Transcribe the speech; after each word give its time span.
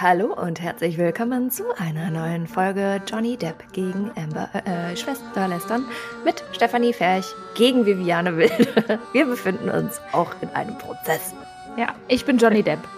Hallo 0.00 0.32
und 0.32 0.60
herzlich 0.60 0.96
willkommen 0.96 1.50
zu 1.50 1.64
einer 1.76 2.10
neuen 2.10 2.46
Folge 2.46 3.02
Johnny 3.04 3.36
Depp 3.36 3.72
gegen 3.72 4.12
Amber 4.16 4.48
äh, 4.54 4.96
Schwesterlästern 4.96 5.84
mit 6.24 6.44
Stefanie 6.52 6.92
Ferch 6.92 7.26
gegen 7.56 7.84
Viviane 7.84 8.36
Wilde. 8.36 9.00
Wir 9.12 9.26
befinden 9.26 9.68
uns 9.70 10.00
auch 10.12 10.30
in 10.40 10.50
einem 10.50 10.78
Prozess. 10.78 11.34
Ja, 11.76 11.96
ich 12.06 12.24
bin 12.24 12.38
Johnny 12.38 12.62
Depp. 12.62 12.78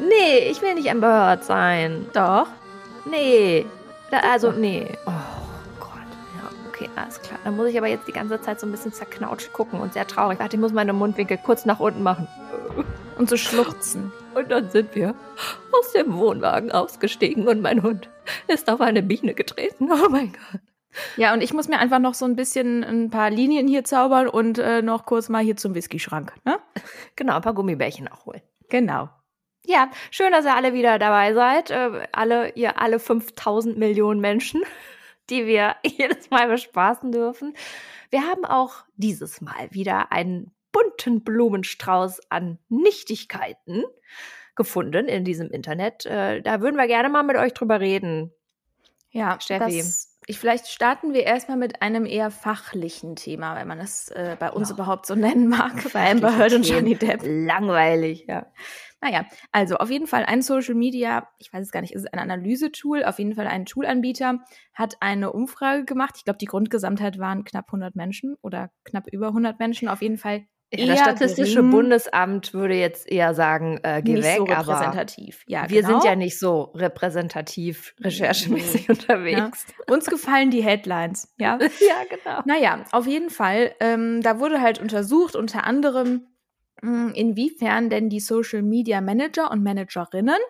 Nee, 0.00 0.48
ich 0.50 0.60
will 0.62 0.74
nicht 0.74 0.90
Amber 0.90 1.28
Heard 1.28 1.44
sein. 1.44 2.06
Doch. 2.14 2.48
Nee. 3.04 3.66
Da, 4.10 4.20
also, 4.32 4.50
nee. 4.50 4.88
Oh 5.06 5.12
Gott. 5.78 5.90
Ja, 6.40 6.50
okay, 6.68 6.88
alles 6.96 7.20
klar. 7.20 7.38
Dann 7.44 7.56
muss 7.56 7.68
ich 7.68 7.78
aber 7.78 7.86
jetzt 7.86 8.08
die 8.08 8.12
ganze 8.12 8.40
Zeit 8.40 8.58
so 8.58 8.66
ein 8.66 8.72
bisschen 8.72 8.92
zerknautscht 8.92 9.52
gucken 9.52 9.80
und 9.80 9.92
sehr 9.92 10.06
traurig. 10.06 10.40
Warte, 10.40 10.56
ich 10.56 10.60
muss 10.60 10.72
meine 10.72 10.94
Mundwinkel 10.94 11.38
kurz 11.38 11.66
nach 11.66 11.78
unten 11.78 12.02
machen. 12.02 12.26
Und 13.22 13.28
so 13.28 13.36
schluchzen. 13.36 14.10
Und 14.34 14.50
dann 14.50 14.68
sind 14.70 14.96
wir 14.96 15.14
aus 15.70 15.92
dem 15.92 16.16
Wohnwagen 16.16 16.72
ausgestiegen 16.72 17.46
und 17.46 17.60
mein 17.60 17.84
Hund 17.84 18.10
ist 18.48 18.68
auf 18.68 18.80
eine 18.80 19.00
Biene 19.00 19.32
getreten. 19.32 19.88
Oh 19.92 20.08
mein 20.08 20.32
Gott. 20.32 20.60
Ja, 21.16 21.32
und 21.32 21.40
ich 21.40 21.54
muss 21.54 21.68
mir 21.68 21.78
einfach 21.78 22.00
noch 22.00 22.14
so 22.14 22.24
ein 22.24 22.34
bisschen 22.34 22.82
ein 22.82 23.10
paar 23.10 23.30
Linien 23.30 23.68
hier 23.68 23.84
zaubern 23.84 24.26
und 24.26 24.58
äh, 24.58 24.82
noch 24.82 25.06
kurz 25.06 25.28
mal 25.28 25.40
hier 25.40 25.56
zum 25.56 25.76
Whisky-Schrank. 25.76 26.32
Ne? 26.44 26.58
Genau, 27.14 27.36
ein 27.36 27.42
paar 27.42 27.54
Gummibärchen 27.54 28.08
auch 28.08 28.26
holen. 28.26 28.42
Genau. 28.68 29.08
Ja, 29.64 29.88
schön, 30.10 30.32
dass 30.32 30.44
ihr 30.44 30.56
alle 30.56 30.72
wieder 30.72 30.98
dabei 30.98 31.32
seid. 31.32 31.70
Äh, 31.70 32.08
alle, 32.10 32.50
ihr 32.56 32.80
alle 32.80 32.98
5000 32.98 33.78
Millionen 33.78 34.20
Menschen, 34.20 34.62
die 35.30 35.46
wir 35.46 35.76
jedes 35.86 36.28
Mal 36.30 36.48
bespaßen 36.48 37.12
dürfen. 37.12 37.54
Wir 38.10 38.22
haben 38.22 38.44
auch 38.44 38.82
dieses 38.96 39.40
Mal 39.40 39.68
wieder 39.70 40.10
einen 40.10 40.50
bunten 40.72 41.22
Blumenstrauß 41.22 42.30
an 42.30 42.58
Nichtigkeiten 42.68 43.84
gefunden 44.56 45.08
in 45.08 45.24
diesem 45.24 45.50
Internet. 45.50 46.06
Äh, 46.06 46.42
da 46.42 46.60
würden 46.60 46.76
wir 46.76 46.86
gerne 46.86 47.08
mal 47.08 47.22
mit 47.22 47.36
euch 47.36 47.54
drüber 47.54 47.80
reden. 47.80 48.32
Ja, 49.10 49.38
Steffi. 49.40 49.78
Das, 49.78 50.18
ich, 50.26 50.38
vielleicht 50.38 50.68
starten 50.68 51.12
wir 51.12 51.24
erstmal 51.24 51.56
mit 51.56 51.82
einem 51.82 52.06
eher 52.06 52.30
fachlichen 52.30 53.16
Thema, 53.16 53.56
wenn 53.56 53.68
man 53.68 53.78
das 53.78 54.08
äh, 54.08 54.36
bei 54.38 54.50
uns 54.50 54.70
ja. 54.70 54.74
überhaupt 54.74 55.06
so 55.06 55.14
nennen 55.14 55.48
mag, 55.48 55.92
bei 55.92 56.10
Amber 56.10 56.36
Heard 56.36 56.54
und 56.54 56.68
Johnny 56.68 56.94
Depp. 56.94 57.22
Langweilig, 57.24 58.26
ja. 58.28 58.46
Naja, 59.00 59.26
also 59.50 59.78
auf 59.78 59.90
jeden 59.90 60.06
Fall 60.06 60.24
ein 60.24 60.42
Social 60.42 60.76
Media, 60.76 61.28
ich 61.38 61.52
weiß 61.52 61.66
es 61.66 61.72
gar 61.72 61.80
nicht, 61.80 61.92
ist 61.92 62.02
es 62.02 62.12
ein 62.12 62.20
Analysetool, 62.20 63.04
auf 63.04 63.18
jeden 63.18 63.34
Fall 63.34 63.48
ein 63.48 63.66
Toolanbieter, 63.66 64.44
hat 64.74 64.96
eine 65.00 65.32
Umfrage 65.32 65.84
gemacht. 65.84 66.14
Ich 66.18 66.24
glaube, 66.24 66.38
die 66.38 66.46
Grundgesamtheit 66.46 67.18
waren 67.18 67.42
knapp 67.42 67.66
100 67.66 67.96
Menschen 67.96 68.36
oder 68.42 68.70
knapp 68.84 69.08
über 69.08 69.28
100 69.28 69.58
Menschen. 69.58 69.88
Auf 69.88 70.02
jeden 70.02 70.18
Fall 70.18 70.46
ja, 70.74 70.86
das 70.86 71.00
Statistische 71.00 71.56
gering, 71.56 71.70
Bundesamt 71.70 72.54
würde 72.54 72.74
jetzt 72.74 73.10
eher 73.10 73.34
sagen, 73.34 73.78
äh, 73.82 74.02
geh 74.02 74.14
nicht 74.14 74.24
weg, 74.24 74.38
so 74.38 74.44
repräsentativ. 74.44 75.44
Ja, 75.46 75.68
wir 75.68 75.82
genau. 75.82 76.00
sind 76.00 76.04
ja 76.08 76.16
nicht 76.16 76.38
so 76.38 76.72
repräsentativ 76.74 77.94
recherchemäßig 78.00 78.88
nee. 78.88 78.94
unterwegs. 78.94 79.66
Ja. 79.68 79.94
Uns 79.94 80.06
gefallen 80.06 80.50
die 80.50 80.62
Headlines, 80.62 81.32
ja. 81.38 81.58
ja, 81.60 81.68
genau. 82.08 82.40
Naja, 82.46 82.84
auf 82.92 83.06
jeden 83.06 83.30
Fall, 83.30 83.74
ähm, 83.80 84.22
da 84.22 84.38
wurde 84.38 84.60
halt 84.60 84.80
untersucht, 84.80 85.36
unter 85.36 85.64
anderem, 85.64 86.26
mh, 86.80 86.90
hm, 86.90 87.12
inwiefern 87.14 87.90
denn 87.90 88.08
die 88.08 88.20
Social 88.20 88.62
Media 88.62 89.00
Manager 89.00 89.50
und 89.50 89.62
Managerinnen 89.62 90.40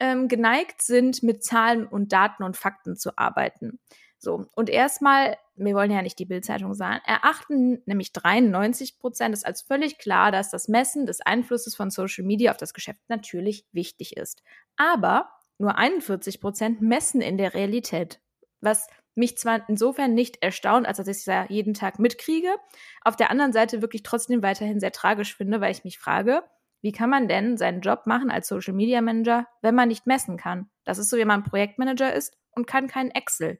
ähm, 0.00 0.28
geneigt 0.28 0.82
sind, 0.82 1.22
mit 1.22 1.44
Zahlen 1.44 1.86
und 1.86 2.12
Daten 2.12 2.42
und 2.42 2.56
Fakten 2.56 2.96
zu 2.96 3.16
arbeiten. 3.16 3.78
So, 4.18 4.46
und 4.54 4.70
erstmal, 4.70 5.36
wir 5.56 5.74
wollen 5.74 5.90
ja 5.90 6.02
nicht 6.02 6.18
die 6.18 6.24
Bildzeitung 6.24 6.74
sagen, 6.74 7.00
erachten 7.04 7.82
nämlich 7.86 8.12
93 8.12 8.98
Prozent 8.98 9.34
es 9.34 9.44
als 9.44 9.62
völlig 9.62 9.98
klar, 9.98 10.32
dass 10.32 10.50
das 10.50 10.68
Messen 10.68 11.06
des 11.06 11.20
Einflusses 11.20 11.76
von 11.76 11.90
Social 11.90 12.24
Media 12.24 12.50
auf 12.50 12.56
das 12.56 12.72
Geschäft 12.72 13.00
natürlich 13.08 13.66
wichtig 13.72 14.16
ist. 14.16 14.42
Aber 14.76 15.28
nur 15.58 15.76
41 15.76 16.40
Prozent 16.40 16.80
messen 16.80 17.20
in 17.20 17.38
der 17.38 17.54
Realität, 17.54 18.20
was 18.60 18.86
mich 19.14 19.38
zwar 19.38 19.68
insofern 19.68 20.14
nicht 20.14 20.42
erstaunt, 20.42 20.86
als 20.86 20.98
dass 20.98 21.08
ich 21.08 21.18
es 21.18 21.26
ja 21.26 21.46
jeden 21.48 21.74
Tag 21.74 21.98
mitkriege, 21.98 22.54
auf 23.02 23.16
der 23.16 23.30
anderen 23.30 23.52
Seite 23.52 23.80
wirklich 23.80 24.02
trotzdem 24.02 24.42
weiterhin 24.42 24.80
sehr 24.80 24.92
tragisch 24.92 25.36
finde, 25.36 25.60
weil 25.60 25.72
ich 25.72 25.84
mich 25.84 25.98
frage, 25.98 26.42
wie 26.82 26.92
kann 26.92 27.10
man 27.10 27.26
denn 27.26 27.56
seinen 27.56 27.80
Job 27.80 28.06
machen 28.06 28.30
als 28.30 28.48
Social 28.48 28.74
Media 28.74 29.00
Manager, 29.00 29.46
wenn 29.62 29.74
man 29.74 29.88
nicht 29.88 30.06
messen 30.06 30.36
kann? 30.36 30.70
Das 30.84 30.98
ist 30.98 31.08
so, 31.08 31.16
wie 31.16 31.24
man 31.24 31.42
Projektmanager 31.42 32.12
ist 32.12 32.36
und 32.50 32.66
kann 32.66 32.86
kein 32.86 33.10
Excel. 33.10 33.58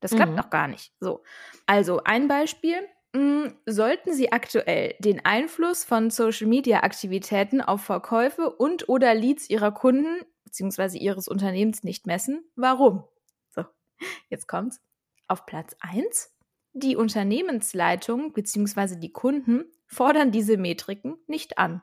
Das 0.00 0.12
klappt 0.12 0.30
mhm. 0.30 0.36
noch 0.36 0.50
gar 0.50 0.68
nicht. 0.68 0.92
So. 1.00 1.22
Also 1.66 2.02
ein 2.04 2.28
Beispiel. 2.28 2.76
Hm, 3.14 3.54
sollten 3.64 4.12
Sie 4.12 4.30
aktuell 4.30 4.94
den 4.98 5.24
Einfluss 5.24 5.84
von 5.84 6.10
Social-Media-Aktivitäten 6.10 7.62
auf 7.62 7.82
Verkäufe 7.82 8.50
und 8.50 8.90
oder 8.90 9.14
Leads 9.14 9.48
Ihrer 9.48 9.72
Kunden 9.72 10.20
bzw. 10.44 10.98
Ihres 10.98 11.26
Unternehmens 11.26 11.82
nicht 11.82 12.06
messen? 12.06 12.44
Warum? 12.56 13.04
So, 13.48 13.64
jetzt 14.28 14.48
kommt's. 14.48 14.82
Auf 15.28 15.46
Platz 15.46 15.74
1. 15.80 16.36
Die 16.74 16.94
Unternehmensleitung 16.94 18.34
bzw. 18.34 18.96
die 18.96 19.12
Kunden 19.12 19.64
fordern 19.86 20.30
diese 20.30 20.58
Metriken 20.58 21.16
nicht 21.26 21.56
an. 21.56 21.82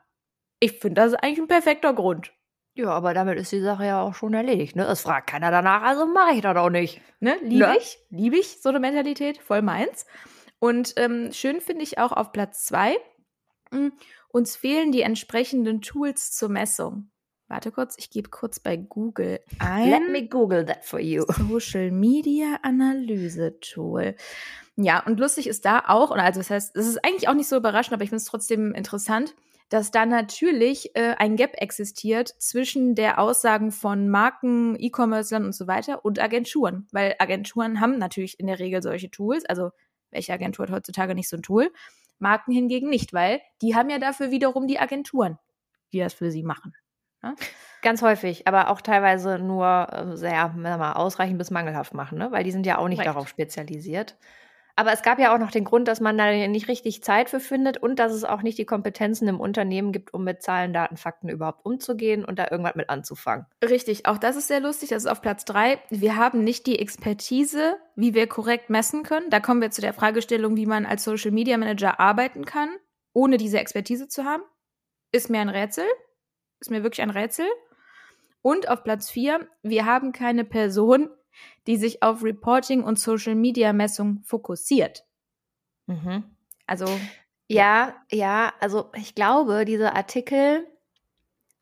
Ich 0.60 0.78
finde, 0.78 1.00
das 1.00 1.12
ist 1.12 1.18
eigentlich 1.22 1.40
ein 1.40 1.48
perfekter 1.48 1.92
Grund. 1.94 2.32
Ja, 2.76 2.88
aber 2.88 3.14
damit 3.14 3.38
ist 3.38 3.52
die 3.52 3.60
Sache 3.60 3.86
ja 3.86 4.02
auch 4.02 4.14
schon 4.14 4.34
erledigt, 4.34 4.74
ne? 4.74 4.84
Es 4.86 5.02
fragt 5.02 5.28
keiner 5.28 5.52
danach, 5.52 5.82
also 5.82 6.06
mache 6.06 6.34
ich 6.34 6.40
das 6.40 6.56
auch 6.56 6.70
nicht. 6.70 7.00
Ne? 7.20 7.36
Liebe 7.42 7.68
ne? 7.68 7.76
ich, 7.78 7.98
liebe 8.10 8.36
ich 8.36 8.60
so 8.60 8.68
eine 8.68 8.80
Mentalität, 8.80 9.38
voll 9.38 9.62
meins. 9.62 10.06
Und 10.58 10.94
ähm, 10.96 11.32
schön 11.32 11.60
finde 11.60 11.84
ich 11.84 11.98
auch 11.98 12.10
auf 12.10 12.32
Platz 12.32 12.64
zwei, 12.64 12.96
mh, 13.70 13.78
hm, 13.78 13.92
uns 14.28 14.56
fehlen 14.56 14.90
die 14.90 15.02
entsprechenden 15.02 15.82
Tools 15.82 16.32
zur 16.32 16.48
Messung. 16.48 17.10
Warte 17.46 17.70
kurz, 17.70 17.94
ich 17.96 18.10
gebe 18.10 18.30
kurz 18.30 18.58
bei 18.58 18.76
Google 18.76 19.38
ein. 19.60 19.90
Let 19.90 20.10
me 20.10 20.26
Google 20.26 20.64
that 20.64 20.84
for 20.84 20.98
you. 20.98 21.24
Social 21.48 21.92
Media 21.92 22.58
Analyse 22.62 23.60
Tool. 23.60 24.16
Ja, 24.74 25.04
und 25.06 25.20
lustig 25.20 25.46
ist 25.46 25.64
da 25.64 25.84
auch, 25.86 26.10
und 26.10 26.18
also 26.18 26.40
das 26.40 26.50
heißt, 26.50 26.74
es 26.74 26.88
ist 26.88 27.04
eigentlich 27.04 27.28
auch 27.28 27.34
nicht 27.34 27.48
so 27.48 27.56
überraschend, 27.56 27.92
aber 27.92 28.02
ich 28.02 28.10
finde 28.10 28.22
es 28.22 28.24
trotzdem 28.24 28.74
interessant 28.74 29.36
dass 29.68 29.90
da 29.90 30.06
natürlich 30.06 30.94
äh, 30.94 31.14
ein 31.18 31.36
Gap 31.36 31.54
existiert 31.60 32.28
zwischen 32.38 32.94
der 32.94 33.18
Aussagen 33.18 33.72
von 33.72 34.08
Marken, 34.08 34.76
E-Commercern 34.78 35.44
und 35.44 35.54
so 35.54 35.66
weiter 35.66 36.04
und 36.04 36.20
Agenturen. 36.20 36.86
Weil 36.92 37.14
Agenturen 37.18 37.80
haben 37.80 37.98
natürlich 37.98 38.38
in 38.38 38.46
der 38.46 38.58
Regel 38.58 38.82
solche 38.82 39.10
Tools. 39.10 39.44
Also 39.46 39.70
welche 40.10 40.32
Agentur 40.32 40.66
hat 40.66 40.72
heutzutage 40.72 41.14
nicht 41.14 41.28
so 41.28 41.36
ein 41.36 41.42
Tool? 41.42 41.72
Marken 42.18 42.52
hingegen 42.52 42.88
nicht, 42.88 43.12
weil 43.12 43.40
die 43.62 43.74
haben 43.74 43.90
ja 43.90 43.98
dafür 43.98 44.30
wiederum 44.30 44.66
die 44.66 44.78
Agenturen, 44.78 45.38
die 45.92 45.98
das 45.98 46.14
für 46.14 46.30
sie 46.30 46.42
machen. 46.42 46.74
Ne? 47.22 47.34
Ganz 47.82 48.02
häufig, 48.02 48.46
aber 48.46 48.70
auch 48.70 48.80
teilweise 48.80 49.38
nur 49.38 49.88
äh, 49.90 50.16
sehr 50.16 50.48
mal, 50.48 50.92
ausreichend 50.92 51.38
bis 51.38 51.50
mangelhaft 51.50 51.94
machen, 51.94 52.18
ne? 52.18 52.30
weil 52.30 52.44
die 52.44 52.52
sind 52.52 52.66
ja 52.66 52.78
auch 52.78 52.88
nicht 52.88 53.00
Recht. 53.00 53.08
darauf 53.08 53.28
spezialisiert. 53.28 54.16
Aber 54.76 54.92
es 54.92 55.02
gab 55.02 55.20
ja 55.20 55.32
auch 55.32 55.38
noch 55.38 55.52
den 55.52 55.64
Grund, 55.64 55.86
dass 55.86 56.00
man 56.00 56.18
da 56.18 56.32
nicht 56.48 56.66
richtig 56.68 57.04
Zeit 57.04 57.30
für 57.30 57.38
findet 57.38 57.78
und 57.78 58.00
dass 58.00 58.12
es 58.12 58.24
auch 58.24 58.42
nicht 58.42 58.58
die 58.58 58.64
Kompetenzen 58.64 59.28
im 59.28 59.38
Unternehmen 59.38 59.92
gibt, 59.92 60.12
um 60.12 60.24
mit 60.24 60.42
Zahlen, 60.42 60.72
Daten, 60.72 60.96
Fakten 60.96 61.28
überhaupt 61.28 61.64
umzugehen 61.64 62.24
und 62.24 62.40
da 62.40 62.48
irgendwas 62.50 62.74
mit 62.74 62.90
anzufangen. 62.90 63.46
Richtig, 63.62 64.06
auch 64.06 64.18
das 64.18 64.34
ist 64.34 64.48
sehr 64.48 64.58
lustig. 64.58 64.88
Das 64.88 65.04
ist 65.04 65.10
auf 65.10 65.22
Platz 65.22 65.44
drei. 65.44 65.78
Wir 65.90 66.16
haben 66.16 66.42
nicht 66.42 66.66
die 66.66 66.80
Expertise, 66.80 67.76
wie 67.94 68.14
wir 68.14 68.26
korrekt 68.26 68.68
messen 68.68 69.04
können. 69.04 69.30
Da 69.30 69.38
kommen 69.38 69.60
wir 69.60 69.70
zu 69.70 69.80
der 69.80 69.94
Fragestellung, 69.94 70.56
wie 70.56 70.66
man 70.66 70.86
als 70.86 71.04
Social 71.04 71.30
Media 71.30 71.56
Manager 71.56 72.00
arbeiten 72.00 72.44
kann, 72.44 72.70
ohne 73.12 73.36
diese 73.36 73.60
Expertise 73.60 74.08
zu 74.08 74.24
haben. 74.24 74.42
Ist 75.12 75.30
mir 75.30 75.40
ein 75.40 75.50
Rätsel. 75.50 75.84
Ist 76.58 76.70
mir 76.70 76.82
wirklich 76.82 77.02
ein 77.02 77.10
Rätsel. 77.10 77.46
Und 78.42 78.68
auf 78.68 78.82
Platz 78.82 79.08
vier, 79.08 79.46
wir 79.62 79.86
haben 79.86 80.12
keine 80.12 80.44
Person, 80.44 81.10
die 81.66 81.76
sich 81.76 82.02
auf 82.02 82.22
Reporting 82.22 82.82
und 82.82 82.98
Social 82.98 83.34
Media 83.34 83.72
Messung 83.72 84.20
fokussiert. 84.24 85.04
Mhm. 85.86 86.24
Also 86.66 86.86
ja, 87.48 87.94
ja, 88.10 88.52
also 88.60 88.90
ich 88.96 89.14
glaube, 89.14 89.64
dieser 89.64 89.94
Artikel 89.94 90.66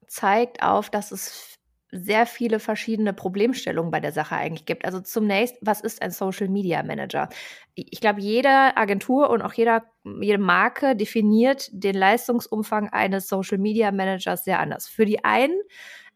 zeigt 0.07 0.63
auf, 0.63 0.91
dass 0.91 1.11
es 1.11 1.59
sehr 1.95 2.25
viele 2.25 2.59
verschiedene 2.59 3.13
Problemstellungen 3.13 3.91
bei 3.91 4.01
der 4.01 4.13
Sache 4.13 4.35
eigentlich 4.35 4.65
gibt. 4.65 4.87
Also 4.87 5.01
zunächst, 5.01 5.57
was 5.61 5.83
ist 5.83 6.01
ein 6.01 6.11
Social 6.11 6.49
Media 6.49 6.83
Manager? 6.83 7.29
Ich 7.75 8.01
glaube, 8.01 8.23
jede 8.23 8.77
Agentur 8.77 9.29
und 9.29 9.43
auch 9.43 9.53
jeder, 9.53 9.85
jede 10.21 10.39
Marke 10.39 10.97
definiert 10.97 11.69
den 11.71 11.95
Leistungsumfang 11.95 12.89
eines 12.89 13.29
Social 13.29 13.59
Media 13.59 13.93
Managers 13.93 14.45
sehr 14.45 14.59
anders. 14.59 14.89
Für 14.89 15.05
die 15.05 15.23
einen 15.25 15.61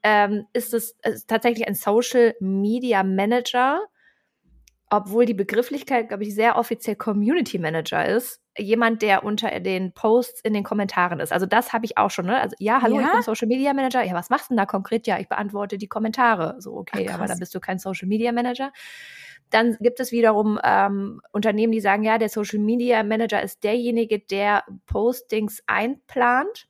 ähm, 0.08 0.47
ist 0.53 0.73
es 0.73 0.97
ist 1.03 1.29
tatsächlich 1.29 1.67
ein 1.67 1.75
Social 1.75 2.37
Media 2.38 3.03
Manager, 3.03 3.81
obwohl 4.88 5.26
die 5.26 5.35
Begrifflichkeit, 5.35 6.06
glaube 6.06 6.23
ich, 6.23 6.32
sehr 6.32 6.56
offiziell 6.56 6.94
Community 6.94 7.58
Manager 7.58 8.06
ist. 8.06 8.41
Jemand, 8.56 9.03
der 9.03 9.25
unter 9.25 9.58
den 9.58 9.93
Posts 9.93 10.43
in 10.43 10.55
den 10.55 10.62
Kommentaren 10.62 11.19
ist. 11.19 11.32
Also 11.32 11.44
das 11.44 11.73
habe 11.73 11.87
ich 11.87 11.99
auch 11.99 12.11
schon. 12.11 12.26
Ne? 12.26 12.41
Also 12.41 12.55
ja, 12.61 12.82
hallo, 12.82 13.00
ja? 13.00 13.06
ich 13.06 13.12
bin 13.14 13.23
Social 13.23 13.49
Media 13.49 13.75
Manager. 13.75 14.05
Ja, 14.05 14.14
was 14.14 14.31
machst 14.31 14.47
du 14.47 14.55
denn 14.55 14.58
da 14.58 14.67
konkret? 14.67 15.08
Ja, 15.08 15.19
ich 15.19 15.29
beantworte 15.29 15.76
die 15.76 15.88
Kommentare. 15.88 16.55
So 16.61 16.76
okay, 16.76 17.09
Ach, 17.11 17.14
aber 17.14 17.26
dann 17.26 17.41
bist 17.41 17.52
du 17.52 17.59
kein 17.59 17.81
Social 17.81 18.06
Media 18.06 18.31
Manager. 18.31 18.73
Dann 19.50 19.76
gibt 19.81 19.99
es 19.99 20.12
wiederum 20.12 20.61
ähm, 20.62 21.20
Unternehmen, 21.32 21.73
die 21.73 21.81
sagen, 21.81 22.05
ja, 22.05 22.19
der 22.19 22.29
Social 22.29 22.61
Media 22.61 23.02
Manager 23.02 23.43
ist 23.43 23.64
derjenige, 23.64 24.20
der 24.20 24.62
Postings 24.87 25.64
einplant 25.67 26.69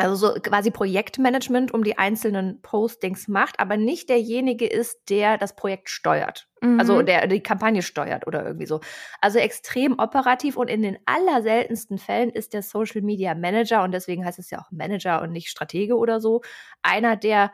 also 0.00 0.14
so 0.14 0.40
quasi 0.40 0.70
Projektmanagement 0.70 1.72
um 1.72 1.84
die 1.84 1.98
einzelnen 1.98 2.60
Postings 2.62 3.28
macht, 3.28 3.60
aber 3.60 3.76
nicht 3.76 4.08
derjenige 4.08 4.66
ist, 4.66 4.98
der 5.08 5.38
das 5.38 5.54
Projekt 5.54 5.90
steuert. 5.90 6.48
Mhm. 6.62 6.80
Also 6.80 7.02
der 7.02 7.26
die 7.26 7.42
Kampagne 7.42 7.82
steuert 7.82 8.26
oder 8.26 8.44
irgendwie 8.44 8.66
so. 8.66 8.80
Also 9.20 9.38
extrem 9.38 9.98
operativ 9.98 10.56
und 10.56 10.68
in 10.68 10.82
den 10.82 10.98
allerseltensten 11.06 11.98
Fällen 11.98 12.30
ist 12.30 12.54
der 12.54 12.62
Social 12.62 13.02
Media 13.02 13.34
Manager 13.34 13.82
und 13.82 13.92
deswegen 13.92 14.24
heißt 14.24 14.38
es 14.38 14.50
ja 14.50 14.60
auch 14.60 14.70
Manager 14.70 15.22
und 15.22 15.32
nicht 15.32 15.48
Stratege 15.48 15.96
oder 15.96 16.20
so, 16.20 16.42
einer, 16.82 17.16
der 17.16 17.52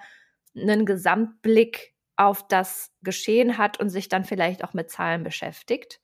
einen 0.57 0.87
Gesamtblick 0.87 1.95
auf 2.17 2.47
das 2.49 2.93
Geschehen 3.03 3.59
hat 3.59 3.79
und 3.79 3.91
sich 3.91 4.09
dann 4.09 4.25
vielleicht 4.25 4.65
auch 4.65 4.73
mit 4.73 4.91
Zahlen 4.91 5.23
beschäftigt. 5.23 6.01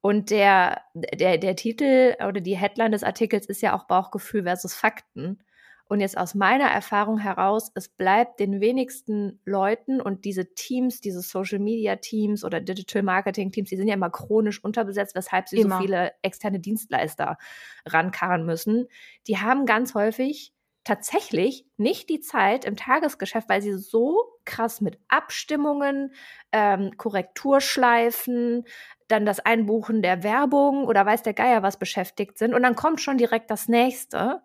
Und 0.00 0.30
der, 0.30 0.82
der, 0.94 1.38
der 1.38 1.56
Titel 1.56 2.14
oder 2.24 2.40
die 2.40 2.56
Headline 2.56 2.92
des 2.92 3.02
Artikels 3.02 3.46
ist 3.46 3.62
ja 3.62 3.76
auch 3.76 3.84
Bauchgefühl 3.84 4.44
versus 4.44 4.74
Fakten. 4.74 5.42
Und 5.88 6.00
jetzt 6.00 6.18
aus 6.18 6.34
meiner 6.34 6.66
Erfahrung 6.66 7.18
heraus, 7.18 7.70
es 7.74 7.88
bleibt 7.88 8.40
den 8.40 8.60
wenigsten 8.60 9.40
Leuten 9.46 10.02
und 10.02 10.26
diese 10.26 10.54
Teams, 10.54 11.00
diese 11.00 11.22
Social 11.22 11.58
Media 11.58 11.96
Teams 11.96 12.44
oder 12.44 12.60
Digital 12.60 13.02
Marketing 13.02 13.50
Teams, 13.52 13.70
die 13.70 13.76
sind 13.76 13.88
ja 13.88 13.94
immer 13.94 14.10
chronisch 14.10 14.62
unterbesetzt, 14.62 15.14
weshalb 15.14 15.48
sie 15.48 15.60
immer. 15.60 15.76
so 15.76 15.82
viele 15.82 16.12
externe 16.20 16.60
Dienstleister 16.60 17.38
rankarren 17.86 18.44
müssen. 18.44 18.86
Die 19.26 19.38
haben 19.38 19.64
ganz 19.64 19.94
häufig 19.94 20.52
tatsächlich 20.84 21.66
nicht 21.76 22.08
die 22.08 22.20
Zeit 22.20 22.64
im 22.64 22.76
Tagesgeschäft, 22.76 23.48
weil 23.48 23.60
sie 23.60 23.76
so 23.76 24.24
krass 24.44 24.80
mit 24.80 24.98
Abstimmungen, 25.08 26.14
ähm, 26.52 26.92
Korrekturschleifen, 26.96 28.64
dann 29.06 29.26
das 29.26 29.40
Einbuchen 29.40 30.02
der 30.02 30.22
Werbung 30.22 30.86
oder 30.86 31.04
weiß 31.04 31.22
der 31.22 31.34
Geier 31.34 31.62
was 31.62 31.78
beschäftigt 31.78 32.38
sind. 32.38 32.54
Und 32.54 32.62
dann 32.62 32.74
kommt 32.74 33.00
schon 33.00 33.18
direkt 33.18 33.50
das 33.50 33.68
nächste 33.68 34.42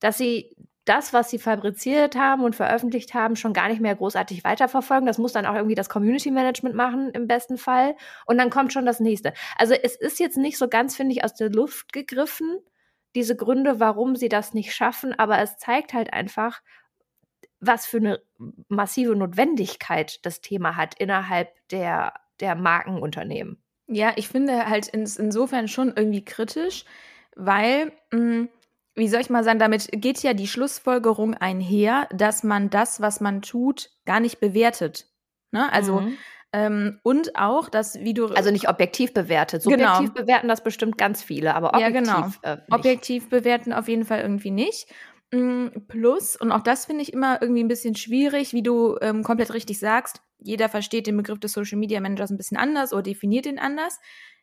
dass 0.00 0.18
sie 0.18 0.56
das, 0.86 1.12
was 1.12 1.30
sie 1.30 1.38
fabriziert 1.38 2.14
haben 2.16 2.44
und 2.44 2.54
veröffentlicht 2.54 3.12
haben, 3.12 3.34
schon 3.34 3.52
gar 3.52 3.68
nicht 3.68 3.80
mehr 3.80 3.96
großartig 3.96 4.44
weiterverfolgen. 4.44 5.06
Das 5.06 5.18
muss 5.18 5.32
dann 5.32 5.44
auch 5.44 5.54
irgendwie 5.54 5.74
das 5.74 5.88
Community 5.88 6.30
Management 6.30 6.76
machen, 6.76 7.10
im 7.10 7.26
besten 7.26 7.58
Fall. 7.58 7.96
Und 8.24 8.38
dann 8.38 8.50
kommt 8.50 8.72
schon 8.72 8.86
das 8.86 9.00
nächste. 9.00 9.32
Also 9.58 9.74
es 9.74 9.96
ist 9.96 10.20
jetzt 10.20 10.36
nicht 10.38 10.56
so 10.56 10.68
ganz, 10.68 10.94
finde 10.94 11.12
ich, 11.12 11.24
aus 11.24 11.34
der 11.34 11.50
Luft 11.50 11.92
gegriffen, 11.92 12.60
diese 13.16 13.34
Gründe, 13.34 13.80
warum 13.80 14.14
sie 14.14 14.28
das 14.28 14.54
nicht 14.54 14.74
schaffen, 14.74 15.18
aber 15.18 15.40
es 15.40 15.56
zeigt 15.56 15.92
halt 15.92 16.12
einfach, 16.12 16.62
was 17.58 17.86
für 17.86 17.96
eine 17.96 18.20
massive 18.68 19.16
Notwendigkeit 19.16 20.24
das 20.24 20.40
Thema 20.40 20.76
hat 20.76 20.94
innerhalb 21.00 21.48
der, 21.70 22.12
der 22.38 22.54
Markenunternehmen. 22.54 23.58
Ja, 23.88 24.12
ich 24.16 24.28
finde 24.28 24.68
halt 24.68 24.88
ins, 24.88 25.16
insofern 25.16 25.66
schon 25.66 25.92
irgendwie 25.96 26.24
kritisch, 26.24 26.84
weil 27.34 27.92
mh, 28.12 28.20
mm, 28.20 28.48
wie 28.96 29.08
soll 29.08 29.20
ich 29.20 29.30
mal 29.30 29.44
sagen, 29.44 29.58
damit 29.58 29.88
geht 29.92 30.22
ja 30.22 30.32
die 30.32 30.48
Schlussfolgerung 30.48 31.34
einher, 31.34 32.08
dass 32.12 32.42
man 32.42 32.70
das, 32.70 33.00
was 33.00 33.20
man 33.20 33.42
tut, 33.42 33.90
gar 34.06 34.20
nicht 34.20 34.40
bewertet. 34.40 35.06
Ne? 35.52 35.70
Also 35.70 36.00
mhm. 36.00 36.16
ähm, 36.52 37.00
und 37.02 37.36
auch, 37.36 37.68
dass 37.68 38.00
wie 38.00 38.14
du 38.14 38.28
also 38.28 38.50
nicht 38.50 38.68
objektiv 38.68 39.12
bewertet. 39.12 39.62
Subjektiv 39.62 40.14
genau. 40.14 40.22
bewerten 40.22 40.48
das 40.48 40.64
bestimmt 40.64 40.96
ganz 40.96 41.22
viele, 41.22 41.54
aber 41.54 41.74
objektiv 41.74 41.94
ja, 41.94 42.00
genau. 42.00 42.32
Äh, 42.42 42.56
objektiv 42.70 43.28
bewerten 43.28 43.72
auf 43.72 43.86
jeden 43.86 44.04
Fall 44.04 44.20
irgendwie 44.20 44.50
nicht. 44.50 44.88
Mm, 45.32 45.66
plus, 45.88 46.36
und 46.36 46.50
auch 46.50 46.62
das 46.62 46.86
finde 46.86 47.02
ich 47.02 47.12
immer 47.12 47.42
irgendwie 47.42 47.62
ein 47.62 47.68
bisschen 47.68 47.96
schwierig, 47.96 48.52
wie 48.54 48.62
du 48.62 48.96
ähm, 49.02 49.22
komplett 49.22 49.52
richtig 49.52 49.78
sagst, 49.78 50.22
jeder 50.38 50.68
versteht 50.68 51.06
den 51.06 51.16
Begriff 51.16 51.40
des 51.40 51.52
Social 51.52 51.78
Media 51.78 52.00
Managers 52.00 52.30
ein 52.30 52.36
bisschen 52.36 52.56
anders 52.56 52.92
oder 52.92 53.02
definiert 53.02 53.46
ihn 53.46 53.58
anders 53.58 53.98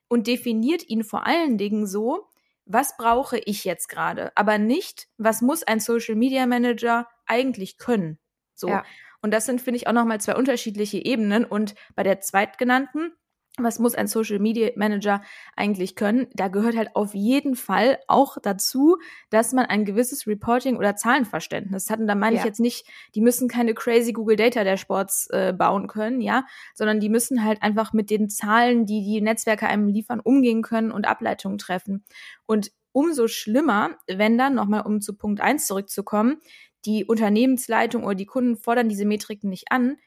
und 0.07 0.27
definiert 0.27 0.87
ihn 0.87 1.03
vor 1.03 1.25
allen 1.25 1.57
Dingen 1.57 1.87
so, 1.87 2.27
was 2.65 2.97
brauche 2.97 3.39
ich 3.39 3.63
jetzt 3.65 3.89
gerade, 3.89 4.31
aber 4.35 4.57
nicht, 4.57 5.07
was 5.17 5.41
muss 5.41 5.63
ein 5.63 5.79
Social 5.79 6.15
Media 6.15 6.45
Manager 6.45 7.07
eigentlich 7.25 7.77
können. 7.77 8.19
So. 8.53 8.69
Ja. 8.69 8.83
Und 9.21 9.31
das 9.31 9.45
sind, 9.45 9.61
finde 9.61 9.77
ich, 9.77 9.87
auch 9.87 9.93
nochmal 9.93 10.19
zwei 10.19 10.35
unterschiedliche 10.35 11.03
Ebenen. 11.03 11.45
Und 11.45 11.75
bei 11.95 12.03
der 12.03 12.19
zweitgenannten 12.19 13.13
was 13.59 13.77
muss 13.77 13.93
ein 13.93 14.07
Social 14.07 14.39
Media 14.39 14.71
Manager 14.75 15.21
eigentlich 15.55 15.95
können? 15.95 16.27
Da 16.33 16.47
gehört 16.47 16.75
halt 16.75 16.95
auf 16.95 17.13
jeden 17.13 17.55
Fall 17.55 17.99
auch 18.07 18.37
dazu, 18.41 18.97
dass 19.29 19.53
man 19.53 19.65
ein 19.65 19.85
gewisses 19.85 20.25
Reporting 20.25 20.75
oder 20.75 20.95
Zahlenverständnis 20.95 21.89
hat. 21.91 21.99
Und 21.99 22.07
da 22.07 22.15
meine 22.15 22.35
ja. 22.37 22.41
ich 22.41 22.45
jetzt 22.45 22.59
nicht, 22.59 22.87
die 23.13 23.21
müssen 23.21 23.47
keine 23.47 23.75
crazy 23.75 24.11
Google 24.11 24.37
Data 24.37 24.63
Dashboards 24.63 25.29
äh, 25.29 25.53
bauen 25.55 25.87
können, 25.87 26.19
ja, 26.19 26.45
sondern 26.73 26.99
die 26.99 27.09
müssen 27.09 27.43
halt 27.43 27.61
einfach 27.61 27.93
mit 27.93 28.09
den 28.09 28.27
Zahlen, 28.27 28.87
die 28.87 29.03
die 29.03 29.21
Netzwerke 29.21 29.67
einem 29.67 29.87
liefern, 29.87 30.19
umgehen 30.19 30.63
können 30.63 30.91
und 30.91 31.07
Ableitungen 31.07 31.59
treffen. 31.59 32.03
Und 32.47 32.71
umso 32.91 33.27
schlimmer, 33.27 33.97
wenn 34.07 34.37
dann, 34.37 34.55
nochmal 34.55 34.81
um 34.81 34.99
zu 34.99 35.15
Punkt 35.15 35.41
eins 35.41 35.67
zurückzukommen, 35.67 36.37
die 36.85 37.05
Unternehmensleitung 37.05 38.03
oder 38.03 38.15
die 38.15 38.25
Kunden 38.25 38.57
fordern 38.57 38.89
diese 38.89 39.05
Metriken 39.05 39.49
nicht 39.49 39.71
an, 39.71 39.97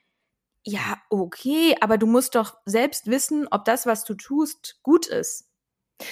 ja, 0.69 0.97
okay, 1.11 1.77
aber 1.81 1.97
du 1.97 2.07
musst 2.09 2.35
doch 2.35 2.59
selbst 2.65 3.07
wissen, 3.07 3.47
ob 3.53 3.65
das, 3.65 3.87
was 3.87 4.03
du 4.05 4.15
tust, 4.15 4.81
gut 4.83 5.07
ist. 5.07 5.49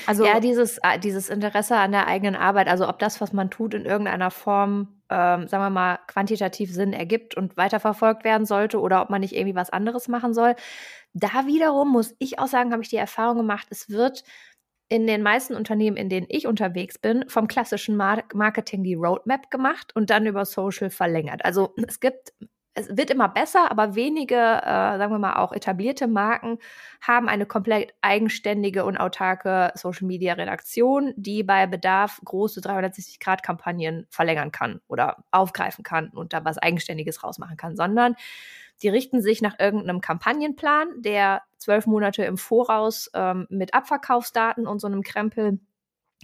Also 0.07 0.25
ja, 0.25 0.39
dieses, 0.39 0.79
äh, 0.79 0.99
dieses 0.99 1.29
Interesse 1.29 1.77
an 1.77 1.91
der 1.91 2.07
eigenen 2.07 2.37
Arbeit, 2.37 2.69
also 2.69 2.89
ob 2.89 3.01
das, 3.01 3.21
was 3.21 3.33
man 3.33 3.51
tut, 3.51 3.75
in 3.75 3.85
irgendeiner 3.85 4.31
Form, 4.31 5.03
ähm, 5.11 5.49
sagen 5.49 5.65
wir 5.65 5.71
mal, 5.71 5.99
quantitativ 6.07 6.73
Sinn 6.73 6.93
ergibt 6.93 7.37
und 7.37 7.57
weiterverfolgt 7.57 8.23
werden 8.23 8.47
sollte 8.47 8.81
oder 8.81 9.03
ob 9.03 9.11
man 9.11 9.23
nicht 9.23 9.35
irgendwie 9.35 9.57
was 9.57 9.71
anderes 9.71 10.07
machen 10.07 10.35
soll. 10.35 10.55
Da 11.15 11.47
wiederum 11.47 11.91
muss 11.91 12.15
ich 12.21 12.39
auch 12.39 12.47
sagen, 12.47 12.71
habe 12.73 12.83
ich 12.83 12.89
die 12.89 12.97
Erfahrung 12.97 13.39
gemacht, 13.39 13.67
es 13.71 13.91
wird 13.91 14.23
in 14.89 15.09
den 15.09 15.23
meisten 15.23 15.57
Unternehmen, 15.57 15.97
in 15.97 16.09
denen 16.09 16.27
ich 16.31 16.47
unterwegs 16.47 16.99
bin, 16.99 17.25
vom 17.29 17.49
klassischen 17.49 17.97
Marketing 17.97 18.85
die 18.85 18.95
Roadmap 18.95 19.51
gemacht 19.51 19.91
und 19.97 20.11
dann 20.11 20.27
über 20.27 20.45
Social 20.45 20.91
verlängert. 20.91 21.45
Also 21.45 21.75
es 21.89 21.99
gibt 21.99 22.33
es 22.75 22.97
wird 22.97 23.11
immer 23.11 23.29
besser, 23.29 23.71
aber 23.71 23.95
wenige, 23.95 24.35
äh, 24.35 24.99
sagen 24.99 25.13
wir 25.13 25.19
mal, 25.19 25.37
auch 25.37 25.53
etablierte 25.53 26.09
Marken 26.09 26.59
haben 27.01 27.29
eine 27.29 27.47
komplett 27.47 27.95
eigenständige 28.03 28.85
und 28.85 28.97
autarke 28.97 29.73
Social-Media-Redaktion, 29.75 31.15
die 31.17 31.45
bei 31.45 31.67
Bedarf 31.67 32.21
große 32.25 32.61
360-Grad-Kampagnen 32.61 34.07
verlängern 34.11 34.51
kann 34.51 34.81
oder 34.89 35.25
aufgreifen 35.31 35.85
kann 35.85 36.09
und 36.09 36.33
da 36.33 36.45
was 36.45 36.59
Eigenständiges 36.59 37.23
rausmachen 37.23 37.57
kann, 37.57 37.77
sondern 37.77 38.17
die 38.83 38.89
richten 38.89 39.23
sich 39.23 39.41
nach 39.41 39.59
irgendeinem 39.61 40.01
Kampagnenplan, 40.01 40.89
der 41.01 41.43
zwölf 41.59 41.87
Monate 41.87 42.25
im 42.25 42.37
Voraus 42.37 43.09
ähm, 43.15 43.47
mit 43.51 43.73
Abverkaufsdaten 43.73 44.67
und 44.67 44.81
so 44.81 44.89
einem 44.89 45.03
Krempel 45.03 45.61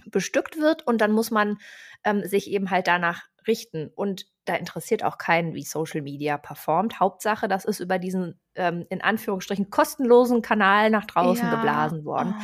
bestückt 0.07 0.57
wird 0.57 0.85
und 0.85 0.99
dann 0.99 1.11
muss 1.11 1.31
man 1.31 1.57
ähm, 2.03 2.25
sich 2.25 2.49
eben 2.49 2.71
halt 2.71 2.87
danach 2.87 3.23
richten. 3.47 3.89
Und 3.95 4.25
da 4.45 4.55
interessiert 4.55 5.03
auch 5.03 5.17
keinen, 5.17 5.53
wie 5.53 5.63
Social 5.63 6.01
Media 6.01 6.37
performt. 6.37 6.99
Hauptsache, 6.99 7.47
das 7.47 7.65
ist 7.65 7.79
über 7.79 7.99
diesen 7.99 8.39
ähm, 8.55 8.85
in 8.89 9.01
Anführungsstrichen 9.01 9.69
kostenlosen 9.69 10.41
Kanal 10.41 10.89
nach 10.89 11.05
draußen 11.05 11.45
ja. 11.45 11.55
geblasen 11.55 12.05
worden. 12.05 12.35
Oh. 12.37 12.43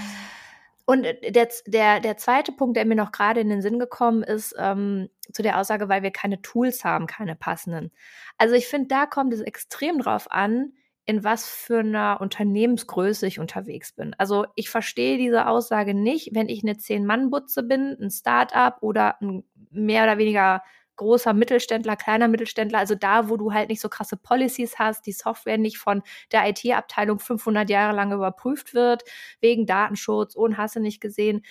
Und 0.89 1.03
äh, 1.03 1.31
der, 1.31 1.49
der, 1.65 1.99
der 1.99 2.17
zweite 2.17 2.51
Punkt, 2.51 2.77
der 2.77 2.85
mir 2.85 2.95
noch 2.95 3.11
gerade 3.11 3.41
in 3.41 3.49
den 3.49 3.61
Sinn 3.61 3.77
gekommen 3.77 4.23
ist, 4.23 4.55
ähm, 4.57 5.09
zu 5.33 5.41
der 5.41 5.59
Aussage, 5.59 5.89
weil 5.89 6.01
wir 6.01 6.11
keine 6.11 6.41
Tools 6.41 6.83
haben, 6.85 7.07
keine 7.07 7.35
passenden. 7.35 7.91
Also 8.37 8.55
ich 8.55 8.67
finde, 8.67 8.87
da 8.87 9.05
kommt 9.05 9.33
es 9.33 9.41
extrem 9.41 9.99
drauf 9.99 10.31
an, 10.31 10.73
in 11.07 11.23
was 11.23 11.47
für 11.47 11.79
einer 11.79 12.19
Unternehmensgröße 12.19 13.25
ich 13.27 13.39
unterwegs 13.39 13.93
bin. 13.93 14.13
Also 14.17 14.45
ich 14.55 14.69
verstehe 14.69 15.17
diese 15.17 15.47
Aussage 15.47 15.93
nicht, 15.93 16.35
wenn 16.35 16.49
ich 16.49 16.63
eine 16.63 16.77
Zehn-Mann-Butze 16.77 17.63
bin, 17.63 17.97
ein 17.99 18.11
Start-up 18.11 18.79
oder 18.81 19.15
ein 19.21 19.45
mehr 19.71 20.03
oder 20.03 20.17
weniger 20.17 20.61
großer 20.97 21.33
Mittelständler, 21.33 21.95
kleiner 21.95 22.27
Mittelständler, 22.27 22.79
also 22.79 22.93
da, 22.95 23.29
wo 23.29 23.37
du 23.37 23.53
halt 23.53 23.69
nicht 23.69 23.79
so 23.79 23.87
krasse 23.87 24.17
Policies 24.17 24.79
hast, 24.79 25.05
die 25.05 25.13
Software 25.13 25.57
nicht 25.57 25.77
von 25.77 26.01
der 26.33 26.49
IT-Abteilung 26.49 27.19
500 27.19 27.69
Jahre 27.69 27.95
lang 27.95 28.11
überprüft 28.11 28.73
wird, 28.73 29.03
wegen 29.39 29.65
Datenschutz 29.65 30.35
und 30.35 30.57
hast 30.57 30.75
du 30.75 30.81
nicht 30.81 30.99
gesehen. 30.99 31.45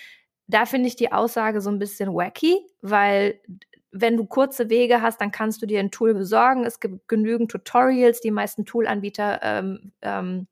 Da 0.49 0.67
finde 0.67 0.89
ich 0.89 0.97
die 0.97 1.13
Aussage 1.13 1.63
so 1.63 1.71
ein 1.71 1.79
bisschen 1.79 2.13
wacky, 2.13 2.59
weil 2.83 3.41
wenn 4.00 4.17
du 4.17 4.26
kurze 4.26 4.71
Wege 4.71 5.03
hast, 5.03 5.21
dann 5.21 5.31
kannst 5.31 5.62
du 5.62 5.67
dir 5.67 5.81
ein 5.81 5.91
Tool 5.91 6.15
besorgen. 6.15 6.65
Es 6.65 6.81
gibt 6.81 7.09
genügend 7.09 7.50
Tutorials. 7.50 8.21
Die 8.21 8.31
meisten 8.31 8.65
Toolanbieter 8.65 9.41
ähm, 9.43 9.93
ähm, 10.03 10.47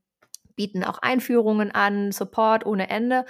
bieten 0.57 0.85
auch 0.85 0.99
Einführungen 0.99 1.71
an, 1.71 2.13
Support 2.13 2.67
ohne 2.67 2.91
Ende. 2.91 3.25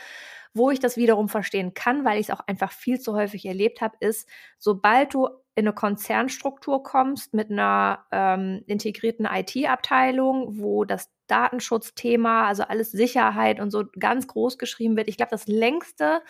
Wo 0.52 0.71
ich 0.71 0.78
das 0.78 0.97
wiederum 0.97 1.28
verstehen 1.28 1.75
kann, 1.75 2.04
weil 2.04 2.21
ich 2.21 2.28
es 2.28 2.35
auch 2.35 2.47
einfach 2.47 2.71
viel 2.71 3.00
zu 3.00 3.14
häufig 3.14 3.44
erlebt 3.44 3.80
habe, 3.80 3.97
ist, 3.99 4.28
sobald 4.59 5.12
du 5.12 5.26
in 5.56 5.66
eine 5.66 5.73
Konzernstruktur 5.73 6.83
kommst 6.83 7.35
mit 7.35 7.50
einer 7.50 8.04
ähm, 8.12 8.62
integrierten 8.66 9.26
IT-Abteilung, 9.26 10.61
wo 10.61 10.85
das 10.85 11.11
Datenschutzthema, 11.26 12.47
also 12.47 12.64
alles 12.64 12.90
Sicherheit 12.90 13.61
und 13.61 13.71
so 13.71 13.85
ganz 13.99 14.26
groß 14.26 14.59
geschrieben 14.59 14.97
wird. 14.97 15.09
Ich 15.09 15.16
glaube, 15.16 15.30
das 15.30 15.47
längste, 15.47 16.23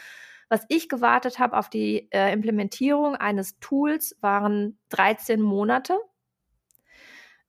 was 0.48 0.64
ich 0.68 0.88
gewartet 0.88 1.38
habe 1.38 1.56
auf 1.56 1.68
die 1.68 2.08
äh, 2.12 2.32
Implementierung 2.32 3.16
eines 3.16 3.58
Tools, 3.60 4.16
waren 4.20 4.78
13 4.90 5.40
Monate. 5.40 5.98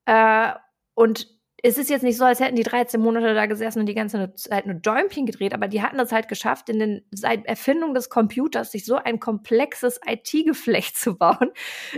Äh, 0.06 0.54
und 0.94 1.36
es 1.68 1.80
ist 1.80 1.90
jetzt 1.90 2.04
nicht 2.04 2.18
so, 2.18 2.26
als 2.26 2.40
hätten 2.40 2.56
die 2.56 2.62
13 2.62 3.02
Monate 3.02 3.34
da 3.34 3.48
gesessen 3.48 3.80
und 3.80 3.86
die 3.88 3.96
ganze 3.96 4.36
Zeit 4.36 4.68
nur 4.68 4.76
Däumchen 4.76 5.26
gedreht, 5.26 5.52
aber 5.52 5.68
die 5.68 5.82
hatten 5.82 5.98
das 5.98 6.12
halt 6.12 6.28
geschafft, 6.28 6.70
in 6.70 6.78
den, 6.78 7.02
seit 7.10 7.44
Erfindung 7.48 7.96
des 7.96 8.12
Computers 8.12 8.72
sich 8.72 8.86
so 8.86 8.98
ein 8.98 9.20
komplexes 9.20 10.00
IT-Geflecht 10.06 10.96
zu 11.00 11.18
bauen, 11.18 11.52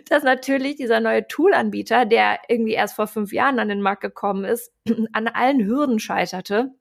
dass 0.10 0.24
natürlich 0.24 0.78
dieser 0.78 1.02
neue 1.02 1.28
Tool-Anbieter, 1.28 2.06
der 2.06 2.40
irgendwie 2.48 2.76
erst 2.76 2.96
vor 2.96 3.08
fünf 3.08 3.34
Jahren 3.34 3.60
an 3.60 3.68
den 3.68 3.82
Markt 3.82 4.02
gekommen 4.02 4.46
ist, 4.46 4.72
an 5.12 5.28
allen 5.28 5.66
Hürden 5.66 6.00
scheiterte 6.00 6.72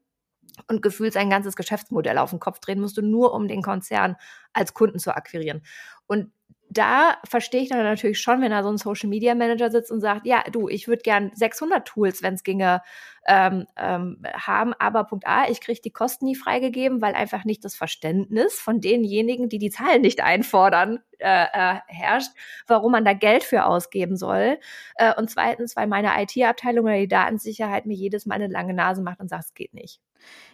und 0.68 0.82
gefühlt 0.82 1.12
sein 1.12 1.30
ganzes 1.30 1.56
Geschäftsmodell 1.56 2.18
auf 2.18 2.30
den 2.30 2.40
Kopf 2.40 2.60
drehen 2.60 2.80
musste, 2.80 3.02
nur 3.02 3.34
um 3.34 3.48
den 3.48 3.62
Konzern 3.62 4.16
als 4.52 4.74
Kunden 4.74 4.98
zu 4.98 5.14
akquirieren. 5.14 5.62
Und 6.06 6.30
da 6.68 7.16
verstehe 7.24 7.62
ich 7.62 7.68
dann 7.68 7.82
natürlich 7.82 8.20
schon, 8.20 8.40
wenn 8.40 8.50
da 8.50 8.62
so 8.62 8.70
ein 8.70 8.78
Social 8.78 9.08
Media 9.08 9.34
Manager 9.34 9.70
sitzt 9.70 9.92
und 9.92 10.00
sagt, 10.00 10.26
ja, 10.26 10.42
du, 10.50 10.68
ich 10.68 10.88
würde 10.88 11.02
gern 11.02 11.30
600 11.34 11.86
Tools, 11.86 12.22
wenn 12.22 12.34
es 12.34 12.42
ginge, 12.42 12.82
ähm, 13.26 13.66
ähm, 13.76 14.22
haben, 14.34 14.72
aber 14.78 15.04
Punkt 15.04 15.26
A, 15.26 15.48
ich 15.48 15.60
kriege 15.60 15.80
die 15.80 15.90
Kosten 15.90 16.26
nie 16.26 16.36
freigegeben, 16.36 17.02
weil 17.02 17.14
einfach 17.14 17.44
nicht 17.44 17.64
das 17.64 17.74
Verständnis 17.74 18.54
von 18.60 18.80
denjenigen, 18.80 19.48
die 19.48 19.58
die 19.58 19.70
Zahlen 19.70 20.02
nicht 20.02 20.22
einfordern, 20.22 21.00
äh, 21.18 21.44
äh, 21.44 21.80
herrscht, 21.86 22.32
warum 22.66 22.92
man 22.92 23.04
da 23.04 23.14
Geld 23.14 23.42
für 23.42 23.64
ausgeben 23.64 24.16
soll. 24.16 24.58
Äh, 24.96 25.14
und 25.16 25.30
zweitens, 25.30 25.76
weil 25.76 25.86
meine 25.86 26.10
IT-Abteilung 26.22 26.84
oder 26.84 26.98
die 26.98 27.08
Datensicherheit 27.08 27.86
mir 27.86 27.96
jedes 27.96 28.26
Mal 28.26 28.36
eine 28.36 28.48
lange 28.48 28.74
Nase 28.74 29.02
macht 29.02 29.20
und 29.20 29.28
sagt, 29.28 29.44
es 29.44 29.54
geht 29.54 29.74
nicht. 29.74 30.00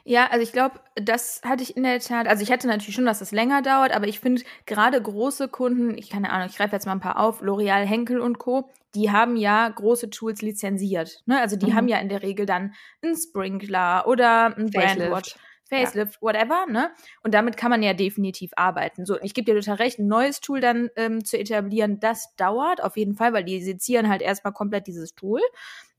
Ja, 0.04 0.28
also 0.30 0.42
ich 0.42 0.52
glaube, 0.52 0.80
das 0.96 1.40
hatte 1.44 1.62
ich 1.62 1.76
in 1.76 1.84
der 1.84 2.00
Tat, 2.00 2.26
also 2.26 2.42
ich 2.42 2.50
hatte 2.50 2.66
natürlich 2.66 2.94
schon, 2.94 3.06
dass 3.06 3.20
das 3.20 3.32
länger 3.32 3.62
dauert, 3.62 3.92
aber 3.92 4.08
ich 4.08 4.20
finde 4.20 4.42
gerade 4.66 5.00
große 5.00 5.48
Kunden, 5.48 5.96
ich 5.96 6.10
keine 6.10 6.30
Ahnung, 6.30 6.48
ich 6.50 6.56
greife 6.56 6.74
jetzt 6.74 6.86
mal 6.86 6.92
ein 6.92 7.00
paar 7.00 7.20
auf, 7.20 7.42
L'Oreal, 7.42 7.84
Henkel 7.84 8.20
und 8.20 8.38
Co., 8.38 8.70
die 8.94 9.10
haben 9.10 9.36
ja 9.36 9.68
große 9.68 10.10
Tools 10.10 10.42
lizenziert. 10.42 11.22
Ne? 11.26 11.40
Also 11.40 11.56
die 11.56 11.70
mhm. 11.70 11.74
haben 11.74 11.88
ja 11.88 11.98
in 11.98 12.08
der 12.08 12.22
Regel 12.22 12.46
dann 12.46 12.74
einen 13.02 13.16
Sprinkler 13.16 14.06
oder 14.06 14.56
ein 14.56 14.70
Brandwatch. 14.70 15.36
Facelift, 15.72 16.16
ja. 16.16 16.20
whatever, 16.20 16.66
ne? 16.66 16.90
Und 17.22 17.32
damit 17.32 17.56
kann 17.56 17.70
man 17.70 17.82
ja 17.82 17.94
definitiv 17.94 18.50
arbeiten. 18.56 19.06
So, 19.06 19.18
ich 19.22 19.32
gebe 19.32 19.50
dir 19.50 19.58
total 19.58 19.76
recht, 19.76 19.98
ein 19.98 20.06
neues 20.06 20.40
Tool 20.40 20.60
dann 20.60 20.90
ähm, 20.96 21.24
zu 21.24 21.38
etablieren, 21.38 21.98
das 21.98 22.36
dauert 22.36 22.82
auf 22.82 22.98
jeden 22.98 23.14
Fall, 23.14 23.32
weil 23.32 23.44
die 23.44 23.62
sezieren 23.62 24.10
halt 24.10 24.20
erstmal 24.20 24.52
komplett 24.52 24.86
dieses 24.86 25.14
Tool. 25.14 25.40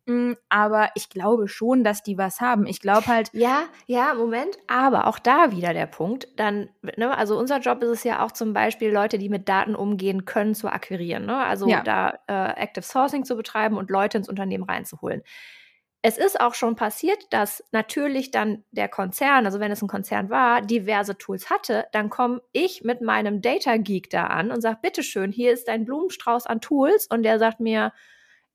Mm, 0.06 0.34
aber 0.50 0.90
ich 0.96 1.10
glaube 1.10 1.48
schon, 1.48 1.84
dass 1.84 2.04
die 2.04 2.18
was 2.18 2.42
haben. 2.42 2.66
Ich 2.66 2.82
glaube 2.82 3.08
halt. 3.08 3.30
Ja, 3.32 3.64
ja, 3.86 4.14
Moment. 4.14 4.58
Aber 4.68 5.08
auch 5.08 5.18
da 5.18 5.52
wieder 5.52 5.74
der 5.74 5.86
Punkt. 5.86 6.28
Dann, 6.36 6.70
ne, 6.98 7.18
also 7.18 7.38
unser 7.38 7.60
Job 7.60 7.82
ist 7.84 7.90
es 7.90 8.04
ja 8.04 8.24
auch 8.24 8.32
zum 8.32 8.54
Beispiel, 8.54 8.92
Leute, 8.92 9.18
die 9.18 9.30
mit 9.30 9.48
Daten 9.48 9.76
umgehen 9.76 10.26
können, 10.26 10.56
zu 10.56 10.68
akquirieren. 10.68 11.26
Ne? 11.26 11.38
Also 11.38 11.68
ja. 11.68 11.82
da 11.82 12.20
äh, 12.28 12.62
Active 12.62 12.84
Sourcing 12.84 13.24
zu 13.24 13.36
betreiben 13.38 13.78
und 13.78 13.90
Leute 13.90 14.18
ins 14.18 14.30
Unternehmen 14.30 14.66
reinzuholen. 14.66 15.24
Es 16.06 16.18
ist 16.18 16.42
auch 16.42 16.54
schon 16.54 16.76
passiert, 16.76 17.18
dass 17.30 17.64
natürlich 17.72 18.30
dann 18.30 18.66
der 18.72 18.90
Konzern, 18.90 19.46
also 19.46 19.62
wenn 19.62 19.72
es 19.72 19.82
ein 19.82 19.88
Konzern 19.88 20.30
war, 20.30 20.62
diverse 20.62 21.18
Tools 21.18 21.50
hatte, 21.50 21.86
dann 21.94 22.10
komme 22.10 22.42
ich 22.52 22.84
mit 22.84 23.00
meinem 23.00 23.42
Data 23.42 23.78
Geek 23.78 24.10
da 24.10 24.28
an 24.28 24.52
und 24.52 24.60
sage, 24.60 24.80
bitteschön, 24.82 25.32
hier 25.32 25.54
ist 25.54 25.70
dein 25.70 25.86
Blumenstrauß 25.86 26.46
an 26.46 26.60
Tools 26.60 27.08
und 27.08 27.24
der 27.24 27.40
sagt 27.40 27.62
mir, 27.62 27.94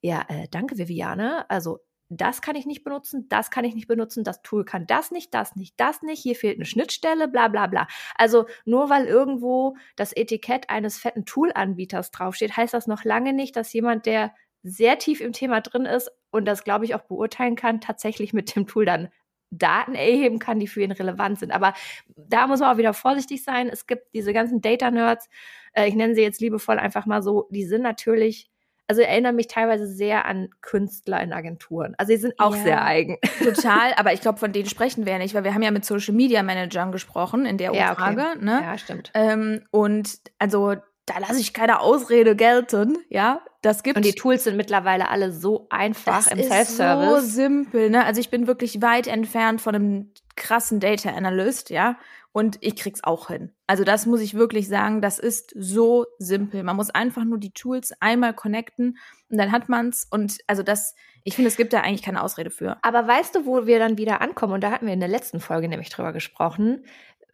ja, 0.01 0.25
äh, 0.29 0.49
danke 0.51 0.79
Viviane, 0.79 1.49
also 1.51 1.81
das 2.11 2.41
kann 2.41 2.57
ich 2.57 2.65
nicht 2.65 2.85
benutzen, 2.85 3.29
das 3.29 3.51
kann 3.51 3.65
ich 3.65 3.75
nicht 3.75 3.87
benutzen, 3.87 4.25
das 4.25 4.41
Tool 4.43 4.65
kann 4.65 4.87
das 4.87 5.11
nicht, 5.11 5.35
das 5.35 5.57
nicht, 5.57 5.79
das 5.79 6.03
nicht, 6.03 6.23
hier 6.23 6.37
fehlt 6.37 6.57
eine 6.57 6.65
Schnittstelle, 6.65 7.29
bla 7.29 7.49
bla 7.49 7.67
bla. 7.67 7.87
Also 8.15 8.47
nur 8.65 8.89
weil 8.89 9.07
irgendwo 9.07 9.77
das 9.97 10.15
Etikett 10.17 10.71
eines 10.71 10.99
fetten 10.99 11.27
Tool-Anbieters 11.27 12.11
draufsteht, 12.11 12.57
heißt 12.57 12.73
das 12.73 12.87
noch 12.87 13.05
lange 13.05 13.33
nicht, 13.35 13.57
dass 13.57 13.73
jemand, 13.73 14.07
der 14.07 14.35
sehr 14.63 14.99
tief 14.99 15.21
im 15.21 15.33
Thema 15.33 15.61
drin 15.61 15.85
ist 15.85 16.11
und 16.31 16.47
das, 16.47 16.65
glaube 16.65 16.85
ich, 16.85 16.95
auch 16.95 17.03
beurteilen 17.03 17.57
kann, 17.57 17.81
tatsächlich 17.81 18.33
mit 18.33 18.57
dem 18.57 18.67
Tool 18.67 18.87
dann 18.87 19.09
Daten 19.51 19.95
erheben 19.95 20.39
kann, 20.39 20.61
die 20.61 20.67
für 20.67 20.83
ihn 20.83 20.93
relevant 20.93 21.39
sind. 21.39 21.53
Aber 21.53 21.75
da 22.17 22.47
muss 22.47 22.61
man 22.61 22.75
auch 22.75 22.79
wieder 22.79 22.93
vorsichtig 22.93 23.43
sein. 23.45 23.69
Es 23.69 23.87
gibt 23.87 24.15
diese 24.15 24.33
ganzen 24.33 24.61
Data-Nerds, 24.61 25.29
äh, 25.73 25.89
ich 25.89 25.95
nenne 25.95 26.15
sie 26.15 26.23
jetzt 26.23 26.41
liebevoll 26.41 26.79
einfach 26.79 27.07
mal 27.07 27.23
so, 27.23 27.49
die 27.51 27.65
sind 27.65 27.83
natürlich 27.83 28.51
also 28.89 29.03
erinnern 29.03 29.37
mich 29.37 29.49
teilweise 29.49 29.87
sehr 29.87 30.25
an 30.25 30.49
Künstler 30.63 31.23
in 31.23 31.33
Agenturen. 31.33 31.95
Also 31.99 32.13
die 32.13 32.19
sind 32.19 32.35
auch 32.39 32.57
ja, 32.57 32.63
sehr 32.63 32.85
eigen. 32.85 33.19
Total, 33.45 33.93
aber 33.97 34.15
ich 34.15 34.23
glaube, 34.23 34.39
von 34.39 34.53
denen 34.53 34.67
sprechen 34.69 35.05
wir 35.05 35.13
ja 35.13 35.19
nicht, 35.19 35.35
weil 35.35 35.45
wir 35.45 35.55
haben 35.55 35.63
ja 35.63 35.71
mit 35.71 35.85
Social 35.85 36.15
Media 36.15 36.43
Managern 36.43 36.91
gesprochen 36.91 37.45
in 37.45 37.59
der 37.59 37.73
Umfrage. 37.73 38.21
Ja, 38.21 38.33
okay. 38.33 38.45
ne? 38.45 38.61
ja 38.63 38.79
stimmt. 38.79 39.11
Ähm, 39.15 39.63
und 39.71 40.19
also 40.39 40.75
da 41.05 41.19
lasse 41.19 41.41
ich 41.41 41.53
keine 41.53 41.81
Ausrede 41.81 42.35
gelten, 42.35 42.99
ja. 43.09 43.41
Das 43.63 43.83
gibt 43.83 43.97
Und 43.97 44.05
die 44.05 44.13
Tools 44.13 44.45
sind 44.45 44.57
mittlerweile 44.57 45.09
alle 45.09 45.33
so 45.33 45.67
einfach 45.69 46.25
das 46.25 46.29
im 46.29 46.43
Self-Service. 46.43 47.23
So 47.23 47.29
simpel, 47.29 47.91
ne? 47.91 48.05
Also 48.05 48.21
ich 48.21 48.31
bin 48.31 48.47
wirklich 48.47 48.81
weit 48.83 49.07
entfernt 49.07 49.61
von 49.61 49.75
einem 49.75 50.13
krassen 50.37 50.81
Data 50.81 51.11
Analyst, 51.11 51.71
ja. 51.71 51.97
Und 52.33 52.59
ich 52.61 52.77
krieg's 52.77 53.03
auch 53.03 53.29
hin. 53.29 53.53
Also 53.67 53.85
das 53.85 54.07
muss 54.07 54.21
ich 54.21 54.35
wirklich 54.35 54.69
sagen, 54.69 55.01
das 55.01 55.19
ist 55.19 55.53
so 55.57 56.07
simpel. 56.19 56.63
Man 56.63 56.77
muss 56.77 56.91
einfach 56.91 57.25
nur 57.25 57.39
die 57.39 57.53
Tools 57.53 57.93
einmal 58.01 58.35
connecten 58.35 58.99
und 59.31 59.39
dann 59.39 59.51
hat 59.51 59.69
man's. 59.69 60.07
Und 60.11 60.39
also 60.47 60.63
das, 60.63 60.95
ich 61.25 61.35
finde, 61.35 61.49
es 61.49 61.57
gibt 61.57 61.73
da 61.73 61.81
eigentlich 61.81 62.03
keine 62.03 62.23
Ausrede 62.23 62.51
für. 62.51 62.77
Aber 62.83 63.07
weißt 63.09 63.35
du, 63.35 63.47
wo 63.47 63.67
wir 63.67 63.79
dann 63.79 63.99
wieder 63.99 64.21
ankommen? 64.21 64.53
Und 64.53 64.63
da 64.63 64.71
hatten 64.71 64.87
wir 64.87 64.93
in 64.93 65.01
der 65.01 65.09
letzten 65.09 65.41
Folge 65.41 65.69
nämlich 65.69 65.89
drüber 65.89 66.13
gesprochen 66.13 66.85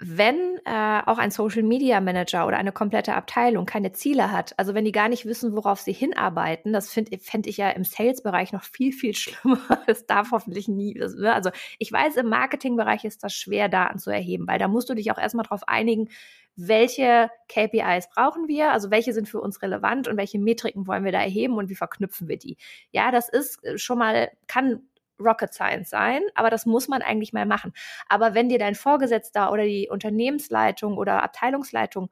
wenn 0.07 0.59
äh, 0.67 1.01
auch 1.07 1.17
ein 1.17 1.31
Social 1.31 1.63
Media 1.63 1.99
Manager 2.01 2.47
oder 2.47 2.59
eine 2.59 2.73
komplette 2.73 3.15
Abteilung 3.15 3.65
keine 3.65 3.93
Ziele 3.93 4.31
hat, 4.31 4.53
also 4.59 4.75
wenn 4.75 4.85
die 4.85 4.93
gar 4.93 5.09
nicht 5.09 5.25
wissen, 5.25 5.57
worauf 5.57 5.81
sie 5.81 5.95
hinarbeiten, 5.95 6.75
das 6.75 6.93
fände 6.93 7.17
find 7.19 7.47
ich 7.47 7.57
ja 7.57 7.71
im 7.71 7.85
Sales-Bereich 7.85 8.53
noch 8.53 8.65
viel, 8.65 8.93
viel 8.93 9.15
schlimmer. 9.15 9.81
Es 9.87 10.05
darf 10.05 10.31
hoffentlich 10.31 10.69
nie. 10.69 10.93
Das, 10.93 11.15
ne? 11.15 11.33
Also 11.33 11.51
ich 11.79 11.91
weiß, 11.91 12.17
im 12.17 12.29
Marketing-Bereich 12.29 13.05
ist 13.05 13.25
das 13.25 13.33
schwer, 13.35 13.71
Daten 13.71 13.99
zu 13.99 14.11
erheben, 14.11 14.47
weil 14.47 14.59
da 14.59 14.69
musst 14.69 14.91
du 14.91 14.95
dich 14.95 15.11
auch 15.11 15.19
erstmal 15.19 15.45
darauf 15.45 15.67
einigen, 15.69 16.11
welche 16.57 17.31
KPIs 17.49 18.11
brauchen 18.15 18.47
wir, 18.47 18.73
also 18.73 18.91
welche 18.91 19.15
sind 19.15 19.29
für 19.29 19.41
uns 19.41 19.63
relevant 19.63 20.07
und 20.07 20.19
welche 20.19 20.39
Metriken 20.39 20.87
wollen 20.87 21.05
wir 21.05 21.13
da 21.13 21.21
erheben 21.23 21.55
und 21.55 21.71
wie 21.71 21.75
verknüpfen 21.75 22.29
wir 22.29 22.37
die. 22.37 22.59
Ja, 22.91 23.11
das 23.11 23.31
ist 23.31 23.65
äh, 23.65 23.79
schon 23.79 23.99
mal, 23.99 24.31
kann 24.47 24.83
Rocket 25.19 25.53
Science 25.55 25.91
sein, 25.91 26.23
aber 26.35 26.51
das 26.51 26.67
muss 26.67 26.89
man 26.89 27.03
eigentlich 27.03 27.33
mal 27.33 27.47
machen. 27.47 27.73
Aber 28.09 28.35
wenn 28.35 28.49
dir 28.49 28.59
dein 28.59 28.75
Vorgesetzter 28.75 29.53
oder 29.53 29.65
die 29.65 29.89
Unternehmensleitung 29.91 30.97
oder 30.97 31.23
Abteilungsleitung 31.23 32.11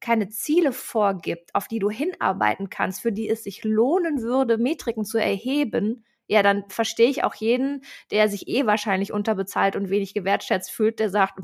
keine 0.00 0.28
Ziele 0.28 0.72
vorgibt, 0.72 1.54
auf 1.54 1.66
die 1.68 1.78
du 1.78 1.90
hinarbeiten 1.90 2.68
kannst, 2.70 3.00
für 3.02 3.12
die 3.12 3.28
es 3.28 3.44
sich 3.44 3.64
lohnen 3.64 4.22
würde, 4.22 4.58
Metriken 4.58 5.04
zu 5.04 5.18
erheben, 5.18 6.04
ja, 6.26 6.42
dann 6.42 6.64
verstehe 6.68 7.08
ich 7.10 7.22
auch 7.24 7.34
jeden, 7.34 7.84
der 8.10 8.28
sich 8.28 8.48
eh 8.48 8.66
wahrscheinlich 8.66 9.12
unterbezahlt 9.12 9.76
und 9.76 9.90
wenig 9.90 10.14
gewertschätzt 10.14 10.70
fühlt, 10.70 10.98
der 10.98 11.10
sagt, 11.10 11.38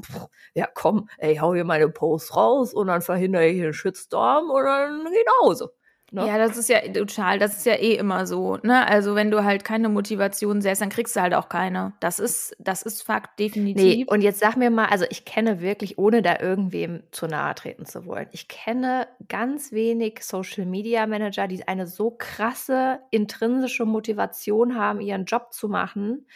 ja 0.55 0.67
komm, 0.73 1.09
ey, 1.19 1.37
hau 1.37 1.55
hier 1.55 1.65
meine 1.65 1.89
Post 1.91 2.35
raus 2.37 2.73
und 2.75 2.87
dann 2.89 3.03
verhindere 3.03 3.47
ich 3.47 3.63
einen 3.63 3.73
Shitstorm 3.75 4.51
und 4.51 4.65
dann 4.65 5.05
geh 5.11 5.25
nach 5.27 5.47
Hause. 5.47 5.75
Ne? 6.13 6.27
Ja, 6.27 6.39
das 6.39 6.57
ist 6.57 6.69
ja 6.69 6.81
total, 6.81 7.39
das 7.39 7.59
ist 7.59 7.67
ja 7.67 7.75
eh 7.75 7.95
immer 7.95 8.27
so. 8.27 8.59
Ne? 8.63 8.87
Also 8.87 9.15
wenn 9.15 9.31
du 9.31 9.45
halt 9.45 9.65
keine 9.65 9.89
Motivation 9.89 10.61
setzt, 10.61 10.83
dann 10.83 10.89
kriegst 10.89 11.15
du 11.15 11.21
halt 11.21 11.35
auch 11.35 11.49
keine. 11.49 11.93
Das 12.01 12.19
ist, 12.19 12.57
das 12.59 12.83
ist 12.83 13.03
Fakt, 13.03 13.39
definitiv. 13.39 13.83
Nee, 13.83 14.05
und 14.07 14.23
jetzt 14.23 14.41
sag 14.41 14.57
mir 14.57 14.71
mal, 14.71 14.87
also 14.87 15.05
ich 15.09 15.25
kenne 15.25 15.61
wirklich, 15.61 15.99
ohne 15.99 16.21
da 16.23 16.41
irgendwem 16.41 17.05
zu 17.13 17.27
nahe 17.29 17.55
treten 17.55 17.87
zu 17.87 18.07
wollen, 18.07 18.27
ich 18.33 18.49
kenne 18.49 19.07
ganz 19.29 19.71
wenig 19.71 20.23
Social 20.23 20.67
Media 20.67 21.07
Manager, 21.07 21.47
die 21.47 21.67
eine 21.69 21.87
so 21.87 22.11
krasse 22.11 22.99
intrinsische 23.11 23.85
Motivation 23.85 24.75
haben, 24.77 25.01
ihren 25.01 25.27
Job 25.27 25.53
zu 25.53 25.69
machen, 25.69 26.27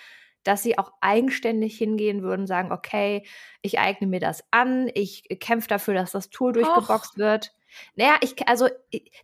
dass 0.44 0.62
sie 0.62 0.78
auch 0.78 0.92
eigenständig 1.00 1.76
hingehen 1.76 2.22
würden, 2.22 2.46
sagen, 2.46 2.70
okay, 2.70 3.26
ich 3.62 3.80
eigne 3.80 4.06
mir 4.06 4.20
das 4.20 4.44
an, 4.50 4.88
ich 4.94 5.24
kämpfe 5.40 5.68
dafür, 5.68 5.94
dass 5.94 6.12
das 6.12 6.30
Tool 6.30 6.52
durchgeboxt 6.52 7.14
Och. 7.14 7.18
wird. 7.18 7.52
Naja, 7.96 8.16
ich, 8.20 8.48
also 8.48 8.68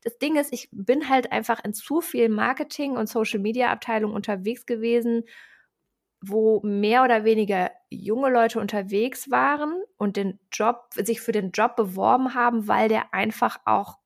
das 0.02 0.19
Ding 0.19 0.37
ist, 0.37 0.52
ich 0.52 0.69
bin 0.73 1.09
halt 1.09 1.33
einfach 1.33 1.62
in 1.64 1.75
zu 1.75 2.00
viel 2.00 2.28
Marketing- 2.28 2.97
und 2.97 3.09
Social-Media-Abteilung 3.09 4.12
unterwegs 4.12 4.66
gewesen, 4.66 5.25
wo 6.23 6.61
mehr 6.62 7.02
oder 7.02 7.25
weniger 7.25 7.71
junge 7.88 8.30
Leute 8.30 8.61
unterwegs 8.61 9.30
waren 9.30 9.75
und 9.97 10.16
den 10.16 10.38
Job, 10.52 10.88
sich 10.95 11.21
für 11.21 11.33
den 11.33 11.50
Job 11.50 11.76
beworben 11.76 12.35
haben, 12.35 12.69
weil 12.69 12.88
der 12.88 13.14
einfach 13.14 13.59
auch 13.64 13.99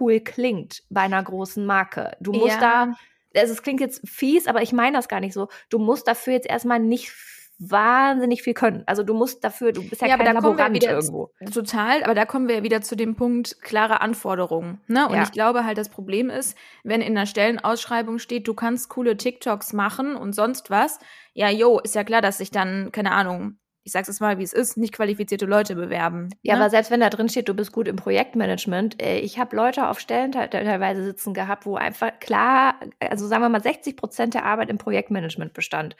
cool 0.00 0.20
klingt 0.20 0.82
bei 0.90 1.02
einer 1.02 1.22
großen 1.22 1.64
Marke. 1.64 2.16
Du 2.20 2.32
musst 2.32 2.60
ja. 2.60 2.94
da, 3.32 3.40
also 3.40 3.52
es 3.52 3.62
klingt 3.62 3.80
jetzt 3.80 4.06
fies, 4.06 4.46
aber 4.46 4.62
ich 4.62 4.72
meine 4.72 4.96
das 4.96 5.08
gar 5.08 5.20
nicht 5.20 5.32
so. 5.32 5.48
Du 5.70 5.78
musst 5.78 6.06
dafür 6.06 6.34
jetzt 6.34 6.48
erstmal 6.48 6.80
nicht 6.80 7.10
wahnsinnig 7.58 8.42
viel 8.42 8.54
können. 8.54 8.82
Also 8.86 9.02
du 9.02 9.14
musst 9.14 9.42
dafür, 9.42 9.72
du 9.72 9.88
bist 9.88 10.02
ja, 10.02 10.08
ja 10.08 10.16
kein 10.16 10.26
aber 10.26 10.40
da 10.40 10.46
Laborant 10.46 10.58
kommen 10.58 10.74
wir 10.74 10.82
wieder 10.82 10.92
irgendwo. 10.92 11.30
Total, 11.52 12.04
aber 12.04 12.14
da 12.14 12.26
kommen 12.26 12.48
wir 12.48 12.62
wieder 12.62 12.82
zu 12.82 12.96
dem 12.96 13.16
Punkt 13.16 13.62
klare 13.62 14.00
Anforderungen. 14.00 14.80
Ne? 14.88 15.08
Und 15.08 15.14
ja. 15.14 15.22
ich 15.22 15.32
glaube 15.32 15.64
halt, 15.64 15.78
das 15.78 15.88
Problem 15.88 16.28
ist, 16.28 16.56
wenn 16.84 17.00
in 17.00 17.14
der 17.14 17.26
Stellenausschreibung 17.26 18.18
steht, 18.18 18.46
du 18.46 18.54
kannst 18.54 18.90
coole 18.90 19.16
TikToks 19.16 19.72
machen 19.72 20.16
und 20.16 20.34
sonst 20.34 20.70
was, 20.70 20.98
ja, 21.32 21.48
jo, 21.48 21.78
ist 21.78 21.94
ja 21.94 22.04
klar, 22.04 22.20
dass 22.20 22.40
ich 22.40 22.50
dann, 22.50 22.92
keine 22.92 23.12
Ahnung, 23.12 23.58
ich 23.86 23.92
sag's 23.92 24.08
jetzt 24.08 24.20
mal, 24.20 24.36
wie 24.38 24.42
es 24.42 24.52
ist, 24.52 24.76
nicht 24.76 24.92
qualifizierte 24.92 25.46
Leute 25.46 25.76
bewerben. 25.76 26.30
Ja, 26.42 26.54
ne? 26.54 26.60
aber 26.60 26.70
selbst 26.70 26.90
wenn 26.90 26.98
da 26.98 27.08
drin 27.08 27.28
steht, 27.28 27.48
du 27.48 27.54
bist 27.54 27.70
gut 27.70 27.86
im 27.86 27.94
Projektmanagement, 27.94 29.00
äh, 29.00 29.20
ich 29.20 29.38
habe 29.38 29.54
Leute 29.54 29.86
auf 29.86 30.00
Stellen 30.00 30.32
teilweise 30.32 31.04
sitzen 31.04 31.34
gehabt, 31.34 31.66
wo 31.66 31.76
einfach 31.76 32.18
klar, 32.18 32.80
also 32.98 33.28
sagen 33.28 33.42
wir 33.42 33.48
mal 33.48 33.62
60 33.62 33.96
Prozent 33.96 34.34
der 34.34 34.44
Arbeit 34.44 34.70
im 34.70 34.78
Projektmanagement 34.78 35.52
bestand. 35.52 35.94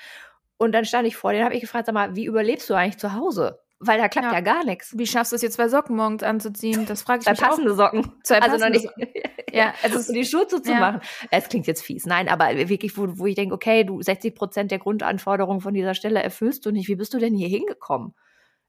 Und 0.58 0.72
dann 0.72 0.84
stand 0.84 1.06
ich 1.06 1.16
vor 1.16 1.32
denen, 1.32 1.44
habe 1.44 1.54
ich 1.54 1.60
gefragt, 1.60 1.86
sag 1.86 1.94
mal, 1.94 2.16
wie 2.16 2.24
überlebst 2.24 2.68
du 2.70 2.74
eigentlich 2.74 2.98
zu 2.98 3.12
Hause? 3.12 3.60
Weil 3.78 3.98
da 3.98 4.08
klappt 4.08 4.28
ja, 4.28 4.32
ja 4.32 4.40
gar 4.40 4.64
nichts. 4.64 4.96
Wie 4.96 5.06
schaffst 5.06 5.32
du 5.32 5.36
es 5.36 5.42
jetzt 5.42 5.54
zwei 5.54 5.68
Socken 5.68 5.96
morgens 5.96 6.22
anzuziehen? 6.22 6.86
Das 6.86 7.02
frage 7.02 7.18
ich 7.18 7.24
zwei 7.24 7.32
mich 7.32 7.40
passende 7.40 7.72
auch. 7.72 7.76
Socken. 7.76 8.12
Zwei 8.22 8.40
also 8.40 8.56
passende 8.56 8.78
noch 8.78 8.82
nicht. 8.82 8.88
Socken. 8.88 9.08
Ja, 9.52 9.72
also 9.82 9.98
und 9.98 10.14
die 10.14 10.24
Schuhe 10.26 10.46
zuzumachen. 10.46 11.00
Ja. 11.00 11.28
Es 11.30 11.48
klingt 11.48 11.66
jetzt 11.66 11.82
fies. 11.82 12.04
Nein, 12.04 12.28
aber 12.28 12.68
wirklich, 12.68 12.98
wo, 12.98 13.06
wo 13.16 13.24
ich 13.24 13.36
denke, 13.36 13.54
okay, 13.54 13.84
du 13.84 14.02
60 14.02 14.34
Prozent 14.34 14.70
der 14.70 14.78
Grundanforderungen 14.78 15.62
von 15.62 15.72
dieser 15.72 15.94
Stelle 15.94 16.22
erfüllst 16.22 16.66
du 16.66 16.72
nicht. 16.72 16.88
Wie 16.88 16.96
bist 16.96 17.14
du 17.14 17.18
denn 17.18 17.34
hier 17.34 17.48
hingekommen? 17.48 18.14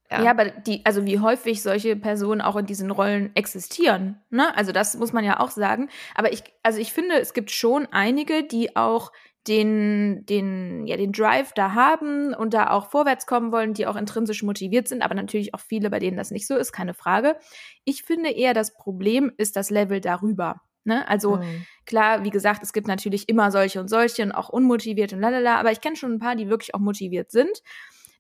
Ja. 0.10 0.24
ja. 0.24 0.32
aber 0.32 0.46
die, 0.46 0.86
also 0.86 1.06
wie 1.06 1.20
häufig 1.20 1.62
solche 1.62 1.98
Personen 1.98 2.40
auch 2.40 2.56
in 2.56 2.66
diesen 2.66 2.92
Rollen 2.92 3.36
existieren, 3.36 4.22
ne? 4.30 4.56
Also 4.56 4.72
das 4.72 4.96
muss 4.96 5.12
man 5.12 5.26
ja 5.26 5.42
auch 5.42 5.50
sagen. 5.50 5.90
Aber 6.16 6.32
ich, 6.32 6.44
also 6.64 6.80
ich 6.80 6.94
finde, 6.94 7.20
es 7.20 7.34
gibt 7.34 7.52
schon 7.52 7.88
einige, 7.92 8.44
die 8.44 8.78
auch 8.78 9.12
den, 9.48 10.26
den, 10.26 10.86
ja, 10.88 10.98
den 10.98 11.12
Drive 11.12 11.54
da 11.54 11.74
haben 11.74 12.34
und 12.34 12.54
da 12.54 12.72
auch 12.72 12.90
vorwärts 12.90 13.26
kommen 13.26 13.52
wollen, 13.52 13.74
die 13.74 13.88
auch 13.88 13.96
intrinsisch 13.96 14.44
motiviert 14.44 14.88
sind, 14.88 15.02
aber 15.02 15.16
natürlich 15.16 15.54
auch 15.54 15.60
viele, 15.60 15.90
bei 15.90 16.00
denen 16.00 16.18
das 16.18 16.32
nicht 16.32 16.48
so 16.48 16.56
ist, 16.56 16.72
keine 16.72 16.94
Frage. 16.94 17.38
Ich 17.86 18.04
finde 18.04 18.30
eher, 18.32 18.54
das 18.54 18.74
Problem 18.74 19.32
ist 19.38 19.56
das 19.56 19.70
Level 19.70 20.02
darüber. 20.02 20.62
Ne? 20.84 21.08
Also 21.08 21.38
mhm. 21.38 21.66
klar, 21.86 22.24
wie 22.24 22.30
gesagt, 22.30 22.64
es 22.64 22.74
gibt 22.74 22.88
natürlich 22.88 23.28
immer 23.30 23.52
solche 23.52 23.80
und 23.80 23.90
solche 23.90 24.24
und 24.24 24.32
auch 24.32 24.50
unmotiviert 24.50 25.14
und 25.14 25.20
lalala, 25.20 25.60
aber 25.60 25.72
ich 25.72 25.82
kenne 25.82 25.96
schon 25.96 26.14
ein 26.14 26.20
paar, 26.20 26.36
die 26.36 26.50
wirklich 26.50 26.74
auch 26.76 26.80
motiviert 26.80 27.32
sind. 27.32 27.62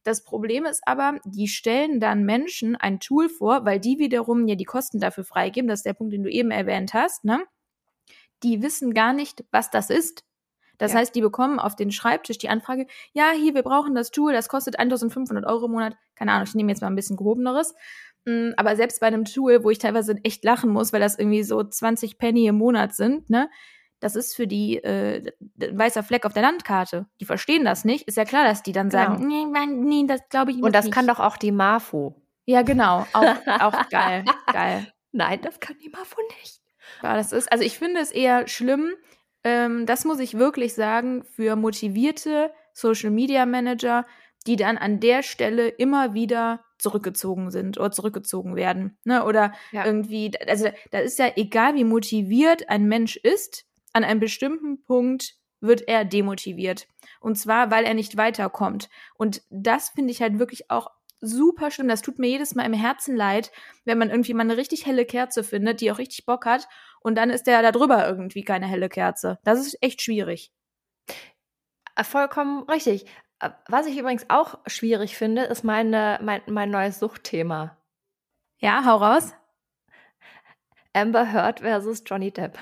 Das 0.03 0.23
Problem 0.23 0.65
ist 0.65 0.81
aber, 0.85 1.19
die 1.25 1.47
stellen 1.47 1.99
dann 1.99 2.23
Menschen 2.23 2.75
ein 2.75 2.99
Tool 2.99 3.27
vor, 3.29 3.65
weil 3.65 3.79
die 3.79 3.99
wiederum 3.99 4.47
ja 4.47 4.55
die 4.55 4.65
Kosten 4.65 4.99
dafür 4.99 5.25
freigeben. 5.25 5.67
Das 5.67 5.79
ist 5.79 5.85
der 5.85 5.93
Punkt, 5.93 6.13
den 6.13 6.23
du 6.23 6.29
eben 6.29 6.51
erwähnt 6.51 6.93
hast. 6.93 7.25
Ne? 7.25 7.43
Die 8.43 8.61
wissen 8.61 8.93
gar 8.93 9.11
nicht, 9.13 9.43
was 9.51 9.69
das 9.69 9.89
ist. 9.89 10.26
Das 10.77 10.93
ja. 10.93 10.99
heißt, 10.99 11.15
die 11.15 11.21
bekommen 11.21 11.59
auf 11.59 11.75
den 11.75 11.91
Schreibtisch 11.91 12.37
die 12.37 12.49
Anfrage, 12.49 12.87
ja, 13.13 13.31
hier, 13.31 13.55
wir 13.55 13.63
brauchen 13.63 13.95
das 13.95 14.11
Tool, 14.11 14.33
das 14.33 14.49
kostet 14.49 14.79
1500 14.79 15.45
Euro 15.45 15.65
im 15.65 15.71
Monat. 15.71 15.95
Keine 16.15 16.31
Ahnung, 16.31 16.45
ich 16.47 16.55
nehme 16.55 16.71
jetzt 16.71 16.81
mal 16.81 16.87
ein 16.87 16.95
bisschen 16.95 17.17
gehobeneres. 17.17 17.73
Mm, 18.25 18.49
aber 18.57 18.75
selbst 18.75 18.99
bei 18.99 19.07
einem 19.07 19.25
Tool, 19.25 19.63
wo 19.63 19.69
ich 19.69 19.79
teilweise 19.79 20.15
echt 20.23 20.43
lachen 20.43 20.69
muss, 20.69 20.93
weil 20.93 20.99
das 20.99 21.17
irgendwie 21.17 21.43
so 21.43 21.63
20 21.63 22.17
Penny 22.17 22.47
im 22.47 22.57
Monat 22.57 22.93
sind, 22.93 23.29
ne, 23.29 23.49
das 23.99 24.15
ist 24.15 24.35
für 24.35 24.47
die 24.47 24.77
äh, 24.77 25.31
ein 25.61 25.77
weißer 25.77 26.03
Fleck 26.03 26.25
auf 26.25 26.33
der 26.33 26.43
Landkarte. 26.43 27.07
Die 27.19 27.25
verstehen 27.25 27.65
das 27.65 27.83
nicht. 27.83 28.07
Ist 28.07 28.17
ja 28.17 28.25
klar, 28.25 28.43
dass 28.45 28.61
die 28.61 28.71
dann 28.71 28.89
genau. 28.89 29.03
sagen, 29.03 29.27
nee, 29.27 29.45
nee, 29.65 30.05
das 30.07 30.21
glaube 30.29 30.51
ich 30.51 30.57
nicht. 30.57 30.65
Und 30.65 30.75
das 30.75 30.85
nicht. 30.85 30.93
kann 30.93 31.07
doch 31.07 31.19
auch 31.19 31.37
die 31.37 31.51
Marfo. 31.51 32.21
Ja, 32.45 32.61
genau. 32.61 33.07
Auch, 33.13 33.23
auch 33.59 33.89
geil. 33.89 34.23
geil. 34.51 34.93
Nein, 35.11 35.41
das 35.41 35.59
kann 35.59 35.77
die 35.83 35.89
Marfo 35.89 36.21
nicht. 36.39 36.61
Ja, 37.01 37.15
das 37.15 37.31
ist, 37.31 37.51
also 37.51 37.63
ich 37.63 37.77
finde 37.77 37.99
es 37.99 38.11
eher 38.11 38.47
schlimm, 38.47 38.93
ähm, 39.47 39.85
das 39.85 40.05
muss 40.05 40.19
ich 40.19 40.37
wirklich 40.37 40.73
sagen, 40.73 41.23
für 41.23 41.55
motivierte 41.55 42.51
Social 42.73 43.09
Media 43.09 43.45
Manager, 43.45 44.05
die 44.45 44.57
dann 44.57 44.77
an 44.77 44.99
der 44.99 45.23
Stelle 45.23 45.69
immer 45.69 46.13
wieder 46.13 46.63
zurückgezogen 46.77 47.49
sind 47.49 47.77
oder 47.77 47.91
zurückgezogen 47.91 48.55
werden. 48.55 48.97
Ne? 49.03 49.23
Oder 49.23 49.53
ja. 49.71 49.85
irgendwie, 49.85 50.31
also 50.47 50.69
da 50.91 50.99
ist 50.99 51.17
ja 51.17 51.31
egal, 51.35 51.75
wie 51.75 51.83
motiviert 51.83 52.69
ein 52.69 52.87
Mensch 52.87 53.15
ist, 53.15 53.65
an 53.93 54.03
einem 54.03 54.19
bestimmten 54.19 54.83
Punkt 54.83 55.35
wird 55.59 55.87
er 55.87 56.05
demotiviert. 56.05 56.87
Und 57.19 57.35
zwar, 57.37 57.71
weil 57.71 57.85
er 57.85 57.93
nicht 57.93 58.15
weiterkommt. 58.17 58.89
Und 59.15 59.41
das 59.49 59.89
finde 59.89 60.11
ich 60.11 60.21
halt 60.21 60.37
wirklich 60.37 60.69
auch 60.69 60.91
super 61.19 61.71
schlimm. 61.71 61.87
Das 61.87 62.01
tut 62.01 62.19
mir 62.19 62.27
jedes 62.27 62.53
Mal 62.53 62.65
im 62.65 62.73
Herzen 62.73 63.15
leid, 63.15 63.51
wenn 63.85 63.97
man 63.97 64.09
irgendwie 64.09 64.33
mal 64.33 64.41
eine 64.41 64.57
richtig 64.57 64.85
helle 64.85 65.05
Kerze 65.05 65.43
findet, 65.43 65.81
die 65.81 65.91
auch 65.91 65.97
richtig 65.97 66.25
Bock 66.25 66.45
hat. 66.45 66.67
Und 67.01 67.15
dann 67.15 67.29
ist 67.29 67.47
der 67.47 67.61
da 67.61 67.71
drüber 67.71 68.07
irgendwie 68.07 68.43
keine 68.43 68.67
helle 68.67 68.89
Kerze. 68.89 69.39
Das 69.43 69.59
ist 69.59 69.77
echt 69.81 70.01
schwierig. 70.01 70.51
Äh, 71.95 72.03
vollkommen 72.03 72.63
richtig. 72.63 73.05
Äh, 73.39 73.51
was 73.67 73.87
ich 73.87 73.97
übrigens 73.97 74.25
auch 74.29 74.59
schwierig 74.67 75.17
finde, 75.17 75.43
ist 75.43 75.63
meine, 75.63 76.19
mein, 76.21 76.41
mein 76.47 76.69
neues 76.69 76.99
Suchtthema. 76.99 77.77
Ja, 78.59 78.83
hau 78.85 78.97
raus. 78.97 79.33
Amber 80.93 81.31
Heard 81.31 81.59
versus 81.59 82.03
Johnny 82.05 82.31
Depp. 82.31 82.57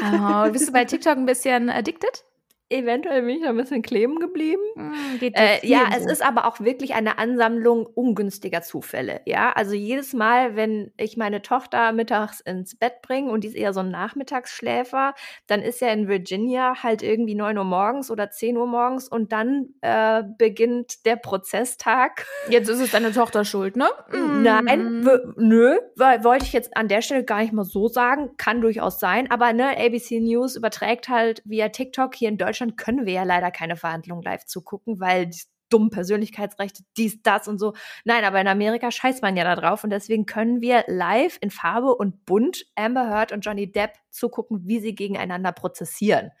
Oh, 0.00 0.48
bist 0.50 0.68
du 0.68 0.72
bei 0.72 0.84
TikTok 0.86 1.16
ein 1.16 1.26
bisschen 1.26 1.68
addicted? 1.68 2.24
Eventuell 2.72 3.22
bin 3.22 3.38
ich 3.38 3.44
ein 3.44 3.56
bisschen 3.56 3.82
kleben 3.82 4.20
geblieben. 4.20 4.62
Hm, 4.76 5.18
äh, 5.20 5.66
ja, 5.66 5.88
es 5.96 6.06
ist 6.06 6.24
aber 6.24 6.46
auch 6.46 6.60
wirklich 6.60 6.94
eine 6.94 7.18
Ansammlung 7.18 7.84
ungünstiger 7.84 8.62
Zufälle. 8.62 9.22
Ja, 9.26 9.50
also 9.50 9.74
jedes 9.74 10.12
Mal, 10.12 10.54
wenn 10.54 10.92
ich 10.96 11.16
meine 11.16 11.42
Tochter 11.42 11.90
mittags 11.90 12.38
ins 12.40 12.76
Bett 12.76 13.02
bringe 13.02 13.32
und 13.32 13.42
die 13.42 13.48
ist 13.48 13.56
eher 13.56 13.72
so 13.72 13.80
ein 13.80 13.90
Nachmittagsschläfer, 13.90 15.14
dann 15.48 15.62
ist 15.62 15.80
ja 15.80 15.88
in 15.88 16.06
Virginia 16.06 16.80
halt 16.80 17.02
irgendwie 17.02 17.34
9 17.34 17.58
Uhr 17.58 17.64
morgens 17.64 18.08
oder 18.08 18.30
10 18.30 18.56
Uhr 18.56 18.68
morgens 18.68 19.08
und 19.08 19.32
dann 19.32 19.74
äh, 19.80 20.22
beginnt 20.38 21.04
der 21.06 21.16
Prozesstag. 21.16 22.24
Jetzt 22.48 22.68
ist 22.68 22.78
es 22.78 22.92
deine 22.92 23.10
Tochter 23.10 23.44
schuld, 23.44 23.76
ne? 23.76 23.88
Nein, 24.12 25.04
nö, 25.36 25.76
weil 25.96 26.22
wollte 26.22 26.44
ich 26.44 26.52
jetzt 26.52 26.76
an 26.76 26.86
der 26.86 27.02
Stelle 27.02 27.24
gar 27.24 27.40
nicht 27.40 27.52
mal 27.52 27.64
so 27.64 27.88
sagen. 27.88 28.30
Kann 28.36 28.60
durchaus 28.60 29.00
sein, 29.00 29.28
aber 29.28 29.52
ne, 29.52 29.76
ABC 29.76 30.20
News 30.20 30.54
überträgt 30.54 31.08
halt 31.08 31.42
via 31.44 31.70
TikTok 31.70 32.14
hier 32.14 32.28
in 32.28 32.38
Deutschland 32.38 32.59
Deutschland 32.60 32.76
können 32.76 33.06
wir 33.06 33.12
ja 33.14 33.22
leider 33.22 33.50
keine 33.50 33.76
Verhandlungen 33.76 34.22
live 34.22 34.44
zugucken, 34.44 35.00
weil 35.00 35.26
die 35.26 35.40
dummen 35.70 35.90
Persönlichkeitsrechte, 35.90 36.82
dies, 36.96 37.22
das 37.22 37.46
und 37.46 37.58
so. 37.58 37.74
Nein, 38.04 38.24
aber 38.24 38.40
in 38.40 38.48
Amerika 38.48 38.90
scheißt 38.90 39.22
man 39.22 39.36
ja 39.36 39.44
da 39.44 39.54
drauf 39.54 39.84
und 39.84 39.90
deswegen 39.90 40.26
können 40.26 40.60
wir 40.60 40.84
live 40.88 41.38
in 41.40 41.50
Farbe 41.50 41.94
und 41.94 42.26
bunt 42.26 42.66
Amber 42.74 43.08
Heard 43.08 43.32
und 43.32 43.42
Johnny 43.42 43.70
Depp 43.70 43.94
zugucken, 44.10 44.66
wie 44.66 44.80
sie 44.80 44.94
gegeneinander 44.94 45.52
prozessieren. 45.52 46.32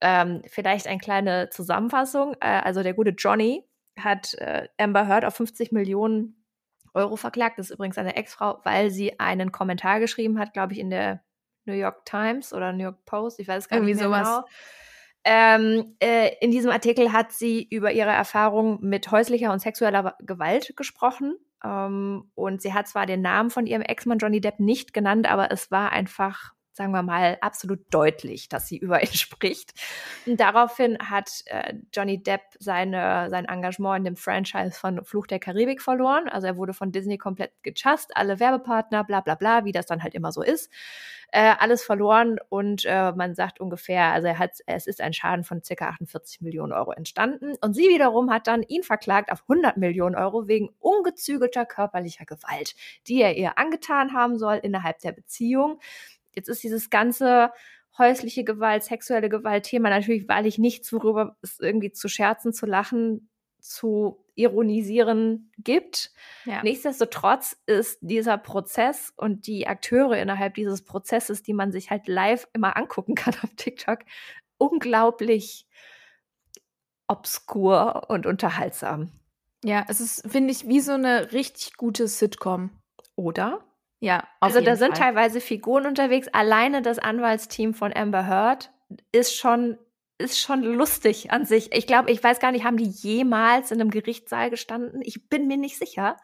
Ähm, 0.00 0.42
vielleicht 0.46 0.88
eine 0.88 0.98
kleine 0.98 1.48
Zusammenfassung. 1.50 2.34
Äh, 2.40 2.60
also 2.64 2.82
der 2.82 2.92
gute 2.94 3.10
Johnny 3.10 3.64
hat 3.98 4.34
äh, 4.34 4.68
Amber 4.78 5.06
Heard 5.06 5.24
auf 5.24 5.36
50 5.36 5.70
Millionen 5.70 6.44
Euro 6.92 7.16
verklagt. 7.16 7.58
Das 7.58 7.70
ist 7.70 7.74
übrigens 7.74 7.98
eine 7.98 8.16
Ex-Frau, 8.16 8.60
weil 8.64 8.90
sie 8.90 9.20
einen 9.20 9.52
Kommentar 9.52 10.00
geschrieben 10.00 10.38
hat, 10.40 10.52
glaube 10.52 10.72
ich, 10.72 10.80
in 10.80 10.90
der 10.90 11.22
New 11.66 11.74
York 11.74 12.04
Times 12.04 12.52
oder 12.52 12.72
New 12.72 12.82
York 12.82 13.04
Post. 13.06 13.38
Ich 13.38 13.46
weiß 13.48 13.68
gar 13.68 13.78
Irgendwie 13.78 13.94
nicht 13.94 14.00
mehr 14.00 14.08
sowas. 14.08 14.26
genau 14.26 14.44
ähm, 15.28 15.96
äh, 15.98 16.30
in 16.40 16.52
diesem 16.52 16.70
Artikel 16.70 17.12
hat 17.12 17.32
sie 17.32 17.66
über 17.68 17.90
ihre 17.90 18.10
Erfahrung 18.10 18.78
mit 18.80 19.10
häuslicher 19.10 19.52
und 19.52 19.58
sexueller 19.58 20.14
Gewalt 20.20 20.74
gesprochen. 20.76 21.36
Ähm, 21.64 22.30
und 22.36 22.62
sie 22.62 22.72
hat 22.72 22.86
zwar 22.86 23.06
den 23.06 23.22
Namen 23.22 23.50
von 23.50 23.66
ihrem 23.66 23.82
Ex-Mann 23.82 24.18
Johnny 24.18 24.40
Depp 24.40 24.60
nicht 24.60 24.94
genannt, 24.94 25.28
aber 25.28 25.50
es 25.50 25.72
war 25.72 25.90
einfach 25.90 26.52
sagen 26.76 26.92
wir 26.92 27.02
mal, 27.02 27.38
absolut 27.40 27.80
deutlich, 27.90 28.48
dass 28.48 28.68
sie 28.68 28.76
über 28.86 29.02
ihn 29.02 29.12
spricht. 29.12 29.72
Und 30.26 30.38
daraufhin 30.38 30.98
hat 30.98 31.30
äh, 31.46 31.74
Johnny 31.92 32.22
Depp 32.22 32.42
seine, 32.58 33.28
sein 33.30 33.46
Engagement 33.46 33.98
in 33.98 34.04
dem 34.04 34.16
Franchise 34.16 34.78
von 34.78 35.04
Fluch 35.04 35.26
der 35.26 35.38
Karibik 35.38 35.80
verloren. 35.80 36.28
Also 36.28 36.46
er 36.46 36.56
wurde 36.56 36.74
von 36.74 36.92
Disney 36.92 37.18
komplett 37.18 37.52
gechast, 37.62 38.16
alle 38.16 38.38
Werbepartner, 38.38 39.04
bla 39.04 39.20
bla 39.20 39.34
bla, 39.34 39.64
wie 39.64 39.72
das 39.72 39.86
dann 39.86 40.02
halt 40.02 40.14
immer 40.14 40.32
so 40.32 40.42
ist. 40.42 40.70
Äh, 41.32 41.54
alles 41.58 41.82
verloren 41.82 42.38
und 42.50 42.84
äh, 42.84 43.10
man 43.12 43.34
sagt 43.34 43.60
ungefähr, 43.60 44.12
also 44.12 44.28
er 44.28 44.38
hat, 44.38 44.52
es 44.66 44.86
ist 44.86 45.00
ein 45.00 45.12
Schaden 45.12 45.42
von 45.42 45.62
circa 45.62 45.88
48 45.88 46.40
Millionen 46.40 46.72
Euro 46.72 46.92
entstanden. 46.92 47.54
Und 47.60 47.74
sie 47.74 47.88
wiederum 47.88 48.30
hat 48.30 48.46
dann 48.46 48.62
ihn 48.62 48.84
verklagt 48.84 49.32
auf 49.32 49.42
100 49.48 49.76
Millionen 49.76 50.14
Euro 50.14 50.46
wegen 50.46 50.70
ungezügelter 50.78 51.66
körperlicher 51.66 52.26
Gewalt, 52.26 52.76
die 53.08 53.20
er 53.22 53.36
ihr 53.36 53.58
angetan 53.58 54.12
haben 54.12 54.38
soll 54.38 54.60
innerhalb 54.62 55.00
der 55.00 55.12
Beziehung. 55.12 55.80
Jetzt 56.36 56.48
ist 56.48 56.62
dieses 56.62 56.90
ganze 56.90 57.50
häusliche 57.98 58.44
Gewalt, 58.44 58.84
sexuelle 58.84 59.28
Gewalt-Thema 59.28 59.90
natürlich, 59.90 60.28
weil 60.28 60.46
ich 60.46 60.58
nichts, 60.58 60.92
worüber 60.92 61.36
es 61.42 61.58
irgendwie 61.58 61.92
zu 61.92 62.08
scherzen, 62.08 62.52
zu 62.52 62.66
lachen, 62.66 63.28
zu 63.58 64.22
ironisieren 64.34 65.50
gibt. 65.58 66.12
Ja. 66.44 66.62
Nichtsdestotrotz 66.62 67.56
ist 67.66 67.98
dieser 68.02 68.38
Prozess 68.38 69.12
und 69.16 69.46
die 69.46 69.66
Akteure 69.66 70.18
innerhalb 70.18 70.54
dieses 70.54 70.82
Prozesses, 70.82 71.42
die 71.42 71.54
man 71.54 71.72
sich 71.72 71.90
halt 71.90 72.06
live 72.06 72.46
immer 72.52 72.76
angucken 72.76 73.14
kann 73.14 73.34
auf 73.42 73.54
TikTok, 73.56 74.00
unglaublich 74.58 75.66
obskur 77.08 78.08
und 78.08 78.26
unterhaltsam. 78.26 79.10
Ja, 79.64 79.84
es 79.88 80.00
ist, 80.00 80.30
finde 80.30 80.52
ich, 80.52 80.68
wie 80.68 80.80
so 80.80 80.92
eine 80.92 81.32
richtig 81.32 81.76
gute 81.76 82.08
Sitcom. 82.08 82.70
Oder? 83.16 83.64
Ja, 84.00 84.26
also 84.40 84.60
da 84.60 84.76
sind 84.76 84.96
Fall. 84.96 85.06
teilweise 85.06 85.40
Figuren 85.40 85.86
unterwegs. 85.86 86.28
Alleine 86.28 86.82
das 86.82 86.98
Anwaltsteam 86.98 87.74
von 87.74 87.94
Amber 87.94 88.26
Heard 88.26 88.70
ist 89.12 89.34
schon 89.34 89.78
ist 90.18 90.40
schon 90.40 90.62
lustig 90.62 91.30
an 91.30 91.44
sich. 91.44 91.72
Ich 91.72 91.86
glaube, 91.86 92.10
ich 92.10 92.22
weiß 92.22 92.40
gar 92.40 92.52
nicht, 92.52 92.64
haben 92.64 92.78
die 92.78 92.88
jemals 92.88 93.70
in 93.70 93.80
einem 93.80 93.90
Gerichtssaal 93.90 94.48
gestanden? 94.48 95.02
Ich 95.02 95.28
bin 95.28 95.46
mir 95.46 95.58
nicht 95.58 95.76
sicher. 95.76 96.16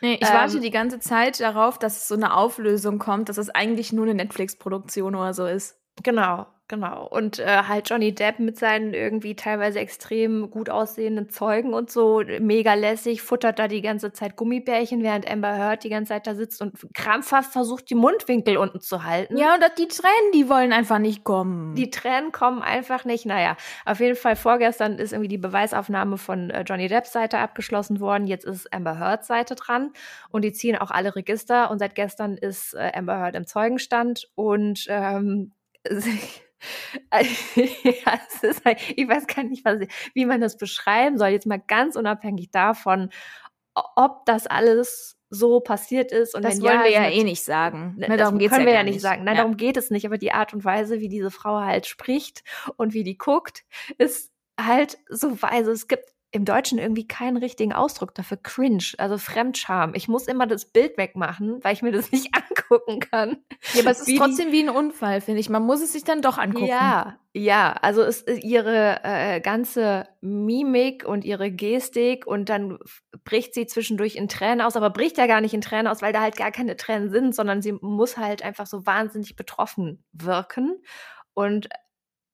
Nee, 0.00 0.14
ich 0.14 0.28
ähm, 0.28 0.34
warte 0.34 0.60
die 0.60 0.70
ganze 0.70 0.98
Zeit 0.98 1.40
darauf, 1.40 1.78
dass 1.78 2.08
so 2.08 2.14
eine 2.14 2.34
Auflösung 2.34 2.98
kommt, 2.98 3.28
dass 3.28 3.36
es 3.36 3.50
eigentlich 3.50 3.92
nur 3.92 4.06
eine 4.06 4.14
Netflix-Produktion 4.14 5.14
oder 5.14 5.34
so 5.34 5.46
ist. 5.46 5.78
Genau. 6.02 6.46
Genau. 6.68 7.06
Und 7.06 7.38
äh, 7.38 7.62
halt 7.66 7.88
Johnny 7.90 8.14
Depp 8.14 8.38
mit 8.38 8.58
seinen 8.58 8.94
irgendwie 8.94 9.34
teilweise 9.34 9.80
extrem 9.80 10.50
gut 10.50 10.70
aussehenden 10.70 11.28
Zeugen 11.30 11.74
und 11.74 11.90
so, 11.90 12.22
mega 12.40 12.74
lässig, 12.74 13.22
futtert 13.22 13.58
da 13.58 13.68
die 13.68 13.82
ganze 13.82 14.12
Zeit 14.12 14.36
Gummibärchen, 14.36 15.02
während 15.02 15.28
Amber 15.28 15.56
Heard 15.56 15.84
die 15.84 15.88
ganze 15.88 16.10
Zeit 16.10 16.26
da 16.26 16.34
sitzt 16.34 16.60
und 16.62 16.74
krampfhaft 16.94 17.52
versucht, 17.52 17.90
die 17.90 17.94
Mundwinkel 17.94 18.56
unten 18.56 18.80
zu 18.80 19.04
halten. 19.04 19.36
Ja, 19.36 19.54
und 19.54 19.64
die 19.78 19.88
Tränen, 19.88 20.32
die 20.34 20.48
wollen 20.48 20.72
einfach 20.72 20.98
nicht 20.98 21.24
kommen. 21.24 21.74
Die 21.74 21.90
Tränen 21.90 22.32
kommen 22.32 22.62
einfach 22.62 23.04
nicht. 23.04 23.26
Naja, 23.26 23.56
auf 23.84 24.00
jeden 24.00 24.16
Fall 24.16 24.36
vorgestern 24.36 24.98
ist 24.98 25.12
irgendwie 25.12 25.28
die 25.28 25.38
Beweisaufnahme 25.38 26.18
von 26.18 26.50
äh, 26.50 26.62
Johnny 26.62 26.88
Depps 26.88 27.12
Seite 27.12 27.38
abgeschlossen 27.38 28.00
worden. 28.00 28.26
Jetzt 28.26 28.44
ist 28.44 28.72
Amber 28.72 28.98
Heards 28.98 29.26
Seite 29.26 29.54
dran 29.54 29.92
und 30.30 30.42
die 30.42 30.52
ziehen 30.52 30.76
auch 30.76 30.90
alle 30.90 31.16
Register 31.16 31.70
und 31.70 31.78
seit 31.78 31.94
gestern 31.94 32.36
ist 32.36 32.74
äh, 32.74 32.92
Amber 32.94 33.18
Heard 33.18 33.34
im 33.34 33.46
Zeugenstand 33.46 34.28
und 34.34 34.86
ähm, 34.88 35.52
ja, 37.12 38.20
ist, 38.42 38.62
ich 38.96 39.08
weiß 39.08 39.26
gar 39.26 39.44
nicht, 39.44 39.64
was, 39.64 39.78
wie 40.14 40.26
man 40.26 40.40
das 40.40 40.56
beschreiben 40.56 41.18
soll. 41.18 41.28
Jetzt 41.28 41.46
mal 41.46 41.62
ganz 41.64 41.96
unabhängig 41.96 42.50
davon, 42.50 43.10
ob 43.74 44.24
das 44.26 44.46
alles 44.46 45.16
so 45.30 45.60
passiert 45.60 46.10
ist. 46.10 46.34
Und 46.34 46.42
das 46.42 46.60
wollen 46.60 46.80
ja, 46.80 46.84
wir 46.84 46.90
ja 46.90 47.08
eh 47.08 47.24
nicht 47.24 47.44
sagen. 47.44 47.94
Ne, 47.98 48.16
darum 48.16 48.38
geht's 48.38 48.52
können 48.52 48.66
ja 48.66 48.72
wir 48.72 48.78
ja 48.78 48.82
nicht 48.82 49.00
sagen. 49.00 49.24
Nein, 49.24 49.36
ja. 49.36 49.42
darum 49.42 49.56
geht 49.56 49.76
es 49.76 49.90
nicht. 49.90 50.06
Aber 50.06 50.18
die 50.18 50.32
Art 50.32 50.54
und 50.54 50.64
Weise, 50.64 51.00
wie 51.00 51.08
diese 51.08 51.30
Frau 51.30 51.60
halt 51.60 51.86
spricht 51.86 52.42
und 52.76 52.94
wie 52.94 53.04
die 53.04 53.18
guckt, 53.18 53.64
ist 53.98 54.32
halt 54.58 54.98
so 55.08 55.40
weise. 55.42 55.70
Es 55.70 55.86
gibt 55.86 56.14
im 56.30 56.44
Deutschen 56.44 56.78
irgendwie 56.78 57.08
keinen 57.08 57.38
richtigen 57.38 57.72
Ausdruck 57.72 58.14
dafür. 58.14 58.36
Cringe, 58.36 58.84
also 58.98 59.16
Fremdscham. 59.16 59.94
Ich 59.94 60.08
muss 60.08 60.26
immer 60.26 60.46
das 60.46 60.66
Bild 60.66 60.98
wegmachen, 60.98 61.64
weil 61.64 61.72
ich 61.72 61.80
mir 61.80 61.92
das 61.92 62.12
nicht 62.12 62.34
angucken 62.34 63.00
kann. 63.00 63.38
Ja, 63.72 63.80
aber 63.80 63.90
es 63.90 64.06
ist 64.06 64.18
trotzdem 64.18 64.52
wie 64.52 64.62
ein 64.62 64.68
Unfall, 64.68 65.22
finde 65.22 65.40
ich. 65.40 65.48
Man 65.48 65.62
muss 65.62 65.80
es 65.80 65.94
sich 65.94 66.04
dann 66.04 66.20
doch 66.20 66.36
angucken. 66.36 66.66
Ja, 66.66 67.18
ja. 67.32 67.72
Also 67.80 68.02
es, 68.02 68.20
ist 68.20 68.44
ihre 68.44 69.00
äh, 69.04 69.40
ganze 69.40 70.06
Mimik 70.20 71.06
und 71.06 71.24
ihre 71.24 71.50
Gestik 71.50 72.26
und 72.26 72.50
dann 72.50 72.78
bricht 73.24 73.54
sie 73.54 73.66
zwischendurch 73.66 74.16
in 74.16 74.28
Tränen 74.28 74.60
aus, 74.60 74.76
aber 74.76 74.90
bricht 74.90 75.16
ja 75.16 75.26
gar 75.26 75.40
nicht 75.40 75.54
in 75.54 75.62
Tränen 75.62 75.86
aus, 75.86 76.02
weil 76.02 76.12
da 76.12 76.20
halt 76.20 76.36
gar 76.36 76.50
keine 76.50 76.76
Tränen 76.76 77.10
sind, 77.10 77.34
sondern 77.34 77.62
sie 77.62 77.72
muss 77.72 78.18
halt 78.18 78.42
einfach 78.42 78.66
so 78.66 78.84
wahnsinnig 78.84 79.34
betroffen 79.34 80.04
wirken. 80.12 80.82
Und 81.32 81.68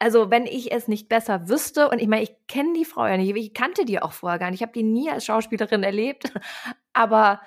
also 0.04 0.30
wenn 0.30 0.44
ich 0.44 0.70
es 0.70 0.86
nicht 0.86 1.08
besser 1.08 1.48
wüsste, 1.48 1.88
und 1.88 1.98
ich 1.98 2.08
meine, 2.08 2.22
ich 2.22 2.34
kenne 2.46 2.74
die 2.74 2.84
Frau 2.84 3.06
ja 3.06 3.16
nicht, 3.16 3.34
ich 3.34 3.54
kannte 3.54 3.86
die 3.86 4.02
auch 4.02 4.12
vorher 4.12 4.38
gar 4.38 4.50
nicht, 4.50 4.60
ich 4.60 4.62
habe 4.62 4.74
die 4.74 4.82
nie 4.82 5.10
als 5.10 5.24
Schauspielerin 5.24 5.82
erlebt, 5.82 6.24
aber 6.92 7.40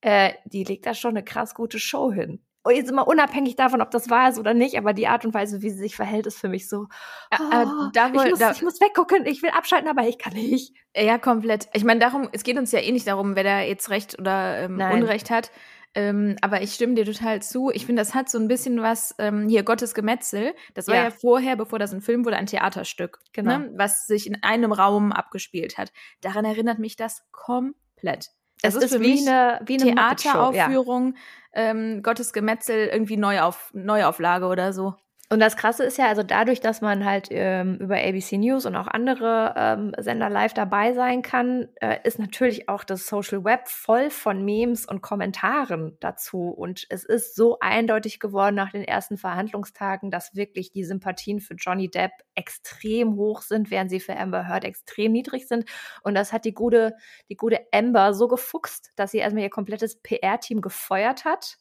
äh, 0.00 0.34
die 0.44 0.62
legt 0.62 0.86
da 0.86 0.94
schon 0.94 1.10
eine 1.10 1.24
krass 1.24 1.56
gute 1.56 1.80
Show 1.80 2.12
hin. 2.12 2.40
Und 2.62 2.76
jetzt 2.76 2.88
immer 2.88 3.08
unabhängig 3.08 3.56
davon, 3.56 3.82
ob 3.82 3.90
das 3.90 4.10
wahr 4.10 4.28
ist 4.28 4.38
oder 4.38 4.54
nicht, 4.54 4.78
aber 4.78 4.92
die 4.92 5.08
Art 5.08 5.24
und 5.24 5.34
Weise, 5.34 5.60
wie 5.60 5.70
sie 5.70 5.78
sich 5.78 5.96
verhält, 5.96 6.26
ist 6.28 6.38
für 6.38 6.48
mich 6.48 6.68
so. 6.68 6.86
Äh, 7.32 7.36
äh, 7.36 7.66
oh, 7.66 7.90
da, 7.92 8.06
ich, 8.06 8.12
muss, 8.12 8.38
da, 8.38 8.52
ich 8.52 8.62
muss 8.62 8.80
weggucken, 8.80 9.26
ich 9.26 9.42
will 9.42 9.50
abschalten, 9.50 9.88
aber 9.88 10.06
ich 10.06 10.16
kann 10.16 10.34
nicht. 10.34 10.72
Ja, 10.96 11.18
komplett. 11.18 11.68
Ich 11.72 11.82
meine, 11.82 11.98
darum, 11.98 12.28
es 12.30 12.44
geht 12.44 12.56
uns 12.56 12.70
ja 12.70 12.78
eh 12.78 12.92
nicht 12.92 13.08
darum, 13.08 13.34
wer 13.34 13.42
da 13.42 13.60
jetzt 13.60 13.90
Recht 13.90 14.20
oder 14.20 14.60
ähm, 14.60 14.80
Unrecht 14.80 15.30
hat. 15.30 15.50
Ähm, 15.94 16.36
aber 16.40 16.60
ich 16.62 16.74
stimme 16.74 16.94
dir 16.94 17.04
total 17.04 17.40
zu. 17.40 17.70
Ich 17.70 17.86
finde, 17.86 18.00
das 18.00 18.14
hat 18.14 18.28
so 18.28 18.38
ein 18.38 18.48
bisschen 18.48 18.82
was, 18.82 19.14
ähm, 19.18 19.48
hier 19.48 19.62
Gottes 19.62 19.94
Gemetzel. 19.94 20.54
Das 20.74 20.88
war 20.88 20.96
ja. 20.96 21.04
ja. 21.04 21.10
vorher, 21.10 21.56
bevor 21.56 21.78
das 21.78 21.92
ein 21.92 22.00
Film 22.00 22.24
wurde, 22.24 22.36
ein 22.36 22.46
Theaterstück, 22.46 23.20
genau. 23.32 23.58
ne? 23.58 23.72
was 23.76 24.06
sich 24.06 24.26
in 24.26 24.42
einem 24.42 24.72
Raum 24.72 25.12
abgespielt 25.12 25.78
hat. 25.78 25.92
Daran 26.20 26.44
erinnert 26.44 26.78
mich 26.78 26.96
das 26.96 27.22
komplett. 27.30 28.30
Das, 28.62 28.74
das 28.74 28.76
ist, 28.76 28.82
ist, 28.84 28.92
für 28.96 29.02
wie 29.02 29.12
mich 29.12 29.28
eine, 29.28 29.60
wie 29.66 29.80
eine 29.80 29.94
Theateraufführung, 29.94 31.14
ja. 31.14 31.70
ähm, 31.70 32.02
Gottes 32.02 32.32
Gemetzel, 32.32 32.88
irgendwie 32.88 33.16
Neuauf 33.16 33.70
Neuauflage 33.74 34.46
oder 34.46 34.72
so. 34.72 34.94
Und 35.34 35.40
das 35.40 35.56
Krasse 35.56 35.82
ist 35.82 35.98
ja, 35.98 36.06
also 36.06 36.22
dadurch, 36.22 36.60
dass 36.60 36.80
man 36.80 37.04
halt 37.04 37.26
ähm, 37.32 37.78
über 37.80 37.96
ABC 37.96 38.38
News 38.38 38.66
und 38.66 38.76
auch 38.76 38.86
andere 38.86 39.52
ähm, 39.56 39.92
Sender 39.98 40.30
live 40.30 40.54
dabei 40.54 40.92
sein 40.92 41.22
kann, 41.22 41.70
äh, 41.80 41.98
ist 42.04 42.20
natürlich 42.20 42.68
auch 42.68 42.84
das 42.84 43.08
Social 43.08 43.42
Web 43.42 43.66
voll 43.66 44.10
von 44.10 44.44
Memes 44.44 44.86
und 44.86 45.02
Kommentaren 45.02 45.96
dazu. 45.98 46.50
Und 46.50 46.86
es 46.88 47.02
ist 47.02 47.34
so 47.34 47.58
eindeutig 47.58 48.20
geworden 48.20 48.54
nach 48.54 48.70
den 48.70 48.84
ersten 48.84 49.18
Verhandlungstagen, 49.18 50.12
dass 50.12 50.36
wirklich 50.36 50.70
die 50.70 50.84
Sympathien 50.84 51.40
für 51.40 51.54
Johnny 51.54 51.90
Depp 51.90 52.12
extrem 52.36 53.16
hoch 53.16 53.42
sind, 53.42 53.72
während 53.72 53.90
sie 53.90 53.98
für 53.98 54.16
Amber 54.16 54.46
Heard 54.46 54.62
extrem 54.62 55.10
niedrig 55.10 55.48
sind. 55.48 55.68
Und 56.04 56.14
das 56.14 56.32
hat 56.32 56.44
die 56.44 56.54
gute, 56.54 56.94
die 57.28 57.36
gute 57.36 57.58
Amber 57.72 58.14
so 58.14 58.28
gefuchst, 58.28 58.92
dass 58.94 59.10
sie 59.10 59.18
erstmal 59.18 59.42
ihr 59.42 59.50
komplettes 59.50 60.00
PR-Team 60.00 60.60
gefeuert 60.60 61.24
hat, 61.24 61.56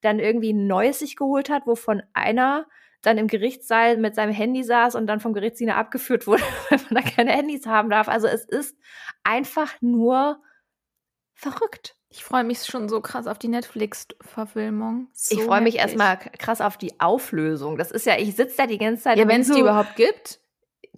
dann 0.00 0.20
irgendwie 0.20 0.52
ein 0.52 0.68
neues 0.68 1.00
sich 1.00 1.16
geholt 1.16 1.50
hat, 1.50 1.66
wovon 1.66 2.04
einer 2.12 2.66
dann 3.06 3.18
im 3.18 3.28
Gerichtssaal 3.28 3.96
mit 3.96 4.14
seinem 4.14 4.32
Handy 4.32 4.64
saß 4.64 4.96
und 4.96 5.06
dann 5.06 5.20
vom 5.20 5.32
Gerichtsdiener 5.32 5.76
abgeführt 5.76 6.26
wurde, 6.26 6.42
weil 6.70 6.80
man 6.90 7.02
da 7.02 7.10
keine 7.10 7.30
Handys 7.30 7.66
haben 7.66 7.88
darf. 7.88 8.08
Also 8.08 8.26
es 8.26 8.44
ist 8.44 8.76
einfach 9.22 9.74
nur 9.80 10.42
verrückt. 11.34 11.96
Ich 12.08 12.24
freue 12.24 12.44
mich 12.44 12.64
schon 12.64 12.88
so 12.88 13.00
krass 13.00 13.26
auf 13.26 13.38
die 13.38 13.48
Netflix-Verfilmung. 13.48 15.08
So 15.12 15.36
ich 15.36 15.44
freue 15.44 15.60
mich 15.60 15.76
erstmal 15.76 16.16
krass 16.16 16.60
auf 16.60 16.76
die 16.76 16.98
Auflösung. 16.98 17.76
Das 17.76 17.90
ist 17.90 18.06
ja, 18.06 18.16
ich 18.18 18.34
sitze 18.36 18.56
da 18.56 18.66
die 18.66 18.78
ganze 18.78 19.02
Zeit. 19.02 19.18
Ja, 19.18 19.28
wenn 19.28 19.42
es 19.42 19.50
die 19.50 19.60
überhaupt 19.60 19.96
gibt 19.96 20.40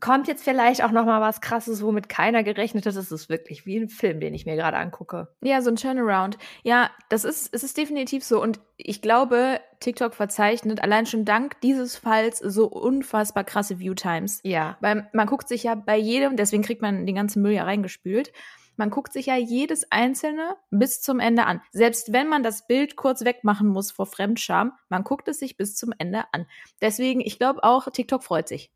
kommt 0.00 0.28
jetzt 0.28 0.44
vielleicht 0.44 0.82
auch 0.84 0.90
noch 0.90 1.04
mal 1.04 1.20
was 1.20 1.40
krasses, 1.40 1.82
womit 1.82 2.08
keiner 2.08 2.42
gerechnet 2.42 2.86
hat. 2.86 2.96
Das 2.96 3.12
ist 3.12 3.28
wirklich 3.28 3.66
wie 3.66 3.78
ein 3.78 3.88
Film, 3.88 4.20
den 4.20 4.34
ich 4.34 4.46
mir 4.46 4.56
gerade 4.56 4.76
angucke. 4.76 5.28
Ja, 5.42 5.62
so 5.62 5.70
ein 5.70 5.76
Turnaround. 5.76 6.38
Ja, 6.62 6.90
das 7.08 7.24
ist 7.24 7.54
es 7.54 7.62
ist 7.62 7.76
definitiv 7.76 8.24
so 8.24 8.42
und 8.42 8.60
ich 8.76 9.02
glaube, 9.02 9.60
TikTok 9.80 10.14
verzeichnet 10.14 10.82
allein 10.82 11.06
schon 11.06 11.24
dank 11.24 11.60
dieses 11.60 11.96
Falls 11.96 12.38
so 12.38 12.66
unfassbar 12.66 13.44
krasse 13.44 13.78
Viewtimes. 13.78 14.40
Ja. 14.44 14.76
Weil 14.80 15.08
man 15.12 15.26
guckt 15.26 15.48
sich 15.48 15.64
ja 15.64 15.74
bei 15.74 15.96
jedem, 15.96 16.36
deswegen 16.36 16.62
kriegt 16.62 16.82
man 16.82 17.06
den 17.06 17.14
ganzen 17.14 17.42
Müll 17.42 17.52
ja 17.52 17.64
reingespült. 17.64 18.32
Man 18.76 18.90
guckt 18.90 19.12
sich 19.12 19.26
ja 19.26 19.36
jedes 19.36 19.90
einzelne 19.90 20.56
bis 20.70 21.02
zum 21.02 21.18
Ende 21.18 21.46
an. 21.46 21.60
Selbst 21.72 22.12
wenn 22.12 22.28
man 22.28 22.44
das 22.44 22.68
Bild 22.68 22.94
kurz 22.94 23.24
wegmachen 23.24 23.66
muss 23.66 23.90
vor 23.90 24.06
Fremdscham, 24.06 24.72
man 24.88 25.02
guckt 25.02 25.26
es 25.26 25.40
sich 25.40 25.56
bis 25.56 25.74
zum 25.74 25.92
Ende 25.98 26.22
an. 26.30 26.46
Deswegen, 26.80 27.20
ich 27.20 27.38
glaube 27.40 27.64
auch, 27.64 27.90
TikTok 27.90 28.22
freut 28.22 28.46
sich. 28.46 28.70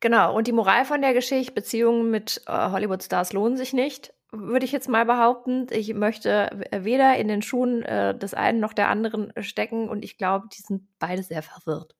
Genau, 0.00 0.34
und 0.36 0.46
die 0.46 0.52
Moral 0.52 0.84
von 0.84 1.00
der 1.00 1.12
Geschichte, 1.12 1.52
Beziehungen 1.52 2.10
mit 2.10 2.42
äh, 2.46 2.52
Hollywood-Stars 2.70 3.32
lohnen 3.32 3.56
sich 3.56 3.72
nicht, 3.72 4.14
würde 4.30 4.64
ich 4.64 4.72
jetzt 4.72 4.88
mal 4.88 5.04
behaupten. 5.04 5.66
Ich 5.70 5.92
möchte 5.94 6.50
weder 6.70 7.16
in 7.16 7.28
den 7.28 7.42
Schuhen 7.42 7.82
äh, 7.82 8.16
des 8.16 8.34
einen 8.34 8.60
noch 8.60 8.72
der 8.72 8.88
anderen 8.88 9.32
stecken 9.40 9.88
und 9.88 10.04
ich 10.04 10.18
glaube, 10.18 10.48
die 10.56 10.62
sind 10.62 10.86
beide 10.98 11.22
sehr 11.22 11.42
verwirrt. 11.42 11.94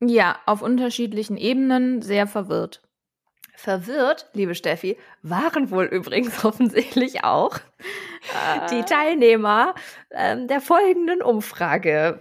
Ja, 0.00 0.38
auf 0.46 0.62
unterschiedlichen 0.62 1.36
Ebenen 1.36 2.02
sehr 2.02 2.26
verwirrt. 2.26 2.82
Verwirrt, 3.56 4.28
liebe 4.32 4.54
Steffi, 4.54 4.96
waren 5.22 5.70
wohl 5.70 5.84
übrigens 5.84 6.44
offensichtlich 6.44 7.24
auch 7.24 7.56
äh. 7.56 8.68
die 8.70 8.82
Teilnehmer 8.82 9.74
äh, 10.10 10.46
der 10.46 10.60
folgenden 10.60 11.22
Umfrage. 11.22 12.20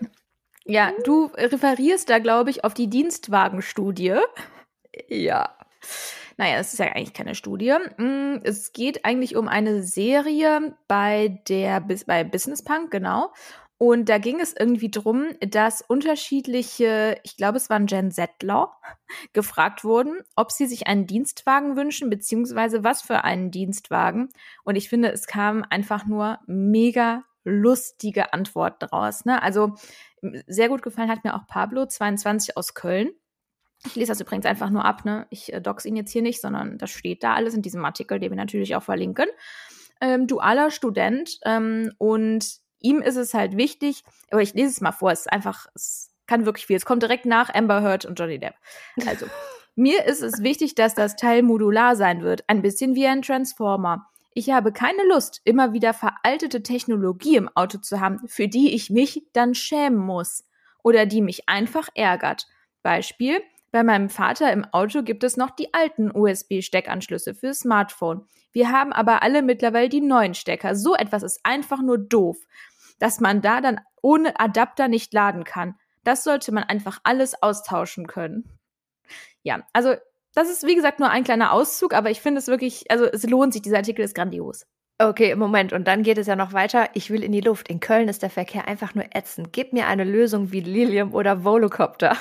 Ja, 0.66 0.92
du 1.04 1.26
referierst 1.34 2.10
da, 2.10 2.20
glaube 2.20 2.50
ich, 2.50 2.64
auf 2.64 2.74
die 2.74 2.90
Dienstwagenstudie. 2.90 4.16
Ja. 5.08 5.56
Naja, 6.38 6.58
es 6.58 6.74
ist 6.74 6.80
ja 6.80 6.88
eigentlich 6.88 7.14
keine 7.14 7.36
Studie. 7.36 7.76
Mm, 7.98 8.40
es 8.44 8.74
geht 8.74 9.06
eigentlich 9.06 9.36
um 9.36 9.48
eine 9.48 9.84
Serie 9.84 10.76
bei 10.88 11.42
der 11.48 11.82
bei 11.82 12.24
Business 12.24 12.64
Punk, 12.64 12.92
genau. 12.92 13.32
Und 13.78 14.08
da 14.08 14.18
ging 14.18 14.40
es 14.40 14.56
irgendwie 14.58 14.90
drum, 14.90 15.26
dass 15.42 15.82
unterschiedliche, 15.82 17.18
ich 17.24 17.36
glaube, 17.36 17.58
es 17.58 17.70
waren 17.70 17.86
Gen 17.86 18.12
Zler, 18.12 18.72
gefragt 19.34 19.84
wurden, 19.84 20.22
ob 20.36 20.52
sie 20.52 20.68
sich 20.68 20.88
einen 20.88 21.06
Dienstwagen 21.06 21.76
wünschen, 21.76 22.10
beziehungsweise 22.10 22.84
was 22.84 23.02
für 23.02 23.26
einen 23.26 23.52
Dienstwagen. 23.52 24.30
Und 24.64 24.78
ich 24.78 24.88
finde, 24.90 25.12
es 25.12 25.28
kamen 25.28 25.66
einfach 25.66 26.06
nur 26.06 26.40
mega 26.48 27.24
lustige 27.44 28.32
Antworten 28.32 28.88
draus. 28.88 29.26
Ne? 29.26 29.42
Also 29.42 29.74
sehr 30.48 30.70
gut 30.70 30.82
gefallen 30.82 31.10
hat 31.10 31.26
mir 31.26 31.36
auch 31.36 31.46
Pablo, 31.48 31.86
22 31.86 32.56
aus 32.56 32.74
Köln. 32.74 33.12
Ich 33.86 33.96
lese 33.96 34.12
das 34.12 34.22
übrigens 34.22 34.46
einfach 34.46 34.70
nur 34.70 34.86
ab, 34.86 35.06
ne? 35.06 35.28
Ich 35.30 35.52
äh, 35.52 35.62
dox 35.62 35.86
ihn 35.86 35.96
jetzt 35.96 36.12
hier 36.12 36.22
nicht, 36.22 36.42
sondern 36.42 36.78
das 36.78 36.92
steht 36.92 37.24
da 37.24 37.34
alles 37.34 37.54
in 37.54 37.62
diesem 37.62 37.84
Artikel, 37.84 38.20
den 38.20 38.32
wir 38.32 38.38
natürlich 38.38 38.76
auch 38.76 38.84
verlinken. 38.84 39.28
Ähm, 40.02 40.28
dualer 40.28 40.72
Student 40.72 41.40
ähm, 41.44 41.92
und 41.98 42.60
ihm 42.80 43.02
ist 43.02 43.16
es 43.16 43.34
halt 43.34 43.58
wichtig, 43.58 44.04
aber 44.32 44.42
ich 44.42 44.54
lese 44.54 44.70
es 44.70 44.82
mal 44.82 44.92
vor, 44.92 45.12
es 45.12 45.22
ist 45.22 45.32
einfach, 45.32 45.68
es 45.76 46.14
kann 46.28 46.46
wirklich 46.46 46.66
viel. 46.66 46.78
Es 46.78 46.86
kommt 46.86 47.04
direkt 47.04 47.26
nach 47.26 47.54
Amber 47.54 47.82
Heard 47.82 48.06
und 48.06 48.20
Johnny 48.20 48.40
Depp. 48.40 48.56
Also, 49.08 49.26
mir 49.76 50.06
ist 50.06 50.22
es 50.22 50.42
wichtig, 50.42 50.76
dass 50.76 50.96
das 50.96 51.16
Teil 51.16 51.44
modular 51.44 51.96
sein 51.96 52.22
wird, 52.22 52.44
ein 52.48 52.62
bisschen 52.62 52.96
wie 52.96 53.08
ein 53.08 53.22
Transformer. 53.22 54.08
Ich 54.34 54.50
habe 54.50 54.72
keine 54.72 55.04
Lust, 55.08 55.42
immer 55.44 55.74
wieder 55.74 55.94
veraltete 55.94 56.64
Technologie 56.64 57.36
im 57.36 57.50
Auto 57.50 57.78
zu 57.78 58.00
haben, 58.00 58.20
für 58.28 58.48
die 58.48 58.74
ich 58.74 58.90
mich 58.90 59.24
dann 59.34 59.54
schämen 59.54 60.00
muss 60.00 60.44
oder 60.82 61.06
die 61.06 61.22
mich 61.22 61.48
einfach 61.48 61.90
ärgert. 61.94 62.48
Beispiel, 62.82 63.42
bei 63.74 63.84
meinem 63.84 64.08
Vater 64.08 64.54
im 64.54 64.66
Auto 64.66 65.02
gibt 65.02 65.24
es 65.24 65.36
noch 65.36 65.50
die 65.50 65.74
alten 65.74 66.12
USB-Steckanschlüsse 66.16 67.34
für 67.34 67.56
Smartphone. 67.56 68.28
Wir 68.52 68.72
haben 68.72 68.94
aber 68.94 69.24
alle 69.24 69.42
mittlerweile 69.42 69.90
die 69.90 70.00
neuen 70.00 70.36
Stecker. 70.36 70.76
So 70.76 70.96
etwas 70.96 71.24
ist 71.24 71.40
einfach 71.42 71.82
nur 71.82 71.98
doof, 71.98 72.38
dass 73.00 73.20
man 73.20 73.42
da 73.42 73.62
dann 73.62 73.82
ohne 74.04 74.40
Adapter 74.40 74.88
nicht 74.88 75.12
laden 75.12 75.44
kann. 75.44 75.74
Das 76.04 76.24
sollte 76.24 76.52
man 76.52 76.64
einfach 76.64 77.00
alles 77.04 77.42
austauschen 77.42 78.06
können. 78.06 78.48
Ja, 79.42 79.64
also 79.74 79.96
das 80.36 80.52
ist 80.52 80.68
wie 80.68 80.76
gesagt 80.76 81.00
nur 81.00 81.10
ein 81.10 81.24
kleiner 81.24 81.52
Auszug, 81.52 81.96
aber 81.96 82.12
ich 82.12 82.22
finde 82.22 82.40
es 82.40 82.48
wirklich, 82.48 82.92
also 82.92 83.06
es 83.06 83.24
lohnt 83.24 83.54
sich, 83.54 83.64
dieser 83.64 83.78
Artikel 83.78 84.06
ist 84.06 84.14
grandios. 84.14 84.68
Okay, 85.00 85.34
Moment, 85.34 85.74
und 85.74 85.88
dann 85.88 86.04
geht 86.04 86.20
es 86.20 86.28
ja 86.28 86.36
noch 86.36 86.54
weiter. 86.54 86.90
Ich 86.94 87.10
will 87.10 87.24
in 87.24 87.32
die 87.32 87.42
Luft. 87.42 87.70
In 87.70 87.80
Köln 87.80 88.08
ist 88.08 88.22
der 88.22 88.30
Verkehr 88.30 88.68
einfach 88.68 88.94
nur 88.94 89.06
ätzend. 89.16 89.52
Gib 89.52 89.74
mir 89.74 89.88
eine 89.88 90.04
Lösung 90.04 90.52
wie 90.52 90.60
Lilium 90.60 91.16
oder 91.16 91.44
Volocopter. 91.44 92.16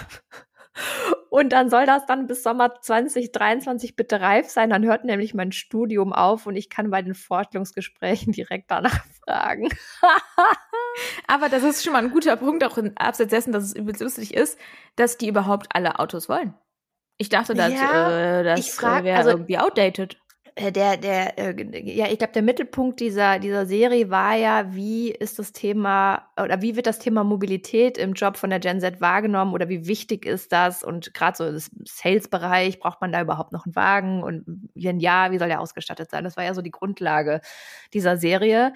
Und 1.31 1.51
dann 1.53 1.71
soll 1.71 1.87
das 1.87 2.05
dann 2.07 2.27
bis 2.27 2.43
Sommer 2.43 2.81
2023 2.81 3.97
bitte 3.97 4.21
reif 4.21 4.49
sein. 4.49 4.71
Dann 4.71 4.85
hört 4.85 5.05
nämlich 5.05 5.33
mein 5.35 5.51
Studium 5.53 6.13
auf 6.13 6.47
und 6.47 6.57
ich 6.57 6.69
kann 6.71 6.91
bei 6.91 7.01
den 7.03 7.15
Vorstellungsgesprächen 7.15 8.33
direkt 8.33 8.71
danach 8.71 9.05
fragen. 9.25 9.69
Aber 11.27 11.49
das 11.49 11.63
ist 11.63 11.83
schon 11.85 11.93
mal 11.95 12.03
ein 12.05 12.11
guter 12.11 12.37
Punkt, 12.37 12.65
auch 12.65 12.77
in 12.79 12.97
abseits 12.97 13.31
dessen, 13.31 13.53
dass 13.53 13.65
es 13.65 13.75
übelst 13.75 14.01
lustig 14.03 14.35
ist, 14.35 14.59
dass 14.97 15.17
die 15.17 15.29
überhaupt 15.29 15.69
alle 15.75 15.99
Autos 15.99 16.29
wollen. 16.29 16.55
Ich 17.19 17.29
dachte, 17.29 17.55
dass, 17.55 17.73
Ja, 17.73 18.41
äh, 18.41 18.45
das 18.45 18.61
ich 18.61 18.73
frag- 18.73 19.03
äh, 19.03 19.05
wäre 19.05 19.19
also- 19.19 19.31
irgendwie 19.31 19.59
outdated. 19.59 20.19
Äh, 20.55 20.71
Der, 20.73 20.97
der, 20.99 21.39
äh, 21.39 21.91
ja, 21.91 22.07
ich 22.11 22.19
glaube, 22.19 22.33
der 22.35 22.43
Mittelpunkt 22.43 23.01
dieser, 23.01 23.39
dieser 23.39 23.65
Serie 23.67 24.11
war 24.11 24.35
ja, 24.37 24.75
wie 24.75 25.11
ist 25.11 25.39
das 25.39 25.53
Thema 25.53 26.29
oder 26.41 26.61
wie 26.61 26.77
wird 26.77 26.87
das 26.87 26.99
Thema 26.99 27.25
Mobilität 27.25 27.97
im 27.99 28.13
Job 28.13 28.37
von 28.37 28.51
der 28.51 28.59
Gen 28.61 28.81
Z 28.81 29.01
wahrgenommen 29.01 29.55
oder 29.55 29.69
wie 29.71 29.87
wichtig 29.87 30.27
ist 30.27 30.53
das? 30.53 30.83
Und 30.85 31.15
gerade 31.15 31.37
so 31.39 31.47
im 31.47 31.59
Sales-Bereich, 31.87 32.81
braucht 32.81 33.01
man 33.01 33.13
da 33.13 33.23
überhaupt 33.23 33.53
noch 33.53 33.65
einen 33.65 33.77
Wagen? 33.77 34.23
Und 34.23 34.45
wenn 34.75 35.01
ja, 35.01 35.31
wie 35.33 35.39
soll 35.39 35.49
der 35.49 35.61
ausgestattet 35.61 36.11
sein? 36.11 36.25
Das 36.25 36.37
war 36.37 36.45
ja 36.45 36.53
so 36.55 36.63
die 36.63 36.71
Grundlage 36.71 37.41
dieser 37.95 38.17
Serie. 38.19 38.73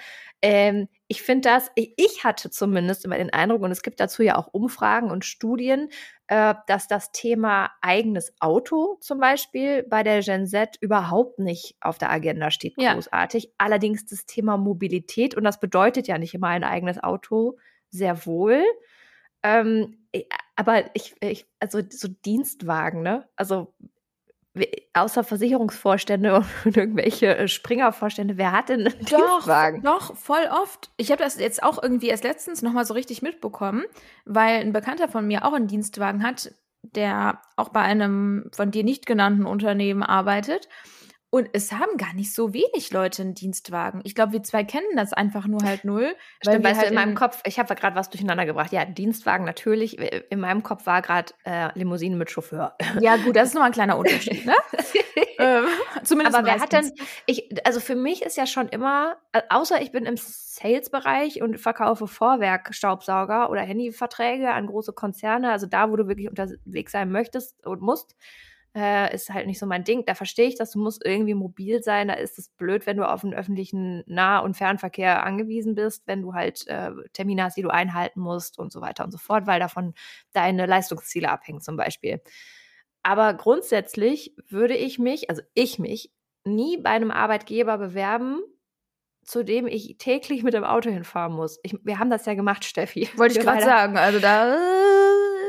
Ähm, 0.49 0.89
ich 1.09 1.23
finde 1.23 1.49
das, 1.49 1.71
ich, 1.75 1.95
ich 1.97 2.25
hatte 2.25 2.51
zumindest 2.51 3.05
immer 3.05 3.17
den 3.19 3.33
Eindruck, 3.33 3.63
und 3.63 3.73
es 3.73 3.83
gibt 3.83 3.99
dazu 4.01 4.23
ja 4.23 4.37
auch 4.37 4.49
Umfragen 4.53 5.11
und 5.11 5.25
Studien, 5.25 5.89
äh, 6.29 6.55
dass 6.69 6.87
das 6.89 7.11
Thema 7.13 7.71
eigenes 7.83 8.33
Auto 8.41 8.97
zum 9.01 9.19
Beispiel 9.19 9.83
bei 9.85 10.03
der 10.05 10.21
Gen 10.21 10.47
Z 10.47 10.77
überhaupt 10.81 11.39
nicht 11.41 11.77
auf 11.81 11.99
der 11.99 12.11
Agenda 12.13 12.51
steht, 12.51 12.75
Ja. 12.79 12.95
großartig. 12.95 13.53
Allerdings 13.59 14.07
das 14.07 14.27
Thema 14.27 14.57
Mobilität, 14.57 15.35
und 15.37 15.45
das 15.45 15.59
bedeutet 15.61 16.07
ja 16.09 16.19
nicht 16.19 16.35
immer 16.35 16.49
ein 16.49 16.65
eigenes 16.65 17.03
Auto, 17.03 17.59
sehr 17.91 18.27
wohl. 18.27 18.63
Ähm, 19.43 19.99
aber 20.57 20.85
ich, 20.95 21.15
ich, 21.21 21.47
also 21.61 21.81
so 21.91 22.09
Dienstwagen, 22.09 23.03
ne? 23.03 23.29
Also 23.37 23.75
außer 24.95 25.25
Versicherungsvorstände 25.25 26.45
und 26.65 26.77
irgendwelche 26.77 27.37
äh, 27.37 27.49
Springervorstände, 27.49 28.37
wer 28.37 28.53
hat 28.53 28.69
denn 28.69 28.87
einen 28.87 29.05
Dienstwagen? 29.05 29.83
Doch, 29.83 30.17
voll 30.17 30.49
oft. 30.51 30.91
Ich 30.97 31.11
habe 31.11 31.23
das 31.23 31.39
jetzt 31.39 31.63
auch 31.63 31.83
irgendwie 31.83 32.09
erst 32.09 32.25
letztens 32.25 32.63
nochmal 32.63 32.85
so 32.85 32.95
richtig 32.95 33.23
mitbekommen, 33.23 33.85
weil 34.25 34.61
ein 34.61 34.73
Bekannter 34.73 35.09
von 35.09 35.27
mir 35.27 35.45
auch 35.45 35.53
einen 35.53 35.69
Dienstwagen 35.69 36.23
hat, 36.23 36.53
der 36.83 37.41
auch 37.57 37.71
bei 37.71 37.81
einem 37.81 38.49
von 38.53 38.71
dir 38.71 38.85
nicht 38.85 39.07
genannten 39.07 39.47
Unternehmen 39.47 40.03
arbeitet. 40.03 40.69
Und 41.29 41.49
es 41.53 41.73
haben 41.73 41.97
gar 41.99 42.15
nicht 42.15 42.33
so 42.33 42.55
wenig 42.55 42.93
Leute 42.93 43.23
einen 43.23 43.35
Dienstwagen. 43.35 44.01
Ich 44.05 44.15
glaube, 44.15 44.33
wir 44.33 44.43
zwei 44.43 44.63
kennen 44.65 44.87
das 44.95 45.13
einfach 45.13 45.47
nur 45.47 45.61
halt 45.65 45.85
null. 45.85 46.15
Stimmt, 46.43 46.65
weißt 46.65 46.77
halt 46.77 46.87
du, 46.87 46.91
in 46.91 46.95
meinem 46.95 47.11
in- 47.11 47.15
Kopf, 47.17 47.43
ich 47.45 47.59
habe 47.59 47.75
gerade 47.75 47.97
was 47.97 48.11
durcheinander 48.11 48.47
gebracht. 48.47 48.73
Ja, 48.73 48.85
Dienstwagen 48.85 49.45
natürlich. 49.45 49.99
In 49.99 50.41
meinem 50.41 50.63
Kopf 50.63 50.87
war 50.87 51.03
gerade 51.03 51.35
äh, 51.45 51.77
Limousinen 51.77 52.17
mit 52.17 52.31
Chauffeur. 52.31 52.77
Ja, 53.01 53.17
gut, 53.17 53.35
das 53.37 53.49
ist 53.49 53.55
nochmal 53.55 53.71
ein 53.71 53.75
kleiner 53.75 53.99
Unterschied, 53.99 54.47
ne? 54.47 54.55
ähm, 55.39 55.67
zumindest 56.05 56.37
Aber 56.37 56.47
wer 56.47 56.61
hat 56.61 56.73
denn, 56.73 56.93
ich, 57.27 57.49
also 57.67 57.81
für 57.81 57.97
mich 57.97 58.23
ist 58.23 58.37
ja 58.37 58.47
schon 58.47 58.69
immer, 58.69 59.17
äh, 59.33 59.43
außer 59.51 59.83
ich 59.83 59.91
bin 59.91 60.07
im 60.07 60.17
Sales-Bereich 60.17 61.43
und 61.43 61.59
verkaufe 61.59 62.07
Vorwerkstaubsauger 62.07 63.51
oder 63.51 63.63
Handyverträge 63.63 64.51
an 64.51 64.67
große 64.67 64.93
Konzerne, 64.93 65.51
also 65.51 65.67
da, 65.67 65.91
wo 65.91 65.97
du 65.97 66.07
wirklich 66.09 66.29
unterwegs 66.29 66.93
sein 66.93 67.11
möchtest 67.11 67.67
und 67.67 67.83
musst, 67.83 68.17
äh, 68.77 69.15
ist 69.15 69.31
halt 69.31 69.47
nicht 69.47 69.59
so 69.59 69.65
mein 69.65 69.85
Ding. 69.85 70.05
Da 70.05 70.15
verstehe 70.15 70.47
ich, 70.47 70.57
dass 70.57 70.73
du 70.73 70.79
musst 70.79 71.05
irgendwie 71.05 71.35
mobil 71.35 71.83
sein. 71.83 72.09
Da 72.09 72.15
ist 72.15 72.39
es 72.39 72.51
blöd, 72.51 72.87
wenn 72.87 72.99
du 72.99 73.09
auf 73.09 73.23
den 73.23 73.33
öffentlichen 73.33 74.05
Nah- 74.07 74.41
und 74.41 74.55
Fernverkehr 74.55 75.25
angewiesen 75.25 75.75
bist, 75.75 76.07
wenn 76.07 76.21
du 76.21 76.35
halt 76.35 76.67
äh, 76.69 76.91
Termine 77.15 77.45
hast, 77.45 77.57
die 77.57 77.63
du 77.63 77.71
einhalten 77.71 78.21
musst 78.21 78.59
und 78.59 78.71
so 78.71 78.83
weiter 78.83 79.05
und 79.05 79.13
so 79.13 79.19
fort, 79.19 79.47
weil 79.47 79.61
davon 79.61 79.95
deine 80.33 80.67
Leistungsziele 80.67 81.31
abhängen 81.31 81.63
zum 81.63 81.77
Beispiel. 81.79 82.21
Aber 83.03 83.33
grundsätzlich 83.35 84.37
würde 84.49 84.77
ich 84.77 84.99
mich, 84.99 85.31
also 85.31 85.41
ich 85.55 85.79
mich, 85.79 86.13
nie 86.45 86.77
bei 86.77 86.91
einem 86.91 87.11
Arbeitgeber 87.11 87.79
bewerben, 87.79 88.41
zu 89.25 89.43
dem 89.43 89.67
ich 89.67 89.97
täglich 89.99 90.43
mit 90.43 90.55
dem 90.55 90.65
Auto 90.65 90.91
hinfahren 90.91 91.33
muss. 91.33 91.59
Ich, 91.63 91.77
wir 91.83 91.99
haben 91.99 92.11
das 92.11 92.27
ja 92.27 92.35
gemacht, 92.35 92.65
Steffi. 92.65 93.09
Wollte 93.17 93.39
ich 93.39 93.45
gerade 93.45 93.63
sagen. 93.63 93.97
Also 93.97 94.21
da. 94.21 94.57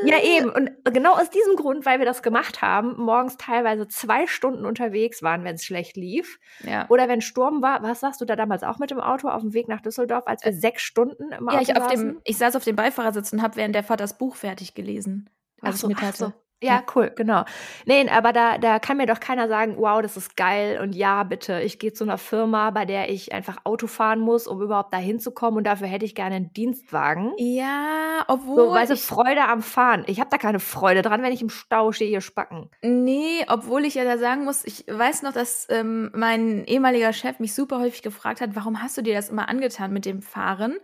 Ja, 0.06 0.22
eben. 0.22 0.50
Und 0.50 0.72
genau 0.86 1.14
aus 1.14 1.30
diesem 1.30 1.56
Grund, 1.56 1.86
weil 1.86 2.00
wir 2.00 2.06
das 2.06 2.22
gemacht 2.22 2.62
haben, 2.62 2.96
morgens 2.98 3.38
teilweise 3.38 3.88
zwei 3.88 4.28
Stunden 4.28 4.66
unterwegs 4.66 5.24
waren, 5.24 5.44
wenn 5.44 5.56
es 5.56 5.66
schlecht 5.66 5.98
lief. 5.98 6.40
Ja. 6.64 6.86
Oder 6.90 7.08
wenn 7.08 7.22
Sturm 7.22 7.62
war, 7.62 7.82
was 7.84 8.00
sagst 8.00 8.22
du 8.22 8.26
da 8.26 8.36
damals 8.36 8.64
auch 8.64 8.80
mit 8.80 8.92
dem 8.92 9.00
Auto 9.00 9.30
auf 9.30 9.42
dem 9.42 9.54
Weg 9.54 9.68
nach 9.68 9.82
Düsseldorf, 9.82 10.24
als 10.28 10.44
wir 10.44 10.54
sechs 10.54 10.82
Stunden 10.82 11.32
im 11.32 11.48
Auto 11.48 11.58
Ja, 11.58 11.62
ich, 11.62 11.76
auf 11.76 11.88
dem, 11.88 12.22
ich 12.24 12.38
saß 12.38 12.56
auf 12.56 12.64
dem 12.64 12.76
Beifahrersitz 12.76 13.34
und 13.34 13.42
habe 13.42 13.56
während 13.56 13.76
der 13.76 13.84
Fahrt 13.84 14.00
das 14.00 14.18
Buch 14.18 14.36
fertig 14.36 14.74
gelesen. 14.74 15.30
Was 15.62 15.76
Ach 15.76 15.80
so, 15.80 15.90
ich 15.90 15.96
mit 15.96 16.04
hatte. 16.04 16.18
so. 16.18 16.34
Ja, 16.64 16.84
cool, 16.96 17.12
genau. 17.16 17.46
Nee, 17.86 18.10
aber 18.10 18.34
da, 18.34 18.58
da 18.58 18.80
kann 18.80 18.98
mir 18.98 19.06
doch 19.06 19.20
keiner 19.20 19.48
sagen, 19.48 19.76
wow, 19.78 20.02
das 20.02 20.18
ist 20.18 20.36
geil 20.36 20.80
und 20.82 20.96
ja, 20.96 21.24
bitte, 21.24 21.62
ich 21.62 21.78
gehe 21.78 21.94
zu 21.94 22.04
einer 22.04 22.18
Firma, 22.18 22.72
bei 22.72 22.86
der 22.86 23.12
ich 23.12 23.32
einfach 23.32 23.58
Auto 23.64 23.86
fahren 23.86 24.20
muss, 24.20 24.48
um 24.48 24.60
überhaupt 24.62 24.92
da 24.92 24.98
hinzukommen 24.98 25.60
und 25.60 25.64
dafür 25.66 25.86
hätte 25.88 26.06
ich 26.06 26.16
gerne 26.16 26.36
einen 26.36 26.54
Dienstwagen. 26.54 27.34
Ja, 27.38 28.26
obwohl. 28.28 28.56
So, 28.56 28.72
weißt 28.72 28.92
du, 28.92 28.98
Freude 28.98 29.44
am 29.48 29.62
Fahren. 29.62 30.04
Ich 30.08 30.20
habe 30.20 30.32
da 30.32 30.38
keine 30.40 30.60
Freude 30.60 31.04
dran, 31.04 31.22
wenn 31.22 31.32
ich 31.32 31.42
im 31.44 31.50
Stau 31.50 31.92
stehe, 31.92 32.10
hier 32.10 32.22
spacken. 32.22 32.70
nee, 32.82 33.46
obwohl 33.48 33.86
ich 33.86 33.94
ja 33.96 34.04
da 34.04 34.18
sagen 34.18 34.44
muss, 34.44 34.66
ich 34.66 34.86
weiß 34.88 35.22
noch, 35.22 35.34
dass 35.34 35.68
ähm, 35.70 36.10
mein 36.16 36.66
ehemaliger 36.66 37.14
Chef 37.14 37.40
mich 37.40 37.54
super 37.54 37.80
häufig 37.80 38.02
gefragt 38.02 38.42
hat, 38.42 38.56
warum 38.56 38.82
hast 38.82 38.98
du 38.98 39.02
dir 39.04 39.14
das 39.14 39.30
immer 39.30 39.48
angetan 39.50 39.94
mit 39.94 40.06
dem 40.06 40.22
Fahren? 40.24 40.78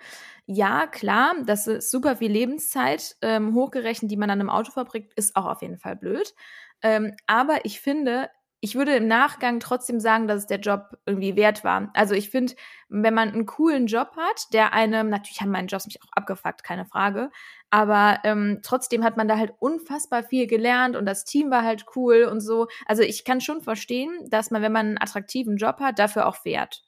Ja, 0.46 0.88
klar, 0.88 1.36
das 1.46 1.68
ist 1.68 1.90
super 1.90 2.18
viel 2.18 2.32
Lebenszeit 2.32 3.16
ähm, 3.22 3.54
hochgerechnet, 3.56 4.12
die 4.12 4.18
man 4.18 4.30
an 4.30 4.42
einem 4.42 4.50
Auto 4.50 4.72
verbringt, 4.72 5.14
ist 5.16 5.36
auch 5.38 5.46
auf 5.46 5.62
jeden 5.62 5.78
Fall 5.78 5.96
blöd. 5.96 6.34
Ähm, 6.82 7.16
aber 7.28 7.64
ich 7.66 7.80
finde, 7.80 8.30
ich 8.60 8.76
würde 8.76 8.96
im 8.96 9.08
Nachgang 9.08 9.62
trotzdem 9.62 10.02
sagen, 10.02 10.28
dass 10.28 10.40
es 10.40 10.48
der 10.48 10.60
Job 10.60 10.98
irgendwie 11.06 11.38
wert 11.38 11.64
war. 11.64 11.90
Also 11.94 12.14
ich 12.14 12.30
finde, 12.30 12.54
wenn 12.90 13.14
man 13.14 13.30
einen 13.30 13.46
coolen 13.46 13.88
Job 13.88 14.18
hat, 14.18 14.54
der 14.54 14.74
einem, 14.74 15.10
natürlich 15.10 15.40
haben 15.42 15.52
meine 15.52 15.68
Jobs 15.68 15.86
mich 15.86 16.02
auch 16.04 16.12
abgefuckt, 16.12 16.62
keine 16.64 16.86
Frage, 16.86 17.30
aber 17.70 18.20
ähm, 18.26 18.60
trotzdem 18.64 19.04
hat 19.06 19.16
man 19.16 19.30
da 19.30 19.38
halt 19.38 19.54
unfassbar 19.60 20.24
viel 20.24 20.48
gelernt 20.48 20.98
und 20.98 21.06
das 21.06 21.24
Team 21.24 21.52
war 21.52 21.64
halt 21.64 21.86
cool 21.96 22.24
und 22.30 22.42
so. 22.42 22.68
Also 22.86 23.02
ich 23.02 23.24
kann 23.24 23.40
schon 23.40 23.62
verstehen, 23.62 24.12
dass 24.30 24.52
man, 24.52 24.62
wenn 24.62 24.74
man 24.74 24.88
einen 24.88 25.02
attraktiven 25.02 25.56
Job 25.56 25.80
hat, 25.80 26.00
dafür 26.00 26.28
auch 26.28 26.36
fährt. 26.36 26.84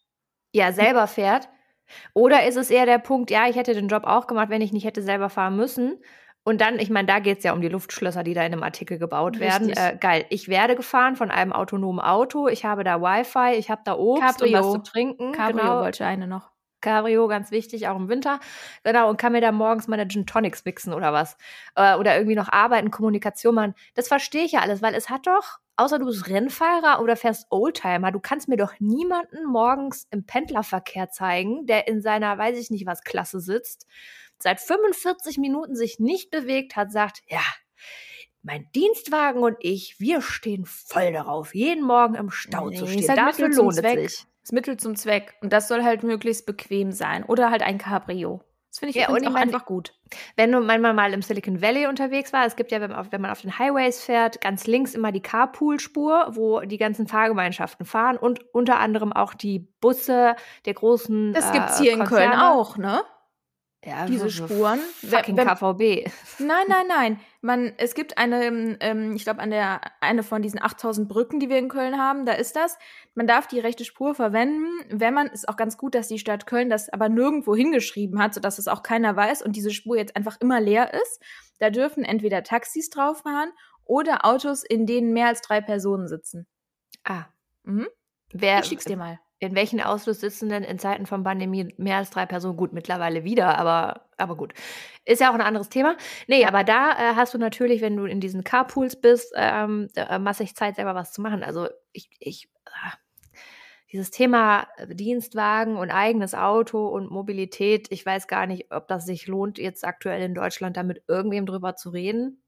Ja, 0.53 0.71
selber 0.73 1.07
fährt. 1.07 1.49
Oder 2.13 2.45
ist 2.47 2.57
es 2.57 2.69
eher 2.69 2.85
der 2.85 2.99
Punkt, 2.99 3.31
ja, 3.31 3.47
ich 3.47 3.55
hätte 3.55 3.73
den 3.73 3.87
Job 3.87 4.03
auch 4.05 4.27
gemacht, 4.27 4.49
wenn 4.49 4.61
ich 4.61 4.73
nicht 4.73 4.85
hätte 4.85 5.01
selber 5.01 5.29
fahren 5.29 5.55
müssen. 5.55 5.99
Und 6.47 6.61
dann, 6.61 6.77
ich 6.77 6.91
meine, 6.91 7.07
da 7.07 7.19
geht 7.19 7.39
es 7.39 7.43
ja 7.43 7.53
um 7.53 7.61
die 7.61 7.69
Luftschlösser, 7.69 8.23
die 8.23 8.35
da 8.35 8.41
in 8.41 8.53
einem 8.53 8.61
Artikel 8.61 8.99
gebaut 8.99 9.39
werden. 9.39 9.69
Äh, 9.69 9.97
geil. 9.99 10.25
Ich 10.29 10.47
werde 10.47 10.75
gefahren 10.75 11.15
von 11.15 11.31
einem 11.31 11.51
autonomen 11.51 11.99
Auto. 11.99 12.47
Ich 12.47 12.63
habe 12.65 12.83
da 12.83 13.01
Wi-Fi, 13.01 13.57
ich 13.57 13.71
habe 13.71 13.81
da 13.83 13.95
Obst 13.95 14.21
Cabrio. 14.21 14.57
und 14.59 14.63
was 14.63 14.71
zu 14.73 14.91
trinken. 14.91 15.31
Cabrio 15.31 15.63
genau. 15.63 15.81
wollte 15.81 16.05
eine 16.05 16.27
noch. 16.27 16.51
Cabrio, 16.81 17.27
ganz 17.27 17.49
wichtig, 17.49 17.87
auch 17.87 17.95
im 17.95 18.09
Winter. 18.09 18.39
Genau, 18.83 19.09
und 19.09 19.17
kann 19.17 19.31
mir 19.31 19.41
da 19.41 19.51
morgens 19.51 19.87
meine 19.87 20.07
Gin 20.07 20.27
Tonics 20.27 20.63
mixen 20.65 20.93
oder 20.93 21.11
was. 21.13 21.35
Äh, 21.75 21.95
oder 21.95 22.15
irgendwie 22.15 22.35
noch 22.35 22.51
arbeiten, 22.51 22.91
Kommunikation 22.91 23.55
machen. 23.55 23.73
Das 23.95 24.07
verstehe 24.07 24.43
ich 24.43 24.51
ja 24.51 24.59
alles, 24.59 24.83
weil 24.83 24.93
es 24.93 25.09
hat 25.09 25.25
doch, 25.25 25.57
außer 25.77 25.99
du 25.99 26.05
bist 26.05 26.27
Rennfahrer 26.27 27.01
oder 27.01 27.15
fährst 27.15 27.47
Oldtimer, 27.49 28.11
du 28.11 28.19
kannst 28.19 28.47
mir 28.47 28.57
doch 28.57 28.73
niemanden 28.79 29.45
morgens 29.45 30.07
im 30.11 30.25
Pendlerverkehr 30.25 31.09
zeigen, 31.09 31.65
der 31.65 31.87
in 31.87 32.01
seiner, 32.01 32.37
weiß 32.37 32.57
ich 32.57 32.69
nicht 32.69 32.85
was, 32.85 33.03
Klasse 33.03 33.39
sitzt, 33.39 33.87
seit 34.39 34.59
45 34.59 35.37
Minuten 35.37 35.75
sich 35.75 35.99
nicht 35.99 36.31
bewegt 36.31 36.75
hat, 36.75 36.91
sagt, 36.91 37.21
ja, 37.27 37.41
mein 38.45 38.69
Dienstwagen 38.75 39.41
und 39.41 39.57
ich, 39.59 39.99
wir 39.99 40.21
stehen 40.21 40.65
voll 40.65 41.11
darauf, 41.11 41.55
jeden 41.55 41.83
Morgen 41.83 42.13
im 42.15 42.29
Stau 42.29 42.69
Nee, 42.69 42.77
zu 42.77 42.85
ist 42.85 42.91
stehen. 42.91 43.09
halt 43.09 43.17
Dafür 43.17 43.47
Mittel 43.47 43.55
zum 43.55 43.65
lohnt 43.65 43.83
es 43.83 44.11
sich. 44.13 44.25
Das 44.43 44.51
Mittel 44.51 44.77
zum 44.77 44.95
Zweck. 44.95 45.33
Und 45.41 45.51
das 45.51 45.67
soll 45.67 45.83
halt 45.83 46.03
möglichst 46.03 46.45
bequem 46.45 46.91
sein. 46.91 47.23
Oder 47.23 47.49
halt 47.49 47.63
ein 47.63 47.79
Cabrio. 47.79 48.43
Das 48.75 48.79
finde 48.79 48.89
ich 48.89 48.95
Ja, 48.97 49.07
auch 49.07 49.35
einfach 49.35 49.65
gut. 49.65 49.93
wenn 50.35 50.51
du 50.51 50.59
manchmal 50.59 50.93
mal 50.93 51.13
im 51.13 51.21
Silicon 51.21 51.61
Valley 51.61 51.87
unterwegs 51.87 52.33
war, 52.33 52.45
es 52.45 52.57
gibt 52.57 52.73
ja, 52.73 52.81
wenn 52.81 52.91
man 52.91 52.99
auf, 52.99 53.07
wenn 53.11 53.21
man 53.21 53.31
auf 53.31 53.39
den 53.39 53.57
Highways 53.57 54.03
fährt, 54.03 54.41
ganz 54.41 54.67
links 54.67 54.93
immer 54.93 55.13
die 55.13 55.21
Carpool-Spur, 55.21 56.31
wo 56.31 56.59
die 56.59 56.77
ganzen 56.77 57.07
Fahrgemeinschaften 57.07 57.85
fahren 57.85 58.17
und 58.17 58.53
unter 58.53 58.79
anderem 58.79 59.13
auch 59.13 59.33
die 59.33 59.59
Busse 59.79 60.35
der 60.65 60.73
großen. 60.73 61.31
Das 61.31 61.51
äh, 61.51 61.53
gibt's 61.53 61.79
hier 61.79 61.93
in 61.93 61.99
Köln 62.03 62.31
Konzerne. 62.31 62.51
auch, 62.51 62.75
ne? 62.75 63.01
Ja, 63.85 64.07
Diese 64.07 64.31
Spuren. 64.31 64.79
Fucking 65.07 65.37
Wenn- 65.37 65.47
KVB. 65.47 66.09
Nein, 66.39 66.65
nein, 66.67 66.85
nein. 66.87 67.19
Man, 67.41 67.73
es 67.77 67.93
gibt 67.93 68.17
eine, 68.17 68.77
ähm, 68.81 69.15
ich 69.15 69.23
glaube, 69.23 69.39
an 69.41 69.51
der 69.51 69.79
eine 70.01 70.23
von 70.23 70.41
diesen 70.41 70.59
8000 70.59 71.07
Brücken, 71.07 71.39
die 71.39 71.49
wir 71.49 71.59
in 71.59 71.69
Köln 71.69 71.99
haben, 71.99 72.25
da 72.25 72.31
ist 72.33 72.55
das. 72.55 72.79
Man 73.13 73.27
darf 73.27 73.45
die 73.45 73.59
rechte 73.59 73.85
Spur 73.85 74.15
verwenden, 74.15 74.65
wenn 74.89 75.13
man, 75.13 75.27
ist 75.27 75.47
auch 75.47 75.55
ganz 75.55 75.77
gut, 75.77 75.93
dass 75.93 76.07
die 76.07 76.17
Stadt 76.17 76.47
Köln 76.47 76.69
das 76.71 76.89
aber 76.89 77.09
nirgendwo 77.09 77.55
hingeschrieben 77.55 78.19
hat, 78.19 78.33
sodass 78.33 78.57
es 78.57 78.67
auch 78.67 78.81
keiner 78.81 79.15
weiß 79.15 79.43
und 79.43 79.55
diese 79.55 79.69
Spur 79.69 79.97
jetzt 79.97 80.15
einfach 80.15 80.37
immer 80.41 80.59
leer 80.59 80.91
ist. 80.95 81.21
Da 81.59 81.69
dürfen 81.69 82.03
entweder 82.03 82.41
Taxis 82.41 82.89
drauf 82.89 83.19
fahren 83.21 83.51
oder 83.83 84.25
Autos, 84.25 84.63
in 84.63 84.87
denen 84.87 85.13
mehr 85.13 85.27
als 85.27 85.41
drei 85.41 85.61
Personen 85.61 86.07
sitzen. 86.07 86.47
Ah. 87.03 87.25
Mhm. 87.63 87.87
Wer, 88.33 88.59
Ich 88.61 88.65
schick's 88.65 88.85
dir 88.85 88.97
mal. 88.97 89.19
In 89.39 89.55
welchen 89.55 89.81
Autos 89.81 90.21
sitzen 90.21 90.49
denn 90.49 90.63
in 90.63 90.79
Zeiten 90.79 91.05
von 91.05 91.23
Pandemie 91.23 91.73
mehr 91.77 91.97
als 91.97 92.09
drei 92.09 92.25
Personen? 92.25 92.57
Gut, 92.57 92.73
mittlerweile 92.73 93.23
wieder, 93.23 93.57
aber, 93.57 94.07
aber 94.17 94.35
gut. 94.37 94.53
Ist 95.03 95.21
ja 95.21 95.29
auch 95.29 95.35
ein 95.35 95.41
anderes 95.41 95.69
Thema. 95.69 95.97
Nee, 96.27 96.45
aber 96.45 96.63
da 96.63 96.91
äh, 96.91 97.15
hast 97.15 97.33
du 97.33 97.37
natürlich, 97.37 97.81
wenn 97.81 97.97
du 97.97 98.05
in 98.05 98.21
diesen 98.21 98.43
Carpools 98.43 98.99
bist, 98.99 99.33
ähm, 99.35 99.89
äh, 99.95 100.19
massig 100.19 100.55
Zeit, 100.55 100.77
selber 100.77 100.95
was 100.95 101.11
zu 101.11 101.21
machen. 101.21 101.43
Also 101.43 101.67
ich, 101.91 102.09
ich, 102.19 102.49
ah, 102.65 102.93
dieses 103.91 104.09
Thema 104.09 104.67
Dienstwagen 104.87 105.77
und 105.77 105.91
eigenes 105.91 106.33
Auto 106.33 106.87
und 106.87 107.11
Mobilität, 107.11 107.87
ich 107.91 108.05
weiß 108.05 108.27
gar 108.27 108.47
nicht, 108.47 108.71
ob 108.71 108.87
das 108.87 109.05
sich 109.05 109.27
lohnt, 109.27 109.57
jetzt 109.57 109.85
aktuell 109.85 110.21
in 110.21 110.33
Deutschland 110.33 110.77
damit 110.77 111.03
irgendwem 111.07 111.45
drüber 111.45 111.75
zu 111.75 111.89
reden, 111.89 112.41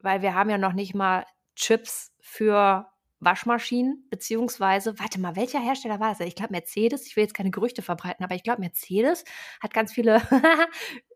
weil 0.00 0.22
wir 0.22 0.34
haben 0.34 0.50
ja 0.50 0.58
noch 0.58 0.72
nicht 0.72 0.94
mal 0.94 1.24
Chips 1.56 2.12
für 2.20 2.86
Waschmaschinen, 3.24 4.06
beziehungsweise, 4.10 4.98
warte 4.98 5.20
mal, 5.20 5.36
welcher 5.36 5.60
Hersteller 5.60 6.00
war 6.00 6.10
das? 6.10 6.20
Ich 6.20 6.34
glaube, 6.34 6.52
Mercedes, 6.52 7.06
ich 7.06 7.16
will 7.16 7.24
jetzt 7.24 7.34
keine 7.34 7.50
Gerüchte 7.50 7.82
verbreiten, 7.82 8.24
aber 8.24 8.34
ich 8.34 8.42
glaube, 8.42 8.60
Mercedes 8.60 9.24
hat 9.62 9.72
ganz 9.74 9.92
viele 9.92 10.20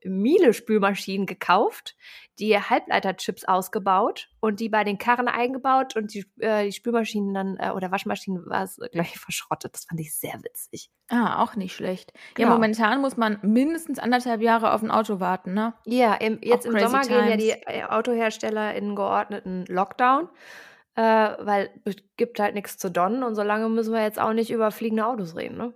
Miele-Spülmaschinen 0.05 1.27
gekauft, 1.27 1.97
die 2.39 2.57
Halbleiterchips 2.57 3.45
ausgebaut 3.45 4.29
und 4.41 4.61
die 4.61 4.69
bei 4.69 4.85
den 4.85 4.99
Karren 4.99 5.29
eingebaut 5.29 5.97
und 5.97 6.15
die, 6.15 6.25
äh, 6.39 6.65
die 6.67 6.73
Spülmaschinen 6.73 7.35
dann, 7.35 7.57
äh, 7.59 7.71
oder 7.73 7.91
Waschmaschinen 7.91 8.45
war 8.47 8.63
es, 8.65 8.77
glaube 8.77 9.09
ich, 9.09 9.19
verschrottet. 9.19 9.75
Das 9.75 9.85
fand 9.85 10.01
ich 10.01 10.15
sehr 10.17 10.35
witzig. 10.43 10.91
Ah, 11.09 11.43
auch 11.43 11.57
nicht 11.57 11.75
schlecht. 11.75 12.13
Ja, 12.37 12.47
Ja. 12.47 12.53
momentan 12.53 13.01
muss 13.01 13.17
man 13.17 13.39
mindestens 13.43 13.99
anderthalb 13.99 14.41
Jahre 14.41 14.73
auf 14.73 14.83
ein 14.83 14.91
Auto 14.91 15.21
warten, 15.21 15.55
ne? 15.55 15.75
Ja, 15.85 16.15
im, 16.15 16.39
jetzt 16.43 16.67
im 16.67 16.73
crazy 16.73 16.87
Sommer 16.87 17.03
gehen 17.03 17.29
ja 17.29 17.37
times. 17.37 17.45
die 17.67 17.85
Autohersteller 17.85 18.75
in 18.75 18.85
einen 18.85 18.97
geordneten 18.97 19.65
Lockdown, 19.69 20.29
äh, 20.99 21.37
weil 21.39 21.71
es 21.85 21.95
gibt 22.17 22.41
halt 22.41 22.57
nichts 22.57 22.77
zu 22.77 22.91
donnen 22.91 23.23
und 23.23 23.37
solange 23.37 23.69
müssen 23.69 23.95
wir 23.95 24.03
jetzt 24.03 24.19
auch 24.19 24.33
nicht 24.33 24.51
über 24.51 24.73
fliegende 24.73 25.07
Autos 25.07 25.37
reden, 25.37 25.57
ne? 25.57 25.73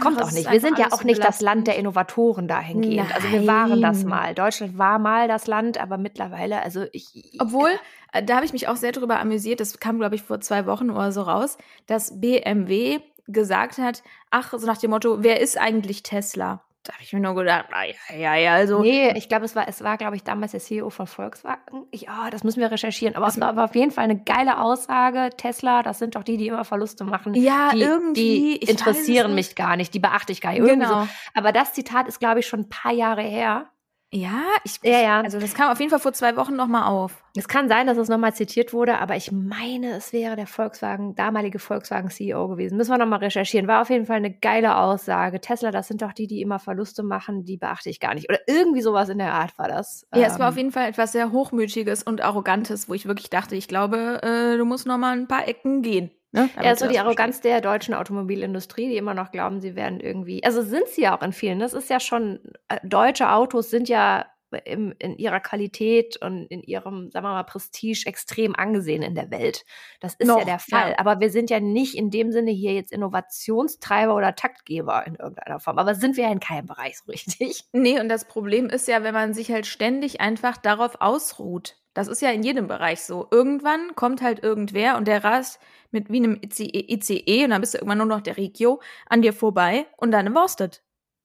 Kommt 0.00 0.18
Ach, 0.18 0.28
auch 0.28 0.32
nicht. 0.32 0.50
Wir 0.50 0.60
sind 0.60 0.78
ja 0.78 0.86
auch 0.92 1.04
nicht 1.04 1.18
das 1.18 1.40
belastend. 1.40 1.42
Land 1.42 1.66
der 1.66 1.76
Innovatoren 1.76 2.48
dahingehend. 2.48 3.14
Also 3.14 3.30
wir 3.30 3.46
waren 3.46 3.82
das 3.82 3.98
Nein. 3.98 4.08
mal. 4.08 4.34
Deutschland 4.34 4.78
war 4.78 4.98
mal 4.98 5.28
das 5.28 5.46
Land, 5.46 5.76
aber 5.76 5.98
mittlerweile, 5.98 6.62
also 6.62 6.86
ich. 6.92 7.36
Obwohl, 7.38 7.68
äh, 8.14 8.24
da 8.24 8.36
habe 8.36 8.46
ich 8.46 8.54
mich 8.54 8.68
auch 8.68 8.76
sehr 8.76 8.92
drüber 8.92 9.20
amüsiert, 9.20 9.60
das 9.60 9.78
kam, 9.78 9.98
glaube 9.98 10.14
ich, 10.14 10.22
vor 10.22 10.40
zwei 10.40 10.64
Wochen 10.64 10.88
oder 10.88 11.12
so 11.12 11.20
raus, 11.20 11.58
dass 11.86 12.18
BMW 12.18 13.00
gesagt 13.26 13.76
hat, 13.76 14.02
ach, 14.30 14.54
so 14.56 14.66
nach 14.66 14.78
dem 14.78 14.92
Motto, 14.92 15.22
wer 15.22 15.42
ist 15.42 15.60
eigentlich 15.60 16.02
Tesla? 16.02 16.64
Da 16.84 16.94
habe 16.94 17.02
ich 17.04 17.12
mir 17.12 17.20
nur 17.20 17.36
gedacht, 17.36 17.66
ja, 18.10 18.16
ja, 18.16 18.34
ja, 18.34 18.54
also. 18.54 18.80
Nee, 18.80 19.12
ich 19.16 19.28
glaube, 19.28 19.44
es 19.44 19.54
war, 19.54 19.68
es 19.68 19.84
war, 19.84 19.96
glaube 19.96 20.16
ich, 20.16 20.24
damals 20.24 20.50
der 20.50 20.58
CEO 20.60 20.90
von 20.90 21.06
Volkswagen. 21.06 21.86
Ich, 21.92 22.08
oh, 22.08 22.30
das 22.30 22.42
müssen 22.42 22.58
wir 22.60 22.72
recherchieren. 22.72 23.14
Aber 23.14 23.28
es 23.28 23.40
war 23.40 23.50
aber 23.50 23.64
auf 23.64 23.74
jeden 23.76 23.92
Fall 23.92 24.02
eine 24.04 24.18
geile 24.20 24.58
Aussage. 24.60 25.30
Tesla, 25.36 25.84
das 25.84 26.00
sind 26.00 26.16
doch 26.16 26.24
die, 26.24 26.36
die 26.36 26.48
immer 26.48 26.64
Verluste 26.64 27.04
machen. 27.04 27.34
Ja, 27.34 27.70
die, 27.72 27.82
irgendwie, 27.82 28.58
Die 28.58 28.70
interessieren 28.70 29.34
mich 29.36 29.54
gar 29.54 29.76
nicht. 29.76 29.94
Die 29.94 30.00
beachte 30.00 30.32
ich 30.32 30.40
gar 30.40 30.50
nicht. 30.50 30.58
Irgendwie 30.58 30.86
Genau. 30.86 31.02
so. 31.04 31.08
Aber 31.34 31.52
das 31.52 31.72
Zitat 31.72 32.08
ist, 32.08 32.18
glaube 32.18 32.40
ich, 32.40 32.48
schon 32.48 32.60
ein 32.60 32.68
paar 32.68 32.92
Jahre 32.92 33.22
her. 33.22 33.66
Ja, 34.14 34.42
ich, 34.62 34.78
Ja, 34.82 35.00
ja. 35.00 35.20
Also 35.22 35.40
das 35.40 35.54
kam 35.54 35.70
auf 35.72 35.80
jeden 35.80 35.90
Fall 35.90 35.98
vor 35.98 36.12
zwei 36.12 36.36
Wochen 36.36 36.54
nochmal 36.54 36.84
auf. 36.84 37.24
Es 37.34 37.48
kann 37.48 37.68
sein, 37.68 37.86
dass 37.86 37.96
es 37.96 38.08
nochmal 38.08 38.34
zitiert 38.34 38.74
wurde, 38.74 38.98
aber 38.98 39.16
ich 39.16 39.32
meine, 39.32 39.92
es 39.96 40.12
wäre 40.12 40.36
der 40.36 40.46
Volkswagen, 40.46 41.14
damalige 41.14 41.58
Volkswagen-CEO 41.58 42.48
gewesen. 42.48 42.76
Müssen 42.76 42.90
wir 42.90 42.98
nochmal 42.98 43.20
recherchieren. 43.20 43.68
War 43.68 43.80
auf 43.80 43.88
jeden 43.88 44.04
Fall 44.04 44.16
eine 44.18 44.30
geile 44.30 44.76
Aussage. 44.76 45.40
Tesla, 45.40 45.70
das 45.70 45.88
sind 45.88 46.02
doch 46.02 46.12
die, 46.12 46.26
die 46.26 46.42
immer 46.42 46.58
Verluste 46.58 47.02
machen, 47.02 47.44
die 47.46 47.56
beachte 47.56 47.88
ich 47.88 48.00
gar 48.00 48.12
nicht. 48.14 48.28
Oder 48.28 48.40
irgendwie 48.46 48.82
sowas 48.82 49.08
in 49.08 49.16
der 49.16 49.32
Art 49.32 49.56
war 49.56 49.68
das. 49.68 50.06
Ja, 50.12 50.26
es 50.26 50.38
war 50.38 50.48
Ähm, 50.48 50.50
auf 50.50 50.56
jeden 50.58 50.72
Fall 50.72 50.88
etwas 50.90 51.12
sehr 51.12 51.32
Hochmütiges 51.32 52.02
und 52.02 52.20
Arrogantes, 52.20 52.90
wo 52.90 52.94
ich 52.94 53.06
wirklich 53.06 53.30
dachte, 53.30 53.56
ich 53.56 53.66
glaube, 53.66 54.20
äh, 54.22 54.58
du 54.58 54.66
musst 54.66 54.86
nochmal 54.86 55.16
ein 55.16 55.26
paar 55.26 55.48
Ecken 55.48 55.80
gehen. 55.80 56.10
Ne? 56.32 56.48
Ja, 56.62 56.74
so 56.74 56.88
die 56.88 56.98
Arroganz 56.98 57.42
der 57.42 57.60
deutschen 57.60 57.94
Automobilindustrie, 57.94 58.88
die 58.88 58.96
immer 58.96 59.14
noch 59.14 59.30
glauben, 59.32 59.60
sie 59.60 59.76
werden 59.76 60.00
irgendwie, 60.00 60.42
also 60.42 60.62
sind 60.62 60.88
sie 60.88 61.02
ja 61.02 61.16
auch 61.16 61.22
in 61.22 61.32
vielen. 61.32 61.58
Das 61.58 61.74
ist 61.74 61.90
ja 61.90 62.00
schon, 62.00 62.40
äh, 62.68 62.78
deutsche 62.82 63.30
Autos 63.30 63.70
sind 63.70 63.88
ja 63.88 64.26
im, 64.64 64.94
in 64.98 65.16
ihrer 65.16 65.40
Qualität 65.40 66.16
und 66.18 66.46
in 66.46 66.62
ihrem, 66.62 67.10
sagen 67.10 67.24
wir 67.24 67.32
mal, 67.32 67.42
Prestige 67.44 68.04
extrem 68.06 68.54
angesehen 68.54 69.02
in 69.02 69.14
der 69.14 69.30
Welt. 69.30 69.64
Das 70.00 70.14
ist 70.14 70.28
ja 70.28 70.34
Noch, 70.34 70.44
der 70.44 70.58
Fall. 70.58 70.90
ja. 70.90 70.98
Aber 70.98 71.20
wir 71.20 71.30
sind 71.30 71.50
ja 71.50 71.60
nicht 71.60 71.94
in 71.96 72.10
dem 72.10 72.32
Sinne 72.32 72.50
hier 72.50 72.74
jetzt 72.74 72.92
Innovationstreiber 72.92 74.14
oder 74.14 74.34
Taktgeber 74.34 75.06
in 75.06 75.16
irgendeiner 75.16 75.60
Form. 75.60 75.78
Aber 75.78 75.94
sind 75.94 76.16
wir 76.16 76.24
ja 76.24 76.32
in 76.32 76.40
keinem 76.40 76.66
Bereich 76.66 76.98
so 76.98 77.10
richtig. 77.10 77.64
Nee, 77.72 77.98
und 78.00 78.08
das 78.08 78.26
Problem 78.26 78.68
ist 78.68 78.88
ja, 78.88 79.02
wenn 79.02 79.14
man 79.14 79.34
sich 79.34 79.50
halt 79.50 79.66
ständig 79.66 80.20
einfach 80.20 80.56
darauf 80.56 81.00
ausruht. 81.00 81.76
Das 81.94 82.08
ist 82.08 82.22
ja 82.22 82.30
in 82.30 82.42
jedem 82.42 82.66
Bereich 82.68 83.02
so. 83.02 83.28
Irgendwann 83.30 83.94
kommt 83.94 84.22
halt 84.22 84.42
irgendwer 84.42 84.96
und 84.96 85.06
der 85.08 85.22
rast 85.24 85.60
mit 85.90 86.10
wie 86.10 86.16
einem 86.18 86.40
ICE, 86.42 86.86
ICE 86.94 87.44
und 87.44 87.50
dann 87.50 87.60
bist 87.60 87.74
du 87.74 87.78
irgendwann 87.78 87.98
nur 87.98 88.06
noch 88.06 88.20
der 88.22 88.36
Regio 88.38 88.80
an 89.08 89.20
dir 89.22 89.32
vorbei 89.32 89.86
und 89.98 90.10
dann 90.10 90.34
worstet. 90.34 90.82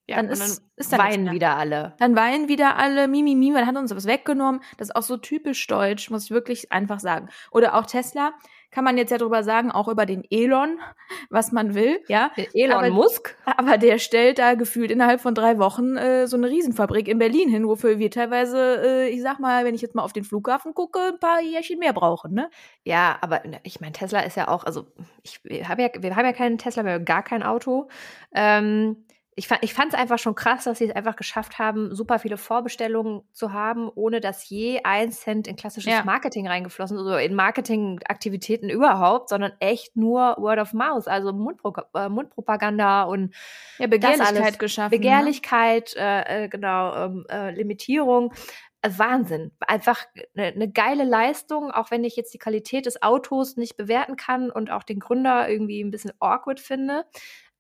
Ja, 0.10 0.18
Dann 0.18 0.30
ist- 0.30 0.64
ist 0.78 0.94
da 0.94 0.98
nichts 0.98 1.18
weinen 1.18 1.32
wieder 1.34 1.58
alle. 1.58 1.94
Dann 2.00 2.16
weinen 2.16 2.48
wieder 2.48 2.78
alle, 2.78 3.08
Mimi, 3.10 3.36
Mimi, 3.36 3.52
man 3.52 3.68
hat 3.68 3.76
uns 3.76 3.94
was 3.94 4.06
weggenommen. 4.06 4.62
Das 4.78 4.88
ist 4.90 4.96
auch 4.96 5.04
so 5.04 5.18
typisch 5.18 5.68
deutsch, 5.68 6.10
muss 6.10 6.26
ich 6.26 6.32
wirklich 6.32 6.72
einfach 6.72 7.00
sagen. 7.02 7.28
Oder 7.52 7.76
auch 7.76 7.86
Tesla, 7.86 8.34
kann 8.72 8.84
man 8.84 8.98
jetzt 8.98 9.12
ja 9.12 9.18
drüber 9.18 9.44
sagen, 9.44 9.72
auch 9.72 9.88
über 9.88 10.06
den 10.06 10.24
Elon, 10.30 10.80
was 11.30 11.52
man 11.52 11.74
will, 11.74 12.00
ja. 12.08 12.32
Elon 12.54 12.78
Aber- 12.86 12.90
Musk? 12.90 13.36
Aber 13.46 13.78
der 13.78 13.98
stellt 13.98 14.40
da 14.40 14.54
gefühlt 14.56 14.92
innerhalb 14.92 15.22
von 15.22 15.34
drei 15.34 15.58
Wochen 15.58 15.96
äh, 15.98 16.28
so 16.28 16.38
eine 16.38 16.50
Riesenfabrik 16.50 17.08
in 17.08 17.18
Berlin 17.18 17.50
hin, 17.50 17.68
wofür 17.68 17.98
wir 18.00 18.12
teilweise, 18.12 18.82
äh, 18.84 19.10
ich 19.10 19.22
sag 19.22 19.40
mal, 19.40 19.66
wenn 19.66 19.74
ich 19.76 19.82
jetzt 19.82 19.96
mal 19.96 20.04
auf 20.04 20.14
den 20.14 20.24
Flughafen 20.24 20.74
gucke, 20.74 21.00
ein 21.00 21.20
paar 21.20 21.42
Jährchen 21.42 21.80
mehr 21.80 21.94
brauchen, 21.94 22.34
ne? 22.34 22.50
Ja, 22.84 23.18
aber 23.22 23.42
ne, 23.48 23.60
ich 23.64 23.80
meine, 23.82 23.94
Tesla 23.94 24.20
ist 24.22 24.36
ja 24.38 24.48
auch, 24.48 24.64
also 24.64 24.86
ich 25.24 25.40
habe 25.68 25.82
ja, 25.82 25.90
wir 26.00 26.16
haben 26.16 26.26
ja 26.26 26.34
keinen 26.34 26.58
Tesla, 26.58 26.84
wir 26.86 26.94
haben 26.94 27.06
gar 27.06 27.24
kein 27.24 27.44
Auto. 27.44 27.88
Ähm, 28.34 29.06
ich 29.38 29.74
fand 29.74 29.94
es 29.94 30.00
einfach 30.00 30.18
schon 30.18 30.34
krass, 30.34 30.64
dass 30.64 30.80
sie 30.80 30.86
es 30.86 30.96
einfach 30.96 31.16
geschafft 31.16 31.60
haben, 31.60 31.94
super 31.94 32.18
viele 32.18 32.38
Vorbestellungen 32.38 33.22
zu 33.34 33.54
haben, 33.54 33.88
ohne 33.94 34.20
dass 34.20 34.50
je 34.50 34.82
ein 34.84 35.12
Cent 35.12 35.48
in 35.48 35.56
klassisches 35.56 35.94
Ja. 35.94 36.04
Marketing 36.04 36.48
reingeflossen 36.48 36.98
ist, 36.98 37.04
oder 37.04 37.22
in 37.22 37.36
Marketingaktivitäten 37.36 38.70
überhaupt, 38.70 39.30
sondern 39.30 39.54
echt 39.60 39.96
nur 39.96 40.36
Word 40.40 40.60
of 40.60 40.74
Mouth, 40.74 41.08
also 41.08 41.34
Mundpro 41.34 41.74
äh, 41.94 42.10
Mundpropaganda 42.10 43.04
und 43.04 43.36
Ja, 43.78 43.88
Begehrlichkeit 43.88 44.38
alles. 44.38 44.58
geschaffen. 44.58 44.94
ne? 44.94 44.98
Begehrlichkeit, 44.98 45.96
äh, 45.96 46.46
äh, 46.46 46.50
genau, 46.50 46.96
ähm, 46.96 47.26
äh, 47.30 47.52
Limitierung. 47.52 48.34
Äh, 48.82 48.90
Wahnsinn. 48.98 49.52
Einfach 49.60 50.06
eine 50.36 50.58
ne 50.58 50.72
geile 50.72 51.04
Leistung, 51.04 51.72
auch 51.72 51.92
wenn 51.92 52.04
ich 52.04 52.16
jetzt 52.16 52.34
die 52.34 52.38
Qualität 52.38 52.86
des 52.86 53.02
Autos 53.02 53.58
nicht 53.58 53.76
bewerten 53.78 54.16
kann 54.18 54.52
und 54.52 54.72
auch 54.72 54.84
den 54.84 55.00
Gründer 55.00 55.50
irgendwie 55.50 55.82
ein 55.82 55.92
bisschen 55.92 56.12
awkward 56.20 56.60
finde. 56.60 57.06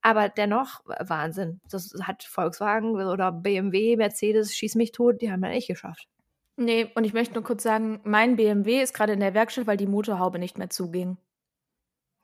Aber 0.01 0.29
dennoch 0.29 0.81
Wahnsinn. 0.85 1.59
Das 1.69 1.93
hat 2.03 2.23
Volkswagen 2.23 2.95
oder 2.95 3.31
BMW, 3.31 3.97
Mercedes, 3.97 4.55
schieß 4.55 4.75
mich 4.75 4.91
tot, 4.91 5.21
die 5.21 5.31
haben 5.31 5.43
ja 5.43 5.49
nicht 5.49 5.67
geschafft. 5.67 6.07
Ne? 6.55 6.65
Nee, 6.65 6.91
und 6.95 7.03
ich 7.03 7.13
möchte 7.13 7.33
nur 7.35 7.43
kurz 7.43 7.63
sagen, 7.63 7.99
mein 8.03 8.35
BMW 8.35 8.81
ist 8.81 8.93
gerade 8.93 9.13
in 9.13 9.19
der 9.19 9.33
Werkstatt, 9.33 9.67
weil 9.67 9.77
die 9.77 9.85
Motorhaube 9.87 10.39
nicht 10.39 10.57
mehr 10.57 10.69
zuging. 10.69 11.17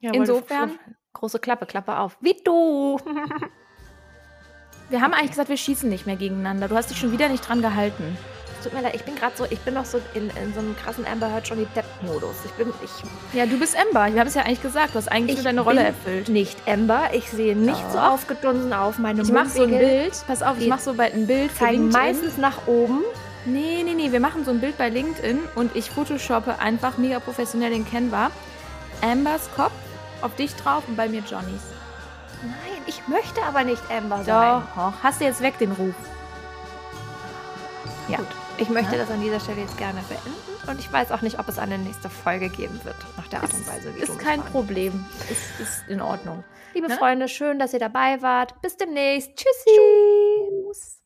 Ja, 0.00 0.12
Insofern- 0.12 0.70
so- 0.70 0.76
Große 1.12 1.38
Klappe, 1.38 1.66
Klappe 1.66 1.98
auf. 1.98 2.18
Wie 2.20 2.34
du! 2.44 2.98
Wir 4.90 5.00
haben 5.00 5.14
eigentlich 5.14 5.30
gesagt, 5.30 5.48
wir 5.48 5.56
schießen 5.56 5.88
nicht 5.88 6.04
mehr 6.06 6.16
gegeneinander. 6.16 6.68
Du 6.68 6.74
hast 6.76 6.90
dich 6.90 6.98
schon 6.98 7.10
wieder 7.12 7.28
nicht 7.28 7.48
dran 7.48 7.62
gehalten. 7.62 8.16
Tut 8.64 8.72
mir 8.72 8.80
leid, 8.80 8.94
ich 8.96 9.04
bin 9.04 9.14
gerade 9.14 9.36
so, 9.36 9.44
ich 9.50 9.60
bin 9.60 9.74
noch 9.74 9.84
so 9.84 10.00
in, 10.14 10.30
in 10.42 10.54
so 10.54 10.60
einem 10.60 10.74
krassen 10.74 11.06
Amber 11.06 11.30
Heard 11.30 11.46
Johnny 11.46 11.66
Depp-Modus. 11.76 12.36
Ich 12.46 12.50
bin, 12.52 12.72
ich 12.82 12.90
Ja, 13.38 13.44
du 13.44 13.58
bist 13.58 13.76
Ember. 13.76 14.06
Wir 14.10 14.20
haben 14.20 14.26
es 14.28 14.32
ja 14.32 14.40
eigentlich 14.40 14.62
gesagt. 14.62 14.94
Du 14.94 14.98
hast 14.98 15.08
eigentlich 15.12 15.36
nur 15.36 15.44
deine 15.44 15.60
Rolle 15.60 15.76
bin 15.80 15.86
erfüllt. 15.86 16.28
Nicht 16.30 16.56
Amber, 16.66 17.10
ich 17.12 17.28
sehe 17.28 17.54
nicht 17.54 17.84
so 17.92 17.98
Doch. 17.98 18.12
aufgedunsen 18.12 18.72
auf. 18.72 18.96
Meine 18.98 19.20
Ich 19.20 19.30
mach 19.30 19.44
so 19.50 19.64
ein 19.64 19.68
Bild. 19.68 20.14
Pass 20.26 20.42
auf, 20.42 20.56
ich 20.56 20.64
Die 20.64 20.70
mach 20.70 20.78
so 20.80 20.94
bald 20.94 21.12
ein 21.12 21.26
Bild. 21.26 21.54
zeigen 21.54 21.90
meistens 21.90 22.38
nach 22.38 22.66
oben. 22.66 23.02
Nee, 23.44 23.82
nee, 23.84 23.92
nee. 23.92 24.12
Wir 24.12 24.20
machen 24.20 24.46
so 24.46 24.50
ein 24.50 24.60
Bild 24.60 24.78
bei 24.78 24.88
LinkedIn 24.88 25.40
und 25.56 25.76
ich 25.76 25.90
photoshoppe 25.90 26.58
einfach 26.58 26.96
mega 26.96 27.20
professionell 27.20 27.72
in 27.72 27.86
Canva. 27.86 28.30
Ambers 29.02 29.50
Kopf 29.54 29.72
auf 30.22 30.34
dich 30.36 30.56
drauf 30.56 30.84
und 30.88 30.96
bei 30.96 31.06
mir 31.06 31.20
Johnnys. 31.20 31.60
Nein, 32.42 32.82
ich 32.86 33.06
möchte 33.08 33.42
aber 33.42 33.64
nicht 33.64 33.82
Amber 33.90 34.24
sein. 34.24 34.62
Doch, 34.74 34.92
hast 35.02 35.20
du 35.20 35.26
jetzt 35.26 35.42
weg 35.42 35.58
den 35.58 35.72
Ruf. 35.72 35.94
Ja. 38.08 38.16
Gut. 38.16 38.26
Ich 38.58 38.68
möchte 38.68 38.96
das 38.96 39.10
an 39.10 39.20
dieser 39.20 39.40
Stelle 39.40 39.62
jetzt 39.62 39.76
gerne 39.78 40.00
beenden 40.08 40.34
und 40.68 40.78
ich 40.78 40.92
weiß 40.92 41.10
auch 41.12 41.22
nicht, 41.22 41.38
ob 41.38 41.48
es 41.48 41.58
eine 41.58 41.76
nächste 41.78 42.08
Folge 42.08 42.48
geben 42.48 42.80
wird, 42.84 42.96
nach 43.16 43.26
der 43.28 43.42
Art 43.42 43.52
und 43.52 43.66
Weise, 43.66 43.94
wie 43.94 43.98
du 44.00 44.04
Ist 44.12 44.18
kein. 44.18 44.40
Problem. 44.42 45.04
Ist, 45.30 45.60
ist 45.60 45.88
in 45.88 46.00
Ordnung. 46.00 46.44
Liebe 46.72 46.88
Ne? 46.88 46.96
Freunde, 46.96 47.28
schön, 47.28 47.58
dass 47.58 47.72
ihr 47.72 47.78
dabei 47.80 48.22
wart. 48.22 48.60
Bis 48.62 48.76
demnächst. 48.76 49.30
Tschüssi. 49.36 49.70
Tschüss. 50.70 51.03